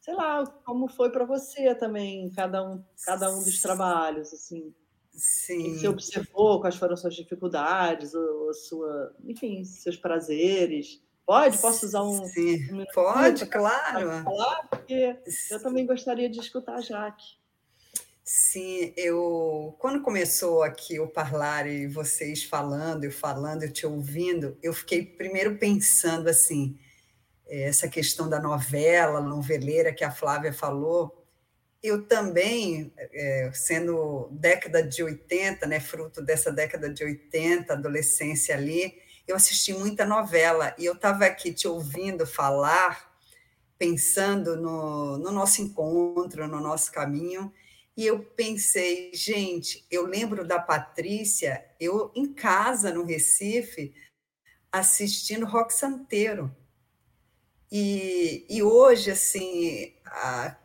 sei 0.00 0.14
lá, 0.14 0.44
como 0.64 0.88
foi 0.88 1.10
para 1.10 1.24
você 1.24 1.74
também 1.74 2.28
cada 2.30 2.68
um, 2.68 2.82
cada 3.06 3.34
um 3.34 3.42
dos 3.42 3.62
trabalhos, 3.62 4.32
assim. 4.32 4.74
Sim. 5.12 5.60
O 5.60 5.62
que 5.62 5.78
você 5.78 5.88
observou, 5.88 6.60
quais 6.60 6.74
foram 6.74 6.96
suas 6.96 7.14
dificuldades, 7.14 8.14
ou 8.14 8.52
sua, 8.52 9.14
enfim, 9.24 9.64
seus 9.64 9.96
prazeres. 9.96 11.00
Pode? 11.26 11.58
Posso 11.58 11.86
usar 11.86 12.02
um. 12.02 12.24
Sim, 12.26 12.72
um 12.72 12.84
pode, 12.92 13.46
claro. 13.46 14.22
Falar, 14.22 14.68
porque 14.68 15.16
eu 15.50 15.62
também 15.62 15.86
gostaria 15.86 16.28
de 16.28 16.38
escutar 16.38 16.74
a 16.74 16.80
Jaque. 16.80 17.24
Sim, 18.22 18.92
eu 18.96 19.76
quando 19.78 20.02
começou 20.02 20.62
aqui 20.62 20.98
o 20.98 21.08
Parlar 21.08 21.66
e 21.66 21.86
vocês 21.86 22.42
falando, 22.42 23.04
eu 23.04 23.12
falando, 23.12 23.64
eu 23.64 23.72
te 23.72 23.86
ouvindo, 23.86 24.56
eu 24.62 24.72
fiquei 24.72 25.04
primeiro 25.04 25.58
pensando 25.58 26.28
assim, 26.28 26.78
eh, 27.46 27.64
essa 27.64 27.86
questão 27.86 28.28
da 28.28 28.40
novela, 28.40 29.20
noveleira 29.20 29.92
que 29.92 30.04
a 30.04 30.10
Flávia 30.10 30.52
falou, 30.52 31.24
eu 31.82 32.06
também, 32.06 32.90
é, 32.96 33.50
sendo 33.52 34.28
década 34.32 34.82
de 34.82 35.02
80, 35.02 35.66
né, 35.66 35.78
fruto 35.78 36.22
dessa 36.22 36.50
década 36.50 36.88
de 36.88 37.04
80, 37.04 37.74
adolescência 37.74 38.54
ali, 38.56 38.94
eu 39.26 39.36
assisti 39.36 39.72
muita 39.72 40.04
novela 40.04 40.74
e 40.78 40.84
eu 40.84 40.94
estava 40.94 41.24
aqui 41.24 41.52
te 41.52 41.66
ouvindo 41.66 42.26
falar, 42.26 43.12
pensando 43.78 44.56
no, 44.56 45.18
no 45.18 45.30
nosso 45.30 45.62
encontro, 45.62 46.46
no 46.46 46.60
nosso 46.60 46.92
caminho, 46.92 47.52
e 47.96 48.04
eu 48.04 48.20
pensei, 48.20 49.12
gente, 49.14 49.86
eu 49.90 50.04
lembro 50.04 50.46
da 50.46 50.58
Patrícia, 50.58 51.64
eu 51.78 52.10
em 52.14 52.32
casa 52.32 52.92
no 52.92 53.04
Recife, 53.04 53.94
assistindo 54.72 55.46
rock 55.46 55.72
santeiro. 55.72 56.54
E, 57.70 58.44
e 58.48 58.62
hoje, 58.62 59.12
assim, 59.12 59.94
a, 60.06 60.56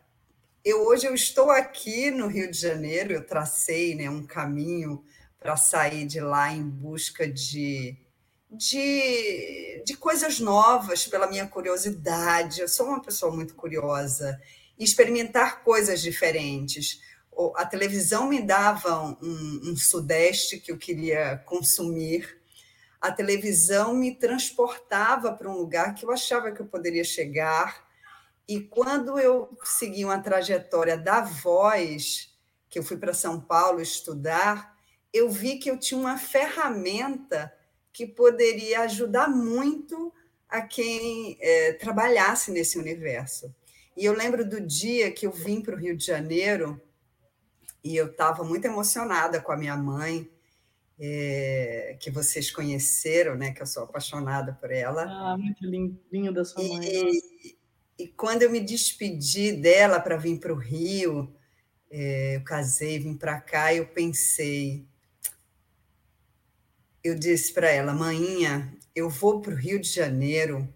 eu 0.66 0.86
hoje 0.88 1.06
eu 1.06 1.14
estou 1.14 1.52
aqui 1.52 2.10
no 2.10 2.28
Rio 2.28 2.50
de 2.50 2.58
Janeiro, 2.58 3.14
eu 3.14 3.26
tracei 3.26 3.96
né, 3.96 4.10
um 4.10 4.26
caminho 4.26 5.04
para 5.40 5.56
sair 5.56 6.06
de 6.06 6.20
lá 6.20 6.52
em 6.52 6.68
busca 6.68 7.28
de, 7.28 7.96
de, 8.50 9.84
de 9.86 9.96
coisas 9.96 10.40
novas, 10.40 11.06
pela 11.06 11.28
minha 11.28 11.48
curiosidade. 11.48 12.62
Eu 12.62 12.68
sou 12.68 12.88
uma 12.88 13.02
pessoa 13.02 13.34
muito 13.34 13.54
curiosa, 13.56 14.40
e 14.80 14.84
experimentar 14.84 15.62
coisas 15.64 16.02
diferentes. 16.02 17.02
A 17.56 17.66
televisão 17.66 18.28
me 18.28 18.42
dava 18.42 19.18
um, 19.22 19.62
um 19.72 19.76
sudeste 19.76 20.60
que 20.60 20.72
eu 20.72 20.78
queria 20.78 21.38
consumir, 21.46 22.40
a 23.00 23.12
televisão 23.12 23.94
me 23.94 24.16
transportava 24.16 25.32
para 25.34 25.50
um 25.50 25.58
lugar 25.58 25.96
que 25.96 26.04
eu 26.04 26.12
achava 26.12 26.52
que 26.52 26.62
eu 26.62 26.66
poderia 26.66 27.04
chegar. 27.04 27.88
E 28.48 28.60
quando 28.60 29.18
eu 29.18 29.58
segui 29.64 30.04
uma 30.04 30.20
trajetória 30.20 30.98
da 30.98 31.22
voz, 31.22 32.34
que 32.70 32.78
eu 32.78 32.84
fui 32.84 32.98
para 32.98 33.14
São 33.14 33.40
Paulo 33.40 33.80
estudar, 33.80 34.76
eu 35.14 35.30
vi 35.30 35.58
que 35.60 35.72
eu 35.72 35.78
tinha 35.78 36.00
uma 36.00 36.18
ferramenta 36.18 37.54
que 37.92 38.06
poderia 38.06 38.82
ajudar 38.82 39.28
muito 39.28 40.14
a 40.48 40.62
quem 40.62 41.38
é, 41.40 41.74
trabalhasse 41.74 42.52
nesse 42.52 42.78
universo. 42.78 43.54
E 43.96 44.06
eu 44.06 44.14
lembro 44.14 44.48
do 44.48 44.62
dia 44.62 45.12
que 45.12 45.28
eu 45.28 45.32
vim 45.32 45.62
para 45.62 45.76
o 45.76 45.78
Rio 45.78 45.96
de 45.96 46.06
Janeiro 46.06 46.82
e 47.84 47.96
eu 47.96 48.08
estava 48.08 48.44
muito 48.44 48.66
emocionada 48.66 49.42
com 49.42 49.52
a 49.52 49.58
minha 49.58 49.78
mãe, 49.78 50.30
é, 51.00 51.98
que 52.00 52.12
vocês 52.12 52.52
conheceram, 52.52 53.36
né? 53.36 53.52
Que 53.52 53.62
eu 53.62 53.66
sou 53.66 53.84
apaixonada 53.84 54.54
por 54.54 54.72
ela. 54.72 55.04
Ah, 55.04 55.38
muito 55.38 55.66
linda 56.12 56.44
sua 56.44 56.62
mãe. 56.62 56.80
E, 56.84 57.58
e, 57.98 58.08
quando 58.08 58.44
eu 58.44 58.52
me 58.52 58.60
despedi 58.60 59.54
dela 59.54 60.00
para 60.00 60.18
vir 60.18 60.40
para 60.40 60.54
o 60.54 60.58
Rio, 60.58 61.34
é, 61.90 62.36
eu 62.36 62.44
casei, 62.44 63.00
vim 63.00 63.16
para 63.16 63.40
cá, 63.40 63.74
eu 63.74 63.88
pensei, 63.88 64.86
eu 67.04 67.16
disse 67.16 67.54
para 67.54 67.70
ela, 67.70 67.94
manhinha, 67.94 68.74
eu 68.96 69.10
vou 69.10 69.42
para 69.42 69.54
o 69.54 69.58
Rio 69.58 69.80
de 69.80 69.90
Janeiro 69.90 70.68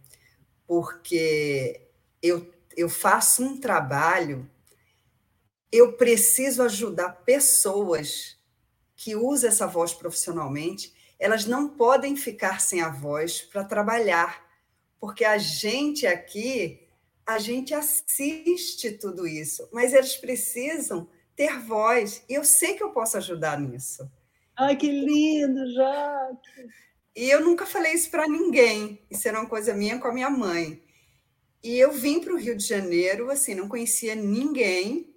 porque 0.65 1.81
eu, 2.21 2.51
eu 2.75 2.89
faço 2.89 3.43
um 3.43 3.59
trabalho, 3.59 4.49
eu 5.71 5.93
preciso 5.93 6.63
ajudar 6.63 7.23
pessoas 7.25 8.37
que 8.95 9.15
usam 9.15 9.49
essa 9.49 9.67
voz 9.67 9.93
profissionalmente, 9.93 10.93
elas 11.19 11.45
não 11.45 11.69
podem 11.69 12.15
ficar 12.15 12.61
sem 12.61 12.81
a 12.81 12.89
voz 12.89 13.41
para 13.41 13.63
trabalhar, 13.63 14.43
porque 14.99 15.25
a 15.25 15.37
gente 15.37 16.07
aqui, 16.07 16.87
a 17.25 17.37
gente 17.37 17.73
assiste 17.73 18.91
tudo 18.93 19.27
isso, 19.27 19.67
mas 19.71 19.93
eles 19.93 20.15
precisam 20.15 21.07
ter 21.35 21.59
voz, 21.59 22.23
e 22.29 22.33
eu 22.33 22.43
sei 22.43 22.75
que 22.75 22.83
eu 22.83 22.91
posso 22.91 23.17
ajudar 23.17 23.59
nisso. 23.59 24.09
Ai, 24.55 24.75
que 24.75 24.89
lindo, 24.89 25.73
Jaque! 25.73 26.69
E 27.15 27.29
eu 27.29 27.41
nunca 27.41 27.65
falei 27.65 27.93
isso 27.93 28.09
para 28.09 28.27
ninguém. 28.27 29.05
Isso 29.09 29.27
era 29.27 29.39
uma 29.39 29.49
coisa 29.49 29.73
minha 29.73 29.99
com 29.99 30.07
a 30.07 30.13
minha 30.13 30.29
mãe. 30.29 30.83
E 31.63 31.79
eu 31.79 31.91
vim 31.91 32.19
para 32.19 32.33
o 32.33 32.37
Rio 32.37 32.55
de 32.55 32.65
Janeiro, 32.65 33.31
assim, 33.31 33.55
não 33.55 33.67
conhecia 33.67 34.15
ninguém. 34.15 35.15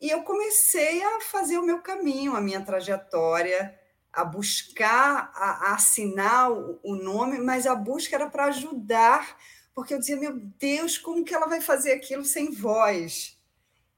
E 0.00 0.08
eu 0.10 0.22
comecei 0.22 1.02
a 1.02 1.20
fazer 1.20 1.58
o 1.58 1.64
meu 1.66 1.82
caminho, 1.82 2.34
a 2.34 2.40
minha 2.40 2.64
trajetória, 2.64 3.78
a 4.12 4.24
buscar, 4.24 5.30
a, 5.34 5.70
a 5.70 5.74
assinar 5.74 6.50
o, 6.50 6.80
o 6.82 6.96
nome, 6.96 7.38
mas 7.38 7.66
a 7.66 7.74
busca 7.74 8.16
era 8.16 8.28
para 8.28 8.46
ajudar, 8.46 9.38
porque 9.74 9.94
eu 9.94 9.98
dizia, 9.98 10.16
meu 10.16 10.36
Deus, 10.58 10.98
como 10.98 11.24
que 11.24 11.34
ela 11.34 11.46
vai 11.46 11.60
fazer 11.60 11.92
aquilo 11.92 12.24
sem 12.24 12.50
voz? 12.50 13.38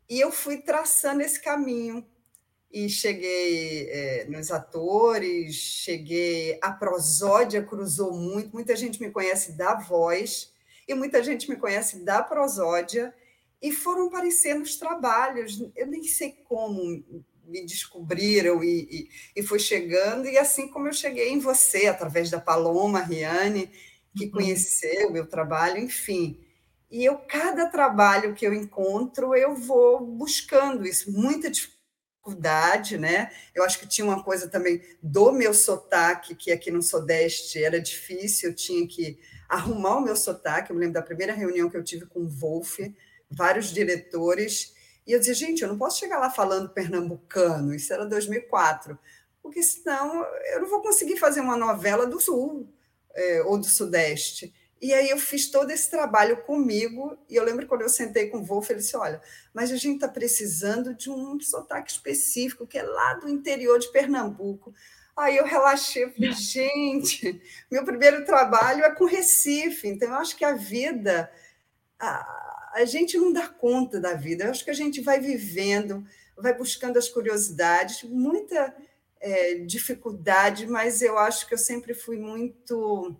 E 0.09 0.21
eu 0.21 0.33
fui 0.33 0.59
traçando 0.59 1.23
esse 1.23 1.41
caminho 1.41 2.05
e 2.73 2.89
cheguei 2.89 3.89
é, 3.91 4.27
nos 4.29 4.51
atores, 4.51 5.55
cheguei. 5.55 6.59
A 6.63 6.71
prosódia 6.73 7.63
cruzou 7.63 8.13
muito, 8.13 8.53
muita 8.53 8.75
gente 8.75 9.01
me 9.01 9.11
conhece 9.11 9.53
da 9.53 9.75
voz 9.75 10.53
e 10.89 10.95
muita 10.95 11.23
gente 11.23 11.49
me 11.49 11.57
conhece 11.57 12.05
da 12.05 12.23
prosódia, 12.23 13.15
e 13.61 13.71
foram 13.71 14.09
aparecendo 14.09 14.63
os 14.63 14.77
trabalhos. 14.77 15.63
Eu 15.77 15.87
nem 15.87 16.03
sei 16.03 16.33
como 16.49 16.83
me 17.45 17.65
descobriram 17.65 18.63
e, 18.65 18.89
e, 18.91 19.09
e 19.37 19.43
foi 19.43 19.59
chegando, 19.59 20.27
e 20.27 20.37
assim 20.37 20.69
como 20.69 20.89
eu 20.89 20.93
cheguei 20.93 21.29
em 21.29 21.39
você, 21.39 21.87
através 21.87 22.31
da 22.31 22.41
Paloma 22.41 23.01
Riane, 23.01 23.71
que 24.17 24.25
uhum. 24.25 24.33
conheceu 24.33 25.09
o 25.09 25.13
meu 25.13 25.27
trabalho, 25.27 25.79
enfim. 25.79 26.41
E 26.91 27.05
eu, 27.05 27.17
cada 27.19 27.67
trabalho 27.67 28.35
que 28.35 28.47
eu 28.47 28.53
encontro, 28.53 29.35
eu 29.35 29.55
vou 29.55 30.05
buscando 30.05 30.85
isso, 30.85 31.11
muita 31.13 31.49
dificuldade 31.49 31.72
dificuldade, 32.23 32.97
né? 32.97 33.31
Eu 33.55 33.65
acho 33.65 33.79
que 33.79 33.87
tinha 33.87 34.05
uma 34.05 34.23
coisa 34.23 34.49
também 34.49 34.81
do 35.03 35.33
meu 35.33 35.53
sotaque, 35.53 36.35
que 36.35 36.53
aqui 36.53 36.71
no 36.71 36.83
Sudeste 36.83 37.63
era 37.63 37.81
difícil, 37.81 38.51
eu 38.51 38.55
tinha 38.55 38.87
que 38.87 39.19
arrumar 39.49 39.97
o 39.97 40.01
meu 40.01 40.15
sotaque. 40.15 40.71
Eu 40.71 40.77
me 40.77 40.81
lembro 40.81 40.95
da 40.95 41.03
primeira 41.03 41.33
reunião 41.33 41.69
que 41.69 41.77
eu 41.77 41.83
tive 41.85 42.07
com 42.07 42.21
o 42.21 42.29
Wolf, 42.29 42.79
vários 43.29 43.73
diretores, 43.73 44.75
e 45.07 45.13
eu 45.13 45.19
dizia, 45.19 45.35
gente, 45.35 45.63
eu 45.63 45.69
não 45.69 45.77
posso 45.77 45.99
chegar 45.99 46.19
lá 46.19 46.31
falando 46.31 46.71
pernambucano, 46.71 47.75
isso 47.75 47.93
era 47.93 48.07
2004, 48.07 48.97
porque 49.43 49.63
senão 49.63 50.25
eu 50.53 50.61
não 50.61 50.69
vou 50.69 50.81
conseguir 50.81 51.17
fazer 51.17 51.41
uma 51.41 51.57
novela 51.57 52.07
do 52.07 52.21
Sul 52.21 52.73
é, 53.15 53.43
ou 53.43 53.59
do 53.59 53.67
Sudeste. 53.67 54.55
E 54.83 54.93
aí 54.93 55.11
eu 55.11 55.17
fiz 55.17 55.49
todo 55.49 55.71
esse 55.71 55.89
trabalho 55.89 56.39
comigo, 56.39 57.17
e 57.31 57.37
eu 57.37 57.45
lembro 57.45 57.69
quando 57.69 57.83
eu 57.83 57.89
sentei 57.89 58.27
com 58.27 58.39
o 58.39 58.45
Wolf, 58.45 58.69
ele 58.69 58.81
disse, 58.81 58.97
olha, 58.97 59.23
mas 59.55 59.71
a 59.71 59.77
gente 59.77 59.95
está 59.95 60.09
precisando 60.09 60.93
de 60.93 61.09
um 61.09 61.39
sotaque 61.41 61.93
específico, 61.93 62.67
que 62.67 62.77
é 62.77 62.83
lá 62.83 63.15
do 63.15 63.29
interior 63.29 63.79
de 63.79 63.93
Pernambuco. 63.93 64.75
Aí 65.17 65.37
eu 65.37 65.45
relaxei, 65.45 66.11
falei, 66.11 66.33
gente, 66.35 67.41
meu 67.71 67.85
primeiro 67.85 68.25
trabalho 68.25 68.85
é 68.85 68.93
com 68.93 69.05
Recife, 69.05 69.87
então 69.87 70.09
eu 70.09 70.17
acho 70.17 70.37
que 70.37 70.45
a 70.45 70.55
vida, 70.55 71.31
a, 71.97 72.73
a 72.75 72.85
gente 72.85 73.17
não 73.17 73.33
dá 73.33 73.47
conta 73.47 74.01
da 74.01 74.15
vida, 74.15 74.45
eu 74.45 74.51
acho 74.51 74.65
que 74.65 74.71
a 74.73 74.75
gente 74.75 75.01
vai 75.01 75.21
vivendo, 75.21 76.05
vai 76.37 76.55
buscando 76.55 76.99
as 76.99 77.09
curiosidades, 77.09 78.03
muita 78.03 78.75
é, 79.21 79.55
dificuldade, 79.59 80.67
mas 80.67 81.03
eu 81.03 81.17
acho 81.19 81.47
que 81.47 81.55
eu 81.55 81.59
sempre 81.59 81.95
fui 81.95 82.17
muito 82.17 83.17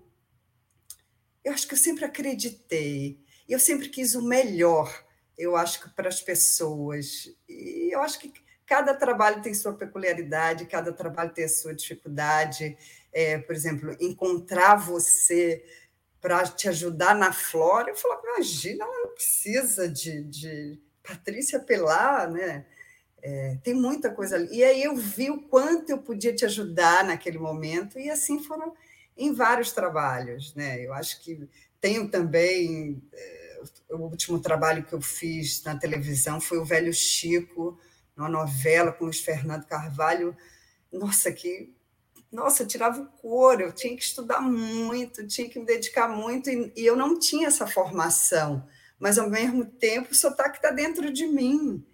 eu 1.45 1.53
acho 1.53 1.67
que 1.67 1.75
eu 1.75 1.79
sempre 1.79 2.05
acreditei, 2.05 3.19
eu 3.49 3.59
sempre 3.59 3.89
quis 3.89 4.15
o 4.15 4.23
melhor, 4.23 5.05
eu 5.37 5.57
acho 5.57 5.83
que 5.83 5.91
para 5.91 6.09
as 6.09 6.21
pessoas. 6.21 7.29
E 7.49 7.91
eu 7.93 8.01
acho 8.01 8.19
que 8.19 8.33
cada 8.67 8.95
trabalho 8.95 9.43
tem 9.43 9.53
sua 9.53 9.75
peculiaridade, 9.75 10.67
cada 10.67 10.93
trabalho 10.93 11.33
tem 11.33 11.45
a 11.45 11.49
sua 11.49 11.75
dificuldade. 11.75 12.77
É, 13.13 13.39
por 13.39 13.55
exemplo, 13.55 13.97
encontrar 14.01 14.77
você 14.77 15.65
para 16.21 16.47
te 16.47 16.69
ajudar 16.69 17.15
na 17.15 17.33
Flora, 17.33 17.91
eu 17.91 17.97
falava, 17.97 18.23
imagina, 18.25 18.85
ela 18.85 19.01
não 19.01 19.15
precisa 19.15 19.89
de, 19.89 20.23
de 20.23 20.81
Patrícia 21.03 21.59
Pelar, 21.59 22.31
né? 22.31 22.65
É, 23.21 23.59
tem 23.63 23.75
muita 23.75 24.11
coisa 24.11 24.37
ali. 24.37 24.57
E 24.57 24.65
aí 24.65 24.83
eu 24.83 24.97
vi 24.97 25.31
o 25.31 25.43
quanto 25.43 25.91
eu 25.91 25.99
podia 25.99 26.35
te 26.35 26.45
ajudar 26.45 27.05
naquele 27.05 27.39
momento, 27.39 27.99
e 27.99 28.09
assim 28.09 28.43
foram 28.43 28.73
em 29.17 29.33
vários 29.33 29.73
trabalhos. 29.73 30.55
Né? 30.55 30.85
Eu 30.85 30.93
acho 30.93 31.21
que 31.23 31.49
tenho 31.81 32.09
também. 32.09 33.03
Eh, 33.13 33.63
o 33.91 33.97
último 33.99 34.41
trabalho 34.41 34.85
que 34.85 34.93
eu 34.93 35.01
fiz 35.01 35.63
na 35.65 35.77
televisão 35.79 36.41
foi 36.41 36.59
o 36.59 36.65
Velho 36.65 36.93
Chico, 36.93 37.79
uma 38.17 38.29
novela 38.29 38.93
com 38.93 39.05
Luiz 39.05 39.21
Fernando 39.21 39.67
Carvalho. 39.67 40.37
Nossa, 40.91 41.31
que. 41.33 41.75
Nossa, 42.31 42.63
eu 42.63 42.67
tirava 42.67 43.03
o 43.03 43.07
couro, 43.07 43.61
eu 43.61 43.73
tinha 43.73 43.95
que 43.95 44.03
estudar 44.03 44.41
muito, 44.41 45.27
tinha 45.27 45.49
que 45.51 45.59
me 45.59 45.67
dedicar 45.67 46.09
muito, 46.09 46.49
e, 46.49 46.73
e 46.75 46.87
eu 46.87 46.97
não 46.97 47.19
tinha 47.19 47.49
essa 47.49 47.67
formação, 47.67 48.67
mas 48.99 49.19
ao 49.19 49.29
mesmo 49.29 49.67
tempo 49.67 50.13
o 50.13 50.15
sotaque 50.15 50.57
está 50.57 50.71
dentro 50.71 51.13
de 51.13 51.27
mim. 51.27 51.85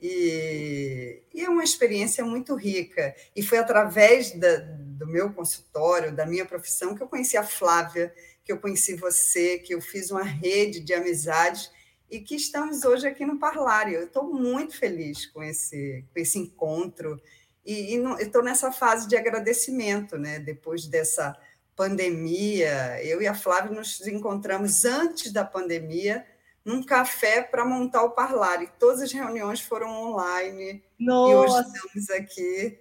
E, 0.00 1.22
e, 1.34 1.44
é 1.44 1.48
uma 1.48 1.64
experiência 1.64 2.24
muito 2.24 2.54
rica. 2.54 3.14
E 3.34 3.42
foi 3.42 3.58
através 3.58 4.32
da, 4.32 4.58
do 4.58 5.06
meu 5.06 5.32
consultório, 5.32 6.14
da 6.14 6.24
minha 6.24 6.46
profissão, 6.46 6.94
que 6.94 7.02
eu 7.02 7.08
conheci 7.08 7.36
a 7.36 7.42
Flávia, 7.42 8.14
que 8.44 8.52
eu 8.52 8.58
conheci 8.58 8.94
você, 8.94 9.58
que 9.58 9.74
eu 9.74 9.80
fiz 9.80 10.10
uma 10.10 10.22
rede 10.22 10.80
de 10.80 10.94
amizades 10.94 11.70
e 12.10 12.20
que 12.20 12.36
estamos 12.36 12.84
hoje 12.84 13.06
aqui 13.06 13.26
no 13.26 13.38
Parlário. 13.38 13.94
Eu 13.94 14.06
estou 14.06 14.32
muito 14.32 14.76
feliz 14.76 15.26
com 15.26 15.42
esse, 15.42 16.04
com 16.12 16.20
esse 16.20 16.38
encontro 16.38 17.20
e, 17.64 17.94
e 17.94 18.22
estou 18.22 18.42
nessa 18.42 18.72
fase 18.72 19.08
de 19.08 19.16
agradecimento, 19.16 20.16
né? 20.16 20.38
Depois 20.38 20.86
dessa 20.86 21.36
pandemia, 21.76 23.02
eu 23.04 23.20
e 23.20 23.26
a 23.26 23.34
Flávia 23.34 23.70
nos 23.70 24.00
encontramos 24.06 24.84
antes 24.84 25.32
da 25.32 25.44
pandemia 25.44 26.24
num 26.68 26.82
café 26.82 27.40
para 27.40 27.64
montar 27.64 28.02
o 28.02 28.10
Parlário. 28.10 28.70
Todas 28.78 29.00
as 29.00 29.10
reuniões 29.10 29.62
foram 29.62 29.88
online 29.88 30.84
Nossa. 31.00 31.32
e 31.32 31.34
hoje 31.34 31.66
estamos 31.66 32.10
aqui 32.10 32.78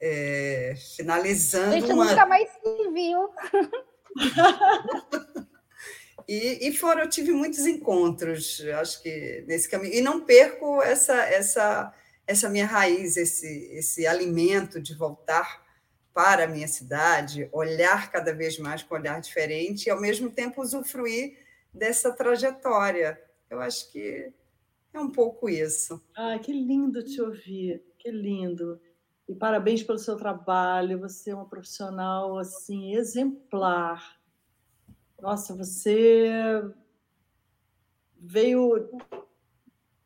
é, 0.00 0.74
finalizando. 0.96 1.74
A 1.74 1.78
gente 1.78 1.92
uma... 1.92 2.06
nunca 2.06 2.24
mais 2.24 2.48
se 2.50 2.90
viu. 2.90 3.28
E, 6.28 6.68
e 6.68 6.72
fora, 6.72 7.02
eu 7.02 7.08
tive 7.08 7.32
muitos 7.32 7.66
encontros, 7.66 8.64
acho 8.78 9.02
que 9.02 9.44
nesse 9.48 9.68
caminho. 9.68 9.92
E 9.92 10.00
não 10.00 10.20
perco 10.24 10.80
essa, 10.80 11.14
essa, 11.14 11.92
essa 12.24 12.48
minha 12.48 12.64
raiz, 12.64 13.16
esse, 13.16 13.68
esse 13.72 14.06
alimento 14.06 14.80
de 14.80 14.94
voltar 14.94 15.60
para 16.14 16.44
a 16.44 16.46
minha 16.46 16.68
cidade, 16.68 17.48
olhar 17.52 18.10
cada 18.12 18.32
vez 18.32 18.56
mais 18.56 18.84
com 18.84 18.94
um 18.94 18.98
olhar 18.98 19.20
diferente 19.20 19.86
e, 19.86 19.90
ao 19.90 20.00
mesmo 20.00 20.30
tempo, 20.30 20.62
usufruir 20.62 21.41
dessa 21.72 22.12
trajetória. 22.12 23.20
Eu 23.48 23.60
acho 23.60 23.90
que 23.90 24.32
é 24.92 25.00
um 25.00 25.10
pouco 25.10 25.48
isso. 25.48 26.02
Ah, 26.14 26.38
que 26.38 26.52
lindo 26.52 27.02
te 27.02 27.20
ouvir, 27.20 27.82
que 27.98 28.10
lindo. 28.10 28.80
E 29.28 29.34
parabéns 29.34 29.82
pelo 29.82 29.98
seu 29.98 30.16
trabalho, 30.16 30.98
você 30.98 31.30
é 31.30 31.34
uma 31.34 31.48
profissional 31.48 32.38
assim 32.38 32.94
exemplar. 32.94 34.20
Nossa, 35.20 35.54
você 35.54 36.62
veio 38.18 38.90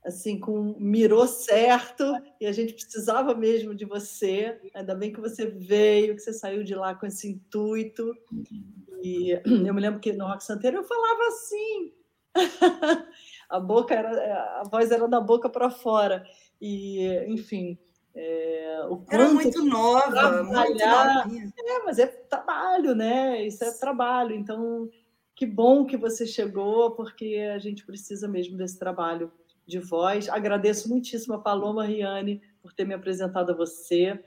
assim 0.05 0.39
com 0.39 0.77
mirou 0.79 1.27
certo 1.27 2.05
e 2.41 2.47
a 2.47 2.53
gente 2.53 2.75
precisava 2.75 3.35
mesmo 3.35 3.75
de 3.75 3.85
você. 3.85 4.61
Ainda 4.75 4.95
bem 4.95 5.13
que 5.13 5.21
você 5.21 5.47
veio, 5.47 6.15
que 6.15 6.21
você 6.21 6.33
saiu 6.33 6.63
de 6.63 6.75
lá 6.75 6.95
com 6.95 7.07
esse 7.07 7.29
intuito. 7.29 8.15
E 9.07 9.31
eu 9.67 9.75
me 9.75 9.81
lembro 9.81 10.01
que 10.01 10.13
no 10.13 10.27
Rock 10.27 10.43
Santeiro 10.43 10.79
eu 10.79 10.85
falava 10.85 11.27
assim. 11.29 11.93
a 13.49 13.61
boca 13.61 13.95
era 13.95 14.61
a 14.61 14.65
voz 14.65 14.91
era 14.91 15.07
da 15.07 15.21
boca 15.21 15.49
para 15.49 15.71
fora. 15.71 16.25
E 16.61 17.07
enfim 17.29 17.79
é, 18.15 18.79
era 19.11 19.29
muito 19.29 19.63
nova 19.65 20.43
muito 20.43 20.83
é, 20.83 21.83
mas 21.85 21.99
é 21.99 22.07
trabalho 22.07 22.95
né? 22.95 23.45
Isso 23.47 23.65
é 23.65 23.71
trabalho. 23.73 24.35
Então 24.35 24.91
que 25.35 25.47
bom 25.47 25.85
que 25.85 25.97
você 25.97 26.27
chegou 26.27 26.93
porque 26.93 27.49
a 27.55 27.59
gente 27.59 27.85
precisa 27.85 28.27
mesmo 28.27 28.57
desse 28.57 28.79
trabalho 28.79 29.31
de 29.67 29.79
voz. 29.79 30.29
Agradeço 30.29 30.89
muitíssimo 30.89 31.35
a 31.35 31.39
Paloma 31.39 31.85
Riane 31.85 32.41
por 32.61 32.73
ter 32.73 32.85
me 32.85 32.95
apresentado 32.95 33.51
a 33.51 33.57
você. 33.57 34.19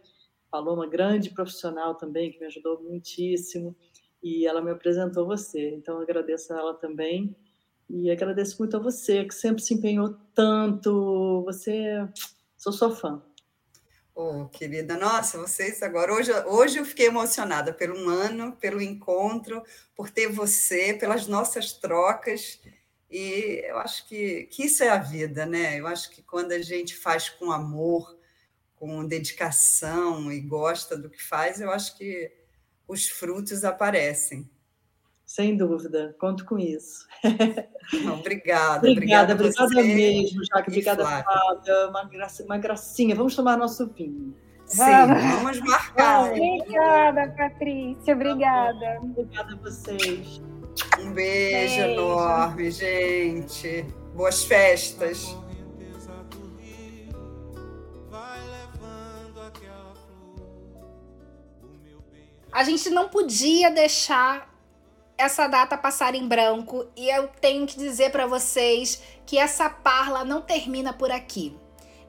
Paloma 0.50 0.88
grande 0.88 1.30
profissional 1.30 1.96
também 1.96 2.32
que 2.32 2.40
me 2.40 2.48
ajudou 2.48 2.82
muitíssimo 2.82 3.76
e 4.22 4.46
ela 4.46 4.62
me 4.62 4.72
apresentou 4.72 5.26
você 5.26 5.70
então 5.76 6.00
agradeço 6.00 6.54
a 6.54 6.58
ela 6.58 6.74
também 6.74 7.36
e 7.90 8.12
agradeço 8.12 8.58
muito 8.60 8.78
a 8.78 8.80
você, 8.80 9.26
que 9.26 9.34
sempre 9.34 9.64
se 9.64 9.74
empenhou 9.74 10.16
tanto. 10.36 11.44
Você, 11.46 12.08
sou 12.56 12.72
sua 12.72 12.96
fã. 12.96 13.24
Oh, 14.14 14.46
querida, 14.46 14.96
nossa, 14.96 15.40
vocês 15.40 15.82
agora. 15.82 16.14
Hoje, 16.14 16.32
hoje 16.46 16.78
eu 16.78 16.86
fiquei 16.86 17.08
emocionada 17.08 17.74
pelo 17.74 18.08
ano, 18.08 18.56
pelo 18.58 18.80
encontro, 18.80 19.64
por 19.96 20.12
ter 20.12 20.28
você, 20.28 20.94
pelas 20.94 21.26
nossas 21.26 21.74
trocas. 21.74 22.62
E 23.10 23.64
eu 23.68 23.80
acho 23.80 24.08
que, 24.08 24.44
que 24.52 24.66
isso 24.66 24.84
é 24.84 24.90
a 24.90 24.98
vida, 24.98 25.48
né? 25.48 25.80
Eu 25.80 25.88
acho 25.88 26.12
que 26.12 26.22
quando 26.22 26.52
a 26.52 26.62
gente 26.62 26.96
faz 26.96 27.28
com 27.28 27.52
amor, 27.52 28.20
com 28.76 29.04
dedicação 29.04 30.32
e 30.32 30.40
gosta 30.42 30.96
do 30.96 31.10
que 31.10 31.24
faz, 31.24 31.60
eu 31.60 31.72
acho 31.72 31.98
que 31.98 32.32
os 32.90 33.08
frutos 33.08 33.64
aparecem. 33.64 34.50
Sem 35.24 35.56
dúvida, 35.56 36.16
conto 36.20 36.44
com 36.44 36.58
isso. 36.58 37.08
obrigada, 38.12 38.90
obrigada, 38.90 39.34
obrigada 39.36 39.84
mesmo, 39.84 40.44
Jaque. 40.44 40.70
Obrigada, 40.70 41.06
Flávia. 41.06 41.88
Uma, 41.90 42.04
graça, 42.06 42.44
uma 42.44 42.58
gracinha. 42.58 43.16
Vamos 43.16 43.36
tomar 43.36 43.56
nosso 43.56 43.88
vinho. 43.94 44.36
Sim, 44.66 44.80
vamos, 44.82 45.60
marcar. 45.62 46.32
Obrigada, 46.32 47.32
Patrícia. 47.38 48.16
Obrigada. 48.16 49.00
Obrigada 49.04 49.54
a 49.54 49.58
vocês. 49.58 50.42
Um 51.00 51.14
beijo, 51.14 51.76
beijo. 51.76 51.80
enorme, 51.80 52.72
gente. 52.72 53.86
Boas 54.16 54.44
festas. 54.44 55.38
A 62.52 62.64
gente 62.64 62.89
não 62.89 63.10
podia 63.10 63.70
deixar 63.70 64.50
essa 65.18 65.47
data 65.47 65.78
passar 65.78 66.16
em 66.16 66.28
branco 66.28 66.88
e 66.95 67.10
eu 67.10 67.28
tenho 67.39 67.68
que 67.68 67.78
dizer 67.78 68.12
para 68.12 68.26
vocês 68.26 69.02
que 69.26 69.38
essa 69.38 69.70
parla 69.70 70.26
não 70.26 70.41
termina 70.41 70.91
por 70.91 71.12
aqui. 71.12 71.56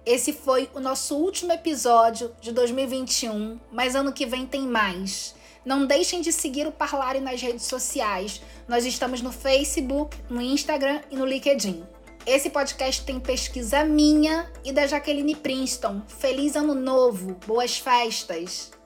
Esse 0.06 0.32
foi 0.32 0.70
o 0.74 0.80
nosso 0.80 1.14
último 1.14 1.52
episódio 1.52 2.34
de 2.40 2.52
2021, 2.52 3.60
mas 3.70 3.94
ano 3.94 4.14
que 4.14 4.24
vem 4.24 4.46
tem 4.46 4.62
mais. 4.62 5.34
Não 5.62 5.84
deixem 5.84 6.22
de 6.22 6.32
seguir 6.32 6.66
o 6.66 6.72
Parlare 6.72 7.20
nas 7.20 7.42
redes 7.42 7.66
sociais. 7.66 8.40
Nós 8.66 8.86
estamos 8.86 9.20
no 9.20 9.30
Facebook, 9.30 10.16
no 10.30 10.40
Instagram 10.40 11.02
e 11.10 11.16
no 11.16 11.26
LinkedIn. 11.26 11.84
Esse 12.24 12.48
podcast 12.48 13.04
tem 13.04 13.20
pesquisa 13.20 13.84
minha 13.84 14.50
e 14.64 14.72
da 14.72 14.86
Jaqueline 14.86 15.36
Princeton. 15.36 16.00
Feliz 16.08 16.56
ano 16.56 16.74
novo, 16.74 17.34
boas 17.46 17.76
festas! 17.76 18.79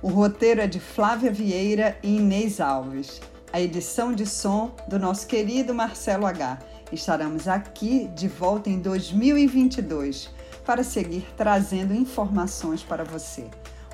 O 0.00 0.08
roteiro 0.08 0.60
é 0.60 0.66
de 0.66 0.78
Flávia 0.78 1.32
Vieira 1.32 1.98
e 2.02 2.16
Inês 2.16 2.60
Alves 2.60 3.20
a 3.52 3.60
edição 3.60 4.12
de 4.12 4.26
som 4.26 4.74
do 4.86 4.98
nosso 4.98 5.26
querido 5.26 5.74
Marcelo 5.74 6.26
H. 6.26 6.58
Estaremos 6.92 7.48
aqui 7.48 8.08
de 8.08 8.28
volta 8.28 8.68
em 8.68 8.78
2022 8.78 10.30
para 10.64 10.82
seguir 10.82 11.26
trazendo 11.36 11.94
informações 11.94 12.82
para 12.82 13.04
você. 13.04 13.48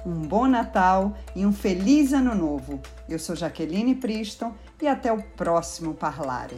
Um 0.04 0.20
bom 0.22 0.46
Natal 0.46 1.16
e 1.34 1.46
um 1.46 1.52
feliz 1.52 2.12
Ano 2.12 2.34
Novo. 2.34 2.80
Eu 3.08 3.18
sou 3.18 3.34
Jaqueline 3.34 3.94
Priston 3.94 4.52
e 4.82 4.86
até 4.86 5.12
o 5.12 5.22
próximo 5.22 5.94
Parlare. 5.94 6.56